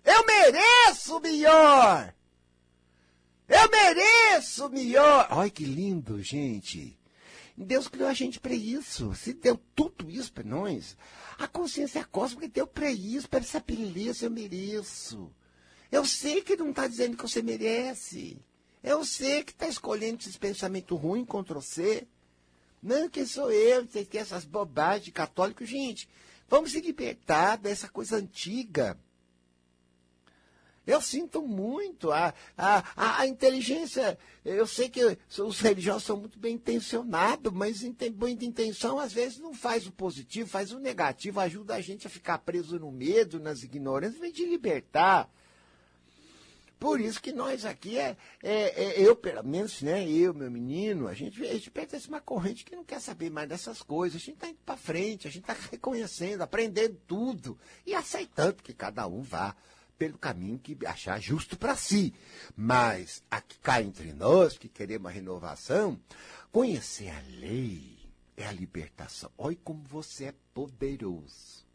Eu 0.03 0.25
mereço 0.25 1.17
o 1.17 1.19
melhor. 1.19 2.15
Eu 3.47 3.69
mereço 3.69 4.67
o 4.67 4.69
melhor. 4.69 5.27
Olha 5.31 5.49
que 5.49 5.65
lindo, 5.65 6.21
gente. 6.21 6.97
Deus 7.57 7.87
criou 7.87 8.09
a 8.09 8.13
gente 8.13 8.39
para 8.39 8.53
isso. 8.53 9.13
Se 9.15 9.33
deu 9.33 9.59
tudo 9.75 10.09
isso 10.09 10.31
para 10.31 10.43
nós, 10.43 10.97
a 11.37 11.47
consciência 11.47 12.03
cósmica 12.05 12.47
deu 12.47 12.67
para 12.67 12.91
isso, 12.91 13.29
para 13.29 13.39
essa 13.39 13.59
beleza, 13.59 14.25
eu 14.25 14.31
mereço. 14.31 15.31
Eu 15.91 16.05
sei 16.05 16.41
que 16.41 16.55
não 16.55 16.69
está 16.69 16.87
dizendo 16.87 17.15
que 17.15 17.23
você 17.23 17.41
merece. 17.41 18.37
Eu 18.83 19.03
sei 19.05 19.43
que 19.43 19.51
está 19.51 19.67
escolhendo 19.67 20.19
esse 20.19 20.37
pensamento 20.37 20.95
ruim 20.95 21.25
contra 21.25 21.55
você. 21.55 22.07
Não, 22.85 23.09
quem 23.09 23.25
sou 23.25 23.51
eu? 23.51 23.83
Vocês 23.83 24.07
querem 24.07 24.21
essas 24.21 24.45
bobagens 24.45 25.05
de 25.05 25.11
católico? 25.11 25.65
Gente, 25.65 26.07
vamos 26.47 26.71
se 26.71 26.79
libertar 26.79 27.57
dessa 27.57 27.89
coisa 27.89 28.17
antiga. 28.17 28.95
Eu 30.85 31.01
sinto 31.01 31.41
muito 31.41 32.11
a, 32.11 32.31
a, 32.55 33.21
a, 33.21 33.25
inteligência. 33.25 34.19
Eu 34.45 34.67
sei 34.67 34.87
que 34.87 35.17
os 35.39 35.59
religiosos 35.59 36.03
são 36.03 36.15
muito 36.15 36.37
bem 36.37 36.53
intencionados, 36.53 37.51
mas 37.51 37.81
boa 38.13 38.29
intenção 38.29 38.99
às 38.99 39.11
vezes 39.11 39.39
não 39.39 39.51
faz 39.51 39.87
o 39.87 39.91
positivo, 39.91 40.47
faz 40.47 40.71
o 40.71 40.77
negativo, 40.77 41.39
ajuda 41.39 41.73
a 41.73 41.81
gente 41.81 42.05
a 42.05 42.09
ficar 42.09 42.37
preso 42.37 42.77
no 42.77 42.91
medo, 42.91 43.39
nas 43.39 43.63
ignorâncias, 43.63 44.21
vem 44.21 44.31
de 44.31 44.45
libertar. 44.45 45.27
Por 46.85 47.01
isso 47.01 47.19
que 47.19 47.31
nós 47.31 47.65
aqui, 47.65 47.97
é, 47.97 48.15
é, 48.43 48.83
é, 48.83 49.01
eu 49.01 49.15
pelo 49.15 49.43
menos, 49.43 49.81
né, 49.81 50.07
eu, 50.07 50.35
meu 50.35 50.51
menino, 50.51 51.07
a 51.07 51.15
gente, 51.15 51.41
a 51.41 51.51
gente 51.51 51.71
pertence 51.71 52.05
a 52.05 52.09
uma 52.09 52.21
corrente 52.21 52.63
que 52.63 52.75
não 52.75 52.83
quer 52.83 53.01
saber 53.01 53.31
mais 53.31 53.49
dessas 53.49 53.81
coisas. 53.81 54.21
A 54.21 54.23
gente 54.23 54.35
está 54.35 54.49
indo 54.49 54.59
para 54.63 54.77
frente, 54.77 55.27
a 55.27 55.31
gente 55.31 55.49
está 55.49 55.55
reconhecendo, 55.71 56.43
aprendendo 56.43 56.95
tudo 57.07 57.57
e 57.87 57.95
aceitando 57.95 58.61
que 58.61 58.71
cada 58.71 59.07
um 59.07 59.23
vá 59.23 59.55
pelo 59.97 60.15
caminho 60.19 60.59
que 60.59 60.77
achar 60.85 61.19
justo 61.19 61.57
para 61.57 61.75
si. 61.75 62.13
Mas 62.55 63.23
aqui 63.31 63.57
cá 63.57 63.81
entre 63.81 64.13
nós, 64.13 64.55
que 64.55 64.69
queremos 64.69 65.09
a 65.09 65.11
renovação, 65.11 65.99
conhecer 66.51 67.09
a 67.09 67.19
lei 67.39 67.97
é 68.37 68.45
a 68.45 68.51
libertação. 68.51 69.31
Olha 69.39 69.57
como 69.63 69.81
você 69.85 70.25
é 70.25 70.35
poderoso. 70.53 71.65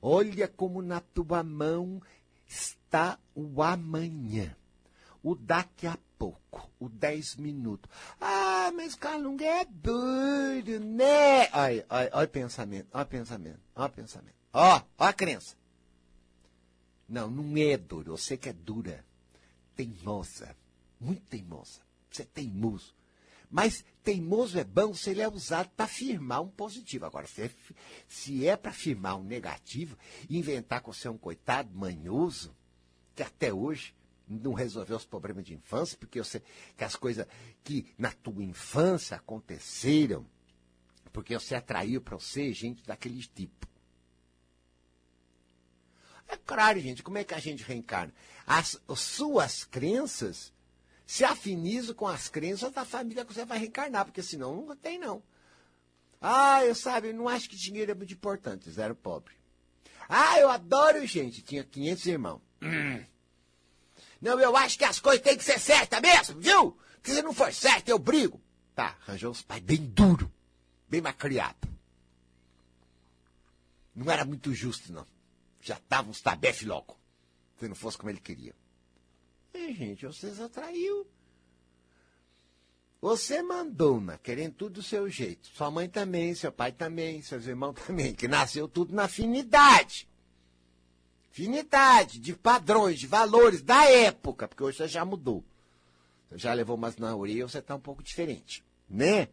Olha 0.00 0.46
como 0.46 0.80
na 0.80 1.00
tua 1.00 1.42
mão 1.42 2.00
está 2.46 3.18
o 3.34 3.62
amanhã, 3.62 4.56
o 5.22 5.34
daqui 5.34 5.86
a 5.86 5.98
pouco, 6.18 6.70
o 6.78 6.88
dez 6.88 7.36
minutos. 7.36 7.90
Ah, 8.20 8.70
mas 8.74 8.94
Calunga 8.94 9.44
é 9.44 9.64
doido, 9.64 10.80
né? 10.80 11.48
Olha, 11.52 11.86
olha, 11.88 12.10
olha 12.12 12.26
o 12.26 12.28
pensamento, 12.28 12.88
olha 12.92 13.04
o 13.04 13.08
pensamento, 13.08 13.60
olha 13.74 13.86
o 13.86 13.92
pensamento. 13.92 14.36
Ó, 14.52 14.82
ó 14.98 15.04
a 15.04 15.12
crença. 15.12 15.56
Não, 17.08 17.30
não 17.30 17.56
é 17.56 17.76
duro, 17.76 18.16
você 18.16 18.36
que 18.36 18.48
é 18.48 18.52
dura, 18.52 19.04
teimosa, 19.74 20.56
muito 21.00 21.22
teimosa. 21.22 21.80
Você 22.10 22.22
é 22.22 22.26
teimoso. 22.26 22.94
Mas 23.50 23.84
teimoso 24.04 24.58
é 24.58 24.64
bom 24.64 24.94
se 24.94 25.10
ele 25.10 25.20
é 25.20 25.28
usado 25.28 25.68
para 25.70 25.86
afirmar 25.86 26.40
um 26.40 26.48
positivo. 26.48 27.04
Agora, 27.04 27.26
se 27.26 27.42
é, 27.42 27.50
se 28.06 28.46
é 28.46 28.56
para 28.56 28.70
afirmar 28.70 29.16
um 29.16 29.24
negativo, 29.24 29.98
inventar 30.28 30.80
que 30.80 30.86
você 30.86 31.08
é 31.08 31.10
um 31.10 31.18
coitado 31.18 31.68
manhoso, 31.74 32.54
que 33.14 33.24
até 33.24 33.52
hoje 33.52 33.92
não 34.30 34.52
resolveu 34.52 34.96
os 34.96 35.04
problemas 35.04 35.44
de 35.44 35.54
infância, 35.54 35.98
porque 35.98 36.22
você, 36.22 36.42
que 36.76 36.84
as 36.84 36.94
coisas 36.94 37.26
que 37.64 37.92
na 37.98 38.12
tua 38.12 38.44
infância 38.44 39.16
aconteceram, 39.16 40.26
porque 41.12 41.36
você 41.36 41.56
atraiu 41.56 42.00
para 42.00 42.16
você 42.16 42.52
gente 42.52 42.82
daquele 42.84 43.20
tipo. 43.22 43.68
É 46.28 46.36
claro, 46.36 46.78
gente, 46.78 47.02
como 47.02 47.18
é 47.18 47.24
que 47.24 47.34
a 47.34 47.40
gente 47.40 47.64
reencarna? 47.64 48.14
As, 48.46 48.80
as 48.86 49.00
suas 49.00 49.64
crenças 49.64 50.52
se 51.04 51.24
afinizam 51.24 51.92
com 51.92 52.06
as 52.06 52.28
crenças 52.28 52.70
da 52.70 52.84
família 52.84 53.24
que 53.24 53.34
você 53.34 53.44
vai 53.44 53.58
reencarnar, 53.58 54.04
porque 54.04 54.22
senão 54.22 54.64
não 54.64 54.76
tem, 54.76 54.96
não. 54.96 55.20
Ah, 56.20 56.64
eu 56.64 56.74
sabe, 56.74 57.08
eu 57.08 57.14
não 57.14 57.28
acho 57.28 57.48
que 57.48 57.56
dinheiro 57.56 57.90
é 57.90 57.94
muito 57.94 58.14
importante, 58.14 58.70
zero 58.70 58.94
pobre. 58.94 59.34
Ah, 60.08 60.38
eu 60.38 60.48
adoro 60.48 61.04
gente, 61.06 61.42
tinha 61.42 61.64
500 61.64 62.06
irmãos. 62.06 62.40
Hum. 62.62 63.04
Não, 64.20 64.38
eu 64.38 64.56
acho 64.56 64.76
que 64.76 64.84
as 64.84 65.00
coisas 65.00 65.22
têm 65.22 65.36
que 65.36 65.44
ser 65.44 65.58
certas 65.58 66.00
mesmo, 66.00 66.40
viu? 66.40 66.76
Que 67.02 67.10
se 67.10 67.22
não 67.22 67.32
for 67.32 67.52
certo, 67.52 67.88
eu 67.88 67.98
brigo. 67.98 68.40
Tá, 68.74 68.96
arranjou 69.06 69.30
os 69.30 69.42
pais 69.42 69.62
bem 69.62 69.78
duro, 69.78 70.30
bem 70.88 71.00
macriado. 71.00 71.68
Não 73.94 74.10
era 74.12 74.24
muito 74.24 74.52
justo, 74.54 74.92
não. 74.92 75.06
Já 75.60 75.76
tava 75.88 76.10
uns 76.10 76.20
tabefe 76.20 76.64
logo. 76.64 76.98
Se 77.58 77.68
não 77.68 77.74
fosse 77.74 77.98
como 77.98 78.10
ele 78.10 78.20
queria. 78.20 78.54
E, 79.52 79.72
gente, 79.72 80.06
vocês 80.06 80.40
atraiu. 80.40 81.06
Você 83.00 83.42
mandou, 83.42 84.00
na 84.00 84.18
querendo 84.18 84.54
tudo 84.54 84.74
do 84.74 84.82
seu 84.82 85.08
jeito. 85.08 85.48
Sua 85.48 85.70
mãe 85.70 85.88
também, 85.88 86.34
seu 86.34 86.52
pai 86.52 86.72
também, 86.72 87.22
seus 87.22 87.46
irmãos 87.46 87.74
também, 87.86 88.14
que 88.14 88.28
nasceu 88.28 88.68
tudo 88.68 88.94
na 88.94 89.04
afinidade. 89.04 90.09
Afinidade 91.30 92.18
de 92.18 92.34
padrões, 92.34 92.98
de 92.98 93.06
valores 93.06 93.62
da 93.62 93.84
época, 93.84 94.48
porque 94.48 94.64
hoje 94.64 94.78
você 94.78 94.88
já 94.88 95.04
mudou. 95.04 95.44
Você 96.28 96.38
já 96.38 96.52
levou 96.52 96.76
umas 96.76 96.96
na 96.96 97.14
orelha, 97.14 97.48
você 97.48 97.58
está 97.58 97.74
um 97.74 97.80
pouco 97.80 98.02
diferente, 98.02 98.64
né? 98.88 99.28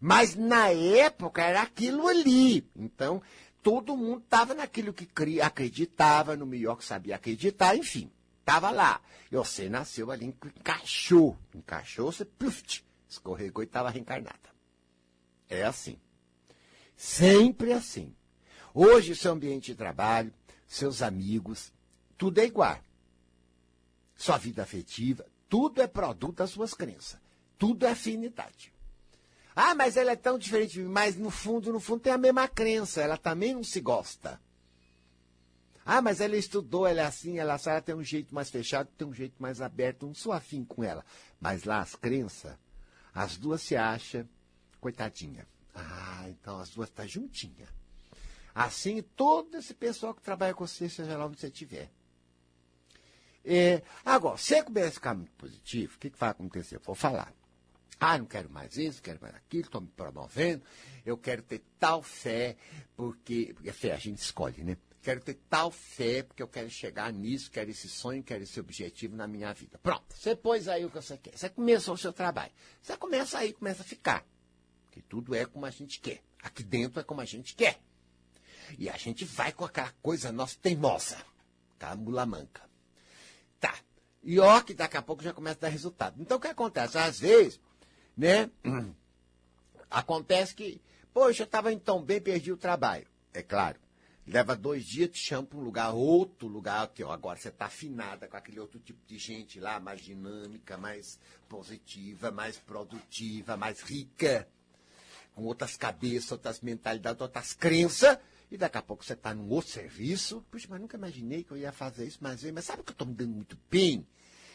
Mas 0.00 0.34
na 0.34 0.70
época 0.70 1.42
era 1.42 1.60
aquilo 1.60 2.08
ali. 2.08 2.66
Então, 2.74 3.22
todo 3.62 3.96
mundo 3.96 4.22
estava 4.24 4.54
naquilo 4.54 4.94
que 4.94 5.08
acreditava, 5.42 6.36
no 6.36 6.46
melhor 6.46 6.76
que 6.76 6.84
sabia 6.84 7.16
acreditar, 7.16 7.76
enfim, 7.76 8.10
estava 8.40 8.70
lá. 8.70 9.00
E 9.30 9.36
você 9.36 9.68
nasceu 9.68 10.10
ali, 10.10 10.26
encaixou. 10.26 11.36
Encaixou, 11.54 12.10
você 12.10 12.24
pluft, 12.24 12.84
escorregou 13.08 13.62
e 13.62 13.66
estava 13.66 13.90
reencarnada. 13.90 14.38
É 15.48 15.64
assim. 15.64 15.98
Sempre 16.96 17.72
assim. 17.72 18.14
Hoje, 18.72 19.16
seu 19.16 19.32
ambiente 19.32 19.72
de 19.72 19.74
trabalho, 19.74 20.32
seus 20.70 21.02
amigos, 21.02 21.72
tudo 22.16 22.38
é 22.38 22.44
igual. 22.44 22.78
Sua 24.14 24.38
vida 24.38 24.62
afetiva, 24.62 25.26
tudo 25.48 25.82
é 25.82 25.88
produto 25.88 26.36
das 26.36 26.50
suas 26.50 26.74
crenças. 26.74 27.18
Tudo 27.58 27.84
é 27.84 27.90
afinidade. 27.90 28.72
Ah, 29.54 29.74
mas 29.74 29.96
ela 29.96 30.12
é 30.12 30.16
tão 30.16 30.38
diferente. 30.38 30.78
Mas 30.78 31.16
no 31.16 31.28
fundo, 31.28 31.72
no 31.72 31.80
fundo 31.80 32.02
tem 32.02 32.12
a 32.12 32.18
mesma 32.18 32.46
crença. 32.46 33.02
Ela 33.02 33.16
também 33.16 33.52
não 33.52 33.64
se 33.64 33.80
gosta. 33.80 34.40
Ah, 35.84 36.00
mas 36.00 36.20
ela 36.20 36.36
estudou, 36.36 36.86
ela 36.86 37.00
é 37.00 37.04
assim, 37.04 37.38
ela, 37.38 37.58
ela 37.66 37.80
tem 37.82 37.94
um 37.94 38.04
jeito 38.04 38.32
mais 38.32 38.48
fechado, 38.48 38.88
tem 38.96 39.08
um 39.08 39.12
jeito 39.12 39.42
mais 39.42 39.60
aberto. 39.60 40.06
Não 40.06 40.14
sou 40.14 40.32
afim 40.32 40.64
com 40.64 40.84
ela. 40.84 41.04
Mas 41.40 41.64
lá 41.64 41.80
as 41.80 41.96
crenças, 41.96 42.56
as 43.12 43.36
duas 43.36 43.60
se 43.60 43.74
acham, 43.74 44.26
coitadinha. 44.80 45.48
Ah, 45.74 46.26
então 46.28 46.60
as 46.60 46.70
duas 46.70 46.88
estão 46.88 47.04
tá 47.04 47.10
juntinhas. 47.10 47.79
Assim, 48.54 49.02
todo 49.02 49.56
esse 49.56 49.74
pessoal 49.74 50.14
que 50.14 50.22
trabalha 50.22 50.54
com 50.54 50.66
você, 50.66 50.88
seja 50.88 51.16
lá 51.16 51.26
onde 51.26 51.38
você 51.38 51.46
estiver. 51.46 51.90
É, 53.44 53.82
agora, 54.04 54.36
se 54.36 54.62
começa 54.62 55.00
a 55.02 55.14
muito 55.14 55.32
positivo, 55.32 55.94
o 55.96 55.98
que, 55.98 56.10
que 56.10 56.18
vai 56.18 56.30
acontecer? 56.30 56.76
Eu 56.76 56.80
vou 56.80 56.94
falar. 56.94 57.32
Ah, 57.98 58.16
não 58.16 58.24
quero 58.24 58.50
mais 58.50 58.76
isso, 58.76 59.02
quero 59.02 59.18
mais 59.20 59.34
aquilo, 59.34 59.64
estou 59.64 59.80
me 59.80 59.88
promovendo, 59.88 60.62
eu 61.04 61.18
quero 61.18 61.42
ter 61.42 61.62
tal 61.78 62.02
fé, 62.02 62.56
porque. 62.96 63.52
Porque 63.54 63.72
fé 63.72 63.92
a 63.92 63.98
gente 63.98 64.18
escolhe, 64.18 64.64
né? 64.64 64.76
Quero 65.02 65.20
ter 65.20 65.34
tal 65.48 65.70
fé, 65.70 66.22
porque 66.22 66.42
eu 66.42 66.48
quero 66.48 66.68
chegar 66.68 67.12
nisso, 67.12 67.50
quero 67.50 67.70
esse 67.70 67.88
sonho, 67.88 68.22
quero 68.22 68.42
esse 68.42 68.58
objetivo 68.60 69.16
na 69.16 69.26
minha 69.26 69.52
vida. 69.52 69.78
Pronto, 69.82 70.04
você 70.14 70.36
pôs 70.36 70.68
aí 70.68 70.84
o 70.84 70.90
que 70.90 70.96
você 70.96 71.16
quer. 71.16 71.36
Você 71.36 71.48
começou 71.48 71.94
o 71.94 71.98
seu 71.98 72.12
trabalho. 72.12 72.52
Você 72.82 72.96
começa 72.96 73.38
aí, 73.38 73.52
começa 73.52 73.82
a 73.82 73.84
ficar. 73.84 74.26
Porque 74.84 75.00
tudo 75.02 75.34
é 75.34 75.46
como 75.46 75.64
a 75.64 75.70
gente 75.70 76.00
quer. 76.00 76.22
Aqui 76.42 76.62
dentro 76.62 77.00
é 77.00 77.04
como 77.04 77.20
a 77.20 77.24
gente 77.24 77.54
quer. 77.54 77.80
E 78.78 78.88
a 78.88 78.96
gente 78.96 79.24
vai 79.24 79.52
com 79.52 79.64
aquela 79.64 79.92
coisa 80.02 80.32
nossa 80.32 80.56
teimosa. 80.60 81.18
Tá? 81.78 81.94
Mula 81.96 82.26
manca. 82.26 82.62
Tá. 83.58 83.74
E 84.22 84.38
ó, 84.38 84.60
que 84.60 84.74
daqui 84.74 84.96
a 84.96 85.02
pouco 85.02 85.22
já 85.22 85.32
começa 85.32 85.58
a 85.58 85.62
dar 85.62 85.68
resultado. 85.68 86.20
Então 86.20 86.36
o 86.36 86.40
que 86.40 86.48
acontece? 86.48 86.98
Às 86.98 87.20
vezes, 87.20 87.60
né? 88.16 88.50
Acontece 89.90 90.54
que, 90.54 90.80
poxa, 91.12 91.42
eu 91.42 91.46
estava 91.46 91.74
tão 91.76 92.00
bem, 92.02 92.20
perdi 92.20 92.52
o 92.52 92.56
trabalho. 92.56 93.06
É 93.34 93.42
claro. 93.42 93.78
Leva 94.26 94.54
dois 94.54 94.84
dias, 94.84 95.10
te 95.10 95.18
chama 95.18 95.48
para 95.48 95.58
um 95.58 95.62
lugar, 95.62 95.92
outro 95.92 96.46
lugar, 96.46 96.86
que 96.88 97.02
ó, 97.02 97.10
agora 97.10 97.36
você 97.36 97.48
está 97.48 97.66
afinada 97.66 98.28
com 98.28 98.36
aquele 98.36 98.60
outro 98.60 98.78
tipo 98.78 99.00
de 99.04 99.18
gente 99.18 99.58
lá, 99.58 99.80
mais 99.80 100.00
dinâmica, 100.00 100.76
mais 100.76 101.18
positiva, 101.48 102.30
mais 102.30 102.56
produtiva, 102.56 103.56
mais 103.56 103.80
rica, 103.80 104.46
com 105.34 105.42
outras 105.42 105.76
cabeças, 105.76 106.30
outras 106.30 106.60
mentalidades, 106.60 107.20
outras 107.20 107.54
crenças, 107.54 108.18
e 108.50 108.56
daqui 108.56 108.78
a 108.78 108.82
pouco 108.82 109.04
você 109.04 109.12
está 109.12 109.32
num 109.32 109.48
outro 109.48 109.70
serviço. 109.70 110.44
Puxa, 110.50 110.66
mas 110.68 110.80
nunca 110.80 110.96
imaginei 110.96 111.44
que 111.44 111.52
eu 111.52 111.56
ia 111.56 111.72
fazer 111.72 112.06
isso, 112.06 112.18
mas, 112.20 112.42
mas 112.50 112.64
sabe 112.64 112.82
que 112.82 112.90
eu 112.90 112.94
estou 112.94 113.06
me 113.06 113.14
dando 113.14 113.34
muito 113.34 113.56
bem? 113.70 114.06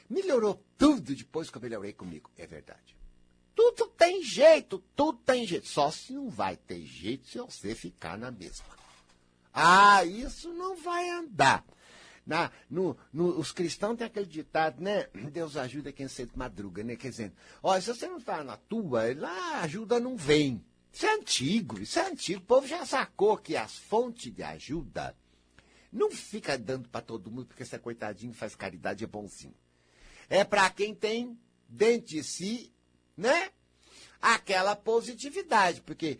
Melhorou 0.10 0.64
tudo 0.78 1.16
depois 1.16 1.50
que 1.50 1.58
eu 1.58 1.62
melhorei 1.62 1.94
comigo. 1.94 2.30
É 2.38 2.46
verdade. 2.46 2.96
Tudo 3.56 3.88
tem 3.88 4.22
jeito, 4.22 4.84
tudo 4.96 5.18
tem 5.20 5.48
jeito. 5.48 5.68
Só 5.68 5.90
se 5.90 6.14
não 6.14 6.30
vai 6.30 6.58
ter 6.58 6.82
jeito 6.82 7.28
se 7.28 7.38
você 7.38 7.74
ficar 7.74 8.18
na 8.18 8.30
mesma. 8.30 8.66
Ah, 9.54 10.04
isso 10.04 10.52
não 10.54 10.76
vai 10.76 11.10
andar. 11.10 11.66
Na, 12.26 12.52
no, 12.70 12.98
no, 13.14 13.40
os 13.40 13.52
cristãos 13.52 13.98
têm 13.98 14.08
aquele 14.08 14.26
ditado, 14.26 14.82
né? 14.82 15.08
Deus 15.32 15.56
ajuda 15.56 15.94
quem 15.94 16.08
sempre 16.08 16.38
madruga, 16.38 16.84
né? 16.84 16.96
Quer 16.96 17.12
dizer, 17.12 17.34
olha, 17.64 17.80
se 17.80 17.88
você 17.88 18.08
não 18.08 18.18
está 18.18 18.44
na 18.44 18.58
tua, 18.58 19.14
lá 19.16 19.60
a 19.60 19.62
ajuda 19.62 20.00
não 20.00 20.18
vem. 20.18 20.62
Isso 20.96 21.06
é 21.06 21.14
antigo, 21.14 21.82
isso 21.82 22.00
é 22.00 22.10
antigo. 22.10 22.40
O 22.40 22.46
povo 22.46 22.66
já 22.66 22.86
sacou 22.86 23.38
que 23.38 23.58
as 23.58 23.76
fontes 23.76 24.34
de 24.34 24.42
ajuda 24.42 25.14
não 25.92 26.10
fica 26.10 26.58
dando 26.58 26.88
para 26.88 27.02
todo 27.02 27.30
mundo, 27.30 27.48
porque 27.48 27.64
esse 27.64 27.78
coitadinho 27.78 28.34
faz 28.34 28.56
caridade 28.56 29.04
é 29.04 29.08
bonzinho. 29.08 29.54
É 30.30 30.46
para 30.46 30.70
quem 30.70 30.96
tem 30.96 31.38
dentro 31.68 32.08
de 32.08 32.24
si, 32.24 32.74
né? 33.18 33.52
Aquela 34.22 34.74
positividade, 34.74 35.82
porque 35.82 36.18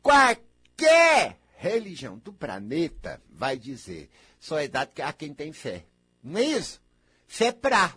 qualquer 0.00 1.40
religião 1.56 2.16
do 2.16 2.32
planeta 2.32 3.20
vai 3.28 3.58
dizer 3.58 4.08
só 4.38 4.56
é 4.56 4.68
dado 4.68 4.92
a 5.00 5.12
quem 5.12 5.34
tem 5.34 5.52
fé. 5.52 5.84
Não 6.22 6.38
é 6.38 6.44
isso? 6.44 6.80
Fé 7.26 7.50
pra. 7.50 7.92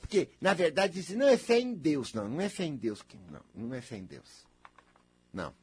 Porque, 0.00 0.30
na 0.40 0.52
verdade, 0.52 1.14
não 1.14 1.28
é 1.28 1.36
fé 1.36 1.60
em 1.60 1.74
Deus. 1.74 2.12
Não, 2.12 2.28
não 2.28 2.40
é 2.40 2.48
fé 2.48 2.64
em 2.64 2.74
Deus. 2.74 3.04
Não, 3.30 3.44
não 3.54 3.72
é 3.72 3.80
fé 3.80 3.96
em 3.96 4.04
Deus. 4.04 4.49
Não. 5.32 5.54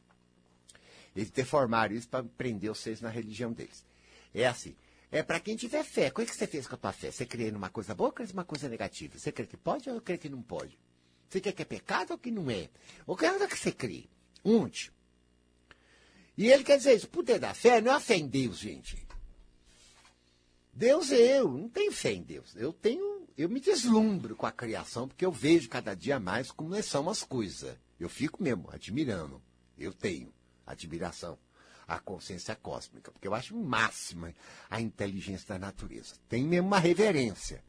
Eles 1.15 1.31
deformaram 1.31 1.95
isso 1.95 2.07
para 2.07 2.23
prender 2.23 2.69
vocês 2.69 3.01
na 3.01 3.09
religião 3.09 3.51
deles. 3.51 3.85
É 4.33 4.45
assim. 4.45 4.75
É 5.11 5.23
para 5.23 5.39
quem 5.39 5.55
tiver 5.55 5.83
fé. 5.83 6.09
O 6.09 6.11
que 6.11 6.25
você 6.25 6.45
fez 6.45 6.67
com 6.67 6.75
a 6.75 6.77
tua 6.77 6.91
fé? 6.91 7.11
Você 7.11 7.25
crê 7.25 7.49
numa 7.49 7.69
coisa 7.69 7.95
boa 7.95 8.09
ou 8.09 8.13
crê 8.13 8.27
numa 8.27 8.45
coisa 8.45 8.67
negativa? 8.67 9.17
Você 9.17 9.31
crê 9.31 9.47
que 9.47 9.57
pode 9.57 9.89
ou 9.89 10.01
crê 10.01 10.17
que 10.17 10.29
não 10.29 10.41
pode? 10.41 10.77
Você 11.29 11.41
quer 11.41 11.53
que 11.53 11.61
é 11.61 11.65
pecado 11.65 12.11
ou 12.11 12.17
que 12.17 12.29
não 12.29 12.49
é? 12.49 12.69
O 13.05 13.15
que 13.15 13.25
é 13.25 13.47
que 13.47 13.57
você 13.57 13.71
crê? 13.71 14.05
Onde? 14.43 14.91
E 16.37 16.47
ele 16.51 16.63
quer 16.63 16.77
dizer 16.77 16.95
isso. 16.95 17.09
Poder 17.09 17.39
da 17.39 17.53
fé 17.53 17.81
não 17.81 17.91
é 17.91 17.95
a 17.95 17.99
fé 17.99 18.15
em 18.15 18.27
Deus, 18.27 18.59
gente. 18.59 19.07
Deus 20.71 21.11
é 21.11 21.39
eu, 21.39 21.51
não 21.51 21.67
tenho 21.67 21.91
fé 21.91 22.13
em 22.13 22.21
Deus. 22.21 22.55
Eu 22.55 22.71
tenho, 22.71 23.27
eu 23.35 23.49
me 23.49 23.59
deslumbro 23.59 24.35
com 24.35 24.45
a 24.45 24.51
criação, 24.51 25.07
porque 25.07 25.25
eu 25.25 25.31
vejo 25.31 25.67
cada 25.67 25.95
dia 25.95 26.19
mais 26.19 26.51
como 26.51 26.79
são 26.83 27.09
as 27.09 27.23
coisas. 27.23 27.75
Eu 27.99 28.07
fico 28.07 28.43
mesmo 28.43 28.69
admirando. 28.71 29.41
Eu 29.77 29.93
tenho 29.93 30.33
admiração 30.65 31.37
à 31.87 31.99
consciência 31.99 32.55
cósmica, 32.55 33.11
porque 33.11 33.27
eu 33.27 33.33
acho 33.33 33.55
máxima 33.55 34.33
a 34.69 34.81
inteligência 34.81 35.47
da 35.47 35.59
natureza. 35.59 36.15
Tem 36.27 36.43
mesmo 36.43 36.67
uma 36.67 36.79
reverência. 36.79 37.63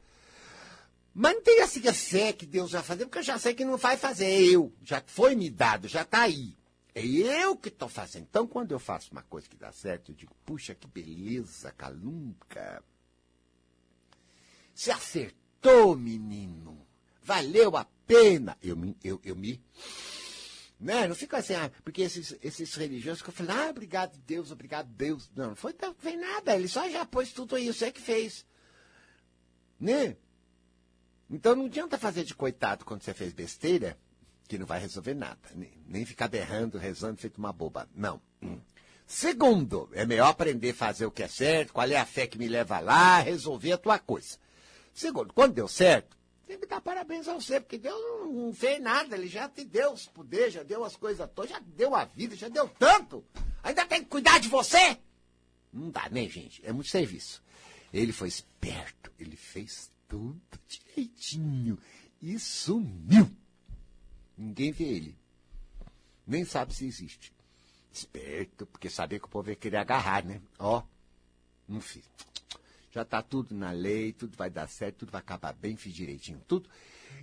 Mas 1.15 1.35
não 1.35 1.43
tem 1.43 1.61
assim 1.63 1.87
a 1.89 1.95
fé 1.95 2.33
que 2.33 2.47
Deus 2.47 2.73
vai 2.73 2.83
fazer, 2.83 3.05
porque 3.07 3.19
eu 3.19 3.23
já 3.23 3.39
sei 3.39 3.55
que 3.55 3.65
não 3.65 3.77
vai 3.77 3.97
fazer. 3.97 4.29
Eu. 4.29 4.73
Já 4.83 5.03
foi 5.07 5.35
me 5.35 5.51
dado, 5.51 5.89
já 5.89 6.03
está 6.03 6.23
aí. 6.23 6.57
É 6.95 7.05
eu 7.45 7.57
que 7.57 7.69
estou 7.69 7.89
fazendo. 7.89 8.27
Então, 8.29 8.47
quando 8.47 8.73
eu 8.73 8.79
faço 8.79 9.13
uma 9.13 9.23
coisa 9.23 9.49
que 9.49 9.57
dá 9.57 9.71
certo, 9.71 10.11
eu 10.11 10.17
digo, 10.17 10.35
puxa, 10.45 10.75
que 10.75 10.87
beleza, 10.89 11.73
Calunca. 11.73 12.83
Se 14.75 14.91
acertou, 14.91 15.97
menino. 15.97 16.87
Valeu 17.23 17.77
a 17.77 17.85
pena. 18.07 18.57
Eu 18.63 18.77
me, 18.77 18.97
eu, 19.03 19.21
eu 19.25 19.37
me 19.37 19.63
né? 20.79 21.09
Não 21.09 21.15
fica 21.15 21.39
assim, 21.39 21.55
ah, 21.55 21.71
porque 21.83 22.03
esses, 22.03 22.37
esses 22.43 22.75
religiosos 22.75 23.23
que 23.23 23.31
eu 23.31 23.35
falei, 23.35 23.57
ah, 23.57 23.71
obrigado 23.71 24.17
Deus, 24.27 24.51
obrigado 24.51 24.89
Deus. 24.89 25.31
Não, 25.35 25.49
não 25.49 25.57
foi, 25.57 25.75
não 25.81 25.95
nada, 26.17 26.55
ele 26.55 26.69
só 26.69 26.89
já 26.89 27.05
pôs 27.05 27.33
tudo 27.33 27.57
aí, 27.57 27.67
você 27.67 27.91
que 27.91 28.01
fez. 28.01 28.47
Né? 29.81 30.17
Então 31.31 31.55
não 31.55 31.67
adianta 31.67 31.99
fazer 31.99 32.25
de 32.25 32.35
coitado 32.35 32.85
quando 32.85 33.03
você 33.03 33.13
fez 33.13 33.33
besteira, 33.33 33.99
que 34.47 34.59
não 34.59 34.67
vai 34.67 34.81
resolver 34.81 35.15
nada. 35.15 35.39
Nem, 35.55 35.73
nem 35.87 36.05
ficar 36.07 36.29
berrando, 36.29 36.79
rezando, 36.79 37.21
feito 37.21 37.39
uma 37.39 37.53
boba. 37.53 37.89
Não. 37.95 38.21
Segundo, 39.07 39.89
é 39.93 40.05
melhor 40.05 40.29
aprender 40.29 40.71
a 40.71 40.75
fazer 40.75 41.07
o 41.07 41.11
que 41.11 41.23
é 41.23 41.29
certo, 41.29 41.73
qual 41.73 41.89
é 41.89 41.97
a 41.97 42.05
fé 42.05 42.27
que 42.27 42.39
me 42.39 42.47
leva 42.47 42.79
lá, 42.79 43.19
resolver 43.21 43.73
a 43.73 43.79
tua 43.79 43.99
coisa. 43.99 44.37
Segundo, 44.93 45.33
quando 45.33 45.55
deu 45.55 45.67
certo, 45.67 46.18
tem 46.49 46.59
que 46.59 46.67
dar 46.67 46.81
parabéns 46.81 47.29
a 47.29 47.35
você, 47.35 47.61
porque 47.61 47.77
Deus 47.77 48.01
não, 48.01 48.53
fez 48.55 48.81
nada, 48.81 49.15
ele 49.15 49.29
já 49.29 49.47
te 49.49 49.65
deu 49.65 49.93
os 49.93 50.07
poderes, 50.07 50.55
já 50.55 50.63
deu 50.63 50.83
as 50.83 50.97
coisas 50.97 51.29
todas, 51.35 51.51
já 51.51 51.61
deu 51.61 51.95
a 51.95 52.07
vida, 52.07 52.35
já 52.35 52.49
deu 52.49 52.67
tanto. 52.67 53.23
Ainda 53.63 53.85
tem 53.85 54.03
que 54.03 54.09
cuidar 54.09 54.41
de 54.41 54.49
você? 54.49 54.99
Não 55.71 55.91
dá, 55.91 56.09
né, 56.09 56.27
gente? 56.27 56.65
É 56.65 56.73
muito 56.73 56.89
serviço. 56.89 57.43
Ele 57.93 58.13
foi 58.13 58.29
esperto, 58.29 59.13
ele 59.19 59.37
fez 59.37 59.91
tudo 60.09 60.41
direitinho 60.67 61.79
e 62.23 62.39
sumiu. 62.39 63.31
Ninguém 64.37 64.73
vê 64.73 64.85
ele. 64.85 65.19
Nem 66.27 66.47
sabe 66.47 66.75
se 66.75 66.87
existe. 66.87 67.31
Esperto, 67.93 68.65
porque 68.67 68.89
sabia 68.89 69.19
que 69.19 69.27
o 69.27 69.31
povo 69.31 69.51
ia 69.51 69.57
querer 69.57 69.77
agarrar, 69.77 70.25
né? 70.25 70.41
Ó, 70.59 70.83
não 71.69 71.81
fiz 71.81 72.05
já 72.91 73.03
está 73.03 73.23
tudo 73.23 73.55
na 73.55 73.71
lei, 73.71 74.13
tudo 74.13 74.37
vai 74.37 74.51
dar 74.51 74.69
certo, 74.69 74.99
tudo 74.99 75.13
vai 75.13 75.21
acabar 75.21 75.53
bem, 75.53 75.77
fiz 75.77 75.95
direitinho 75.95 76.43
tudo. 76.47 76.69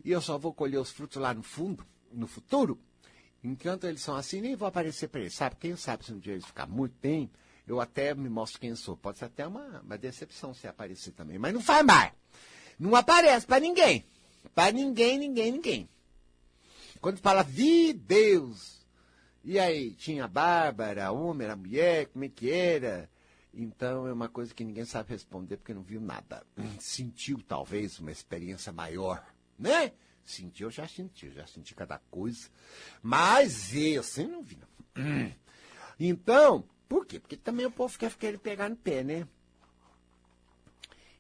E 0.04 0.12
eu 0.12 0.22
só 0.22 0.38
vou 0.38 0.54
colher 0.54 0.80
os 0.80 0.92
frutos 0.92 1.18
lá 1.18 1.34
no 1.34 1.44
fundo, 1.44 1.86
no 2.12 2.28
futuro. 2.28 2.80
Enquanto 3.44 3.86
eles 3.86 4.02
são 4.02 4.16
assim, 4.16 4.42
nem 4.42 4.56
vou 4.56 4.68
aparecer 4.68 5.08
para 5.08 5.22
eles. 5.22 5.36
Sabe, 5.36 5.56
quem 5.58 5.76
sabe 5.76 6.06
se 6.06 6.14
um 6.14 6.20
dia 6.20 6.34
eles 6.34 6.46
ficar 6.46 6.66
muito 6.66 6.96
bem, 7.02 7.30
eu 7.68 7.80
até 7.80 8.14
me 8.14 8.30
mostro 8.30 8.60
quem 8.60 8.76
sou. 8.76 8.98
Pode 8.98 9.20
ser 9.20 9.26
até 9.26 9.46
uma, 9.46 9.82
uma 9.82 9.98
decepção 9.98 10.54
se 10.54 10.68
aparecer 10.68 11.12
também. 11.12 11.38
Mas 11.38 11.54
não 11.54 11.62
faz 11.62 11.86
mais. 11.86 12.12
Não 12.80 12.96
aparece 12.96 13.46
para 13.46 13.60
ninguém. 13.60 14.06
Para 14.54 14.72
ninguém, 14.72 15.18
ninguém, 15.18 15.52
ninguém. 15.52 15.90
Quando 17.00 17.20
fala, 17.20 17.44
vi 17.44 17.94
Deus. 17.94 18.84
E 19.44 19.60
aí, 19.60 19.92
tinha 19.92 20.26
a 20.26 20.28
Bárbara, 20.28 21.06
a 21.06 21.12
homem, 21.12 21.48
a 21.48 21.56
mulher, 21.56 22.08
como 22.08 22.26
é 22.26 22.30
que 22.30 22.50
era? 22.50 23.10
Então 23.56 24.06
é 24.06 24.12
uma 24.12 24.28
coisa 24.28 24.54
que 24.54 24.66
ninguém 24.66 24.84
sabe 24.84 25.12
responder 25.12 25.56
porque 25.58 25.74
não 25.74 25.82
viu 25.82 26.02
nada. 26.02 26.46
Sentiu 26.80 27.42
talvez 27.42 28.00
uma 28.00 28.12
experiência 28.12 28.74
maior, 28.74 29.26
né? 29.58 29.94
Sentiu, 30.26 30.70
já 30.70 30.88
senti, 30.88 31.32
já 31.32 31.48
senti 31.48 31.74
cada 31.74 31.98
coisa. 32.12 32.50
Mas 33.02 33.74
eu 33.74 34.02
assim 34.02 34.28
não 34.28 34.44
vi. 34.44 34.58
Não. 34.96 35.32
Então, 35.98 36.68
por 36.90 37.06
quê? 37.06 37.22
Porque 37.22 37.38
também 37.38 37.66
o 37.66 37.72
povo 37.72 37.98
quer 37.98 38.14
querer 38.16 38.38
pegar 38.38 38.68
no 38.68 38.76
pé, 38.76 39.02
né? 39.02 39.26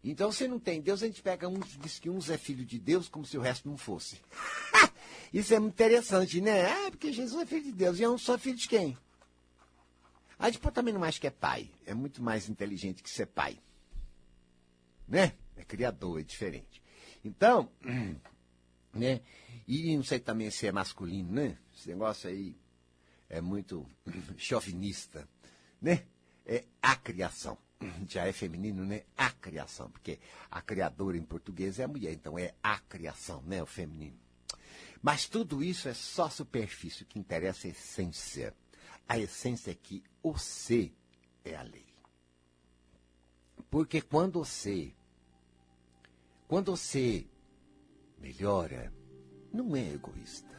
Então, 0.03 0.33
se 0.33 0.49
não 0.49 0.59
tem 0.59 0.81
Deus, 0.81 1.01
a 1.01 1.07
gente 1.07 1.21
pega 1.21 1.47
uns, 1.47 1.77
diz 1.79 1.97
que 1.97 2.09
uns 2.09 2.29
é 2.29 2.37
filho 2.37 2.65
de 2.65 2.77
Deus, 2.77 3.07
como 3.07 3.25
se 3.25 3.37
o 3.37 3.41
resto 3.41 3.69
não 3.69 3.77
fosse. 3.77 4.21
Isso 5.33 5.53
é 5.53 5.59
muito 5.59 5.73
interessante, 5.73 6.41
né? 6.41 6.65
Ah, 6.65 6.91
porque 6.91 7.13
Jesus 7.13 7.41
é 7.41 7.45
filho 7.45 7.63
de 7.63 7.71
Deus. 7.71 7.99
E 7.99 8.03
eu 8.03 8.11
não 8.11 8.17
sou 8.17 8.37
filho 8.37 8.57
de 8.57 8.67
quem? 8.67 8.97
A 10.37 10.49
gente 10.49 10.59
também 10.71 10.93
não 10.93 11.03
acha 11.03 11.19
que 11.19 11.27
é 11.27 11.31
pai. 11.31 11.71
É 11.85 11.93
muito 11.93 12.21
mais 12.21 12.49
inteligente 12.49 13.01
que 13.01 13.09
ser 13.09 13.27
pai. 13.27 13.59
Né? 15.07 15.33
É 15.55 15.63
criador, 15.63 16.19
é 16.19 16.23
diferente. 16.23 16.81
Então, 17.23 17.71
né? 18.93 19.21
E 19.67 19.95
não 19.95 20.03
sei 20.03 20.19
também 20.19 20.51
se 20.51 20.67
é 20.67 20.71
masculino, 20.71 21.31
né? 21.31 21.57
Esse 21.75 21.89
negócio 21.89 22.29
aí 22.29 22.55
é 23.29 23.41
muito 23.41 23.87
chauvinista, 24.37 25.27
né? 25.81 26.05
É 26.45 26.65
a 26.81 26.95
criação. 26.95 27.57
Já 28.07 28.27
é 28.27 28.31
feminino, 28.31 28.85
né? 28.85 29.03
A 29.17 29.31
criação, 29.31 29.89
porque 29.89 30.19
a 30.51 30.61
criadora 30.61 31.17
em 31.17 31.23
português 31.23 31.79
é 31.79 31.83
a 31.83 31.87
mulher, 31.87 32.13
então 32.13 32.37
é 32.37 32.53
a 32.61 32.77
criação, 32.79 33.41
né? 33.43 33.63
O 33.63 33.65
feminino. 33.65 34.19
Mas 35.01 35.27
tudo 35.27 35.63
isso 35.63 35.87
é 35.87 35.93
só 35.93 36.29
superfície, 36.29 37.03
o 37.03 37.05
que 37.05 37.19
interessa 37.19 37.67
é 37.67 37.69
a 37.69 37.73
essência. 37.73 38.53
A 39.07 39.17
essência 39.19 39.71
é 39.71 39.75
que 39.75 40.03
o 40.23 40.37
ser 40.37 40.95
é 41.43 41.55
a 41.55 41.61
lei. 41.61 41.85
Porque 43.69 44.01
quando 44.01 44.39
você, 44.39 44.93
quando 46.47 46.75
você 46.75 47.27
melhora, 48.17 48.91
não 49.53 49.75
é 49.75 49.93
egoísta. 49.93 50.55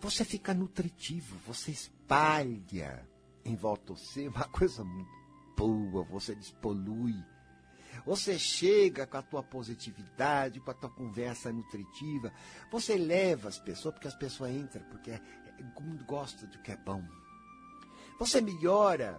Você 0.00 0.24
fica 0.24 0.52
nutritivo, 0.52 1.38
você 1.46 1.70
espalha 1.70 3.08
em 3.44 3.56
volta 3.56 3.94
de 3.94 4.00
você 4.00 4.28
uma 4.28 4.48
coisa 4.48 4.84
muito 4.84 5.10
boa, 5.56 6.04
você 6.04 6.34
despolui. 6.34 7.14
Você 8.04 8.38
chega 8.38 9.06
com 9.06 9.16
a 9.16 9.22
tua 9.22 9.42
positividade, 9.42 10.60
com 10.60 10.70
a 10.70 10.74
tua 10.74 10.90
conversa 10.90 11.52
nutritiva. 11.52 12.32
Você 12.70 12.96
leva 12.96 13.48
as 13.48 13.58
pessoas, 13.58 13.94
porque 13.94 14.08
as 14.08 14.16
pessoas 14.16 14.50
entram, 14.50 14.84
porque 14.90 15.12
mundo 15.12 15.43
gosta 16.06 16.46
do 16.46 16.58
que 16.58 16.72
é 16.72 16.76
bom. 16.76 17.02
Você 18.18 18.40
melhora 18.40 19.18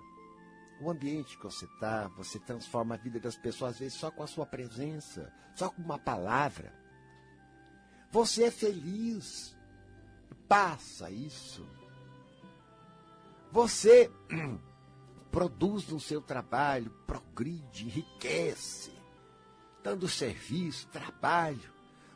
o 0.82 0.90
ambiente 0.90 1.38
que 1.38 1.44
você 1.44 1.66
está, 1.66 2.08
você 2.10 2.40
transforma 2.40 2.96
a 2.96 2.98
vida 2.98 3.20
das 3.20 3.38
pessoas, 3.38 3.74
às 3.74 3.80
vezes 3.80 3.98
só 3.98 4.12
com 4.12 4.24
a 4.24 4.28
sua 4.28 4.46
presença, 4.46 5.32
só 5.56 5.70
com 5.70 5.82
uma 5.82 5.98
palavra. 5.98 6.74
Você 8.12 8.46
é 8.46 8.52
feliz. 8.52 9.56
Passa 10.48 11.10
isso. 11.10 11.68
Você 13.52 14.12
produz 15.32 15.88
no 15.88 16.00
seu 16.00 16.22
trabalho, 16.22 16.92
progride, 17.08 17.86
enriquece, 17.86 18.94
dando 19.84 20.08
serviço, 20.08 20.88
trabalho, 20.88 21.74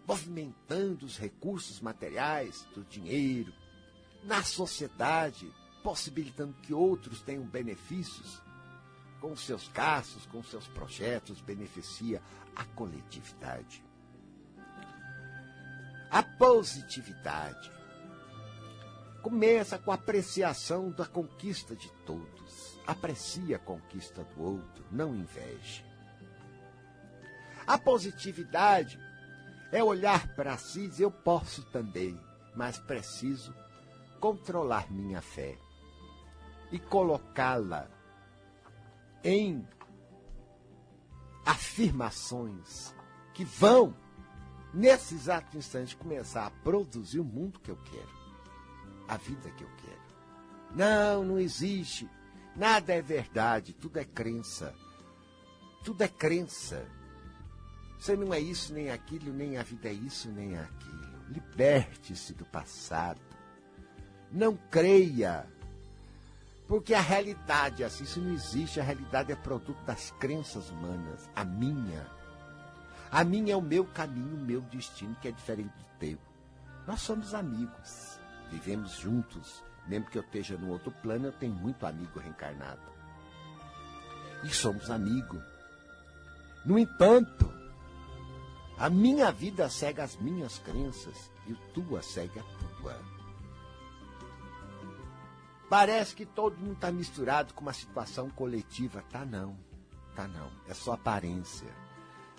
movimentando 0.07 1.05
os 1.05 1.17
recursos 1.17 1.79
materiais 1.79 2.63
do 2.73 2.83
dinheiro, 2.83 3.53
na 4.23 4.43
sociedade, 4.43 5.51
possibilitando 5.83 6.53
que 6.61 6.73
outros 6.73 7.21
tenham 7.21 7.45
benefícios 7.45 8.41
com 9.19 9.35
seus 9.35 9.67
casos, 9.69 10.25
com 10.25 10.43
seus 10.43 10.67
projetos, 10.67 11.41
beneficia 11.41 12.21
a 12.55 12.63
coletividade. 12.63 13.83
A 16.09 16.23
positividade 16.23 17.71
começa 19.21 19.77
com 19.77 19.91
a 19.91 19.95
apreciação 19.95 20.91
da 20.91 21.05
conquista 21.05 21.75
de 21.75 21.91
todos. 22.05 22.79
Aprecie 22.87 23.53
a 23.53 23.59
conquista 23.59 24.23
do 24.23 24.41
outro, 24.41 24.85
não 24.91 25.15
inveje. 25.15 25.85
A 27.67 27.77
positividade 27.77 28.99
é 29.71 29.83
olhar 29.83 30.33
para 30.35 30.57
si 30.57 30.85
e 30.85 30.87
dizer, 30.87 31.03
eu 31.03 31.11
posso 31.11 31.63
também, 31.65 32.19
mas 32.55 32.79
preciso 32.79 33.53
controlar 34.19 34.91
minha 34.91 35.21
fé 35.21 35.57
e 36.71 36.77
colocá-la 36.77 37.89
em 39.23 39.67
afirmações 41.45 42.93
que 43.33 43.43
vão, 43.43 43.95
nesse 44.73 45.15
exato 45.15 45.57
instante, 45.57 45.95
começar 45.95 46.45
a 46.45 46.51
produzir 46.51 47.19
o 47.19 47.25
mundo 47.25 47.59
que 47.59 47.71
eu 47.71 47.77
quero, 47.77 48.09
a 49.07 49.17
vida 49.17 49.49
que 49.51 49.63
eu 49.63 49.69
quero. 49.77 50.09
Não, 50.75 51.23
não 51.23 51.39
existe. 51.39 52.07
Nada 52.55 52.93
é 52.93 53.01
verdade, 53.01 53.73
tudo 53.73 53.97
é 53.97 54.05
crença. 54.05 54.75
Tudo 55.83 56.03
é 56.03 56.07
crença. 56.07 56.85
Você 57.97 58.15
não 58.15 58.33
é 58.33 58.39
isso 58.39 58.73
nem 58.73 58.91
aquilo, 58.91 59.33
nem 59.33 59.57
a 59.57 59.63
vida 59.63 59.89
é 59.89 59.93
isso 59.93 60.29
nem 60.29 60.57
aquilo. 60.57 61.27
Liberte-se 61.29 62.33
do 62.33 62.45
passado. 62.45 63.28
Não 64.31 64.55
creia 64.69 65.45
Porque 66.67 66.93
a 66.93 67.01
realidade, 67.01 67.83
assim, 67.83 68.03
isso 68.03 68.21
não 68.21 68.31
existe. 68.31 68.79
A 68.79 68.83
realidade 68.83 69.31
é 69.31 69.35
produto 69.35 69.83
das 69.85 70.11
crenças 70.19 70.69
humanas. 70.69 71.27
A 71.35 71.43
minha. 71.43 72.05
A 73.11 73.23
minha 73.23 73.53
é 73.53 73.57
o 73.57 73.61
meu 73.61 73.85
caminho, 73.85 74.35
o 74.35 74.45
meu 74.45 74.61
destino, 74.61 75.15
que 75.15 75.27
é 75.27 75.31
diferente 75.31 75.73
do 75.75 75.85
teu. 75.97 76.19
Nós 76.85 77.01
somos 77.01 77.33
amigos. 77.33 78.19
Vivemos 78.51 78.91
juntos. 78.97 79.63
Mesmo 79.87 80.05
que 80.05 80.19
eu 80.19 80.21
esteja 80.21 80.57
no 80.57 80.69
outro 80.69 80.91
plano, 81.01 81.25
eu 81.25 81.31
tenho 81.31 81.55
muito 81.55 81.87
amigo 81.87 82.19
reencarnado. 82.19 82.81
E 84.43 84.49
somos 84.49 84.91
amigos. 84.91 85.41
No 86.63 86.77
entanto, 86.77 87.51
a 88.77 88.89
minha 88.89 89.31
vida 89.31 89.67
segue 89.69 90.01
as 90.01 90.15
minhas 90.17 90.59
crenças 90.59 91.31
e 91.47 91.53
a 91.53 91.73
tua 91.73 92.03
segue 92.03 92.39
a 92.39 92.43
tua. 92.43 93.18
Parece 95.69 96.15
que 96.15 96.25
todo 96.25 96.57
mundo 96.57 96.73
está 96.73 96.91
misturado 96.91 97.53
com 97.53 97.61
uma 97.61 97.73
situação 97.73 98.29
coletiva. 98.29 99.03
Tá 99.11 99.23
não, 99.23 99.55
tá 100.15 100.27
não. 100.27 100.51
É 100.67 100.73
só 100.73 100.93
aparência. 100.93 101.67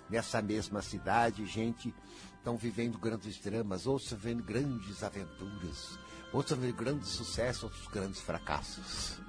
Nessa 0.09 0.43
mesma 0.43 0.83
cidade, 0.83 1.47
gente 1.47 1.95
estão 2.37 2.57
vivendo 2.57 2.99
grandes 2.99 3.39
dramas, 3.39 3.87
outros 3.87 4.13
vivendo 4.13 4.43
grandes 4.43 5.05
aventuras, 5.05 5.97
outros 6.33 6.59
vivendo 6.59 6.77
grandes 6.77 7.09
sucessos, 7.11 7.65
outros 7.65 7.87
grandes 7.87 8.21
fracassos. 8.21 9.21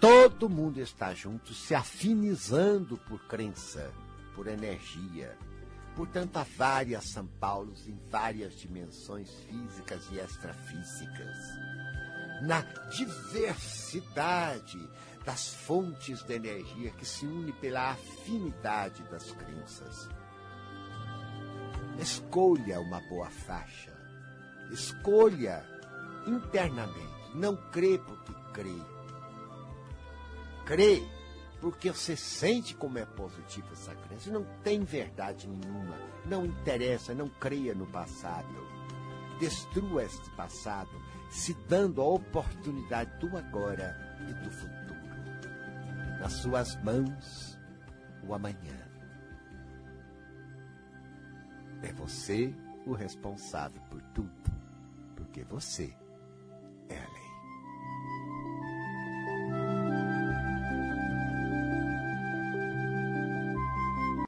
Todo 0.00 0.48
mundo 0.48 0.80
está 0.80 1.12
junto, 1.12 1.52
se 1.52 1.74
afinizando 1.74 2.96
por 2.96 3.20
crença, 3.26 3.92
por 4.34 4.46
energia. 4.46 5.36
Portanto, 5.94 6.38
há 6.38 6.46
várias 6.56 7.10
São 7.10 7.26
Paulos 7.26 7.86
em 7.86 8.00
várias 8.08 8.54
dimensões 8.58 9.28
físicas 9.46 10.08
e 10.10 10.18
extrafísicas. 10.18 11.36
Na 12.42 12.62
diversidade 12.90 14.78
das 15.24 15.48
fontes 15.54 16.22
de 16.22 16.34
energia 16.34 16.90
que 16.92 17.04
se 17.04 17.26
une 17.26 17.52
pela 17.52 17.90
afinidade 17.90 19.02
das 19.04 19.30
crenças. 19.32 20.08
Escolha 21.98 22.80
uma 22.80 23.00
boa 23.08 23.28
faixa. 23.30 23.92
Escolha 24.70 25.64
internamente. 26.26 27.20
Não 27.34 27.56
crê 27.70 27.98
porque 27.98 28.32
crê. 28.52 28.82
Crê 30.64 31.02
porque 31.60 31.90
você 31.90 32.16
sente 32.16 32.74
como 32.74 32.98
é 32.98 33.04
positiva 33.04 33.68
essa 33.72 33.94
crença. 33.94 34.30
Não 34.30 34.44
tem 34.62 34.82
verdade 34.82 35.46
nenhuma. 35.46 35.96
Não 36.24 36.46
interessa, 36.46 37.14
não 37.14 37.28
creia 37.28 37.74
no 37.74 37.86
passado. 37.86 38.48
Destrua 39.38 40.04
este 40.04 40.30
passado, 40.30 40.90
se 41.30 41.54
dando 41.68 42.02
a 42.02 42.04
oportunidade 42.04 43.10
do 43.18 43.36
agora 43.36 43.96
e 44.28 44.34
do 44.34 44.50
futuro. 44.50 45.00
Nas 46.20 46.32
suas 46.34 46.76
mãos, 46.82 47.58
o 48.26 48.34
amanhã. 48.34 48.76
É 51.82 51.92
você 51.92 52.54
o 52.84 52.92
responsável 52.92 53.80
por 53.82 54.02
tudo, 54.12 54.52
porque 55.16 55.42
você 55.44 55.96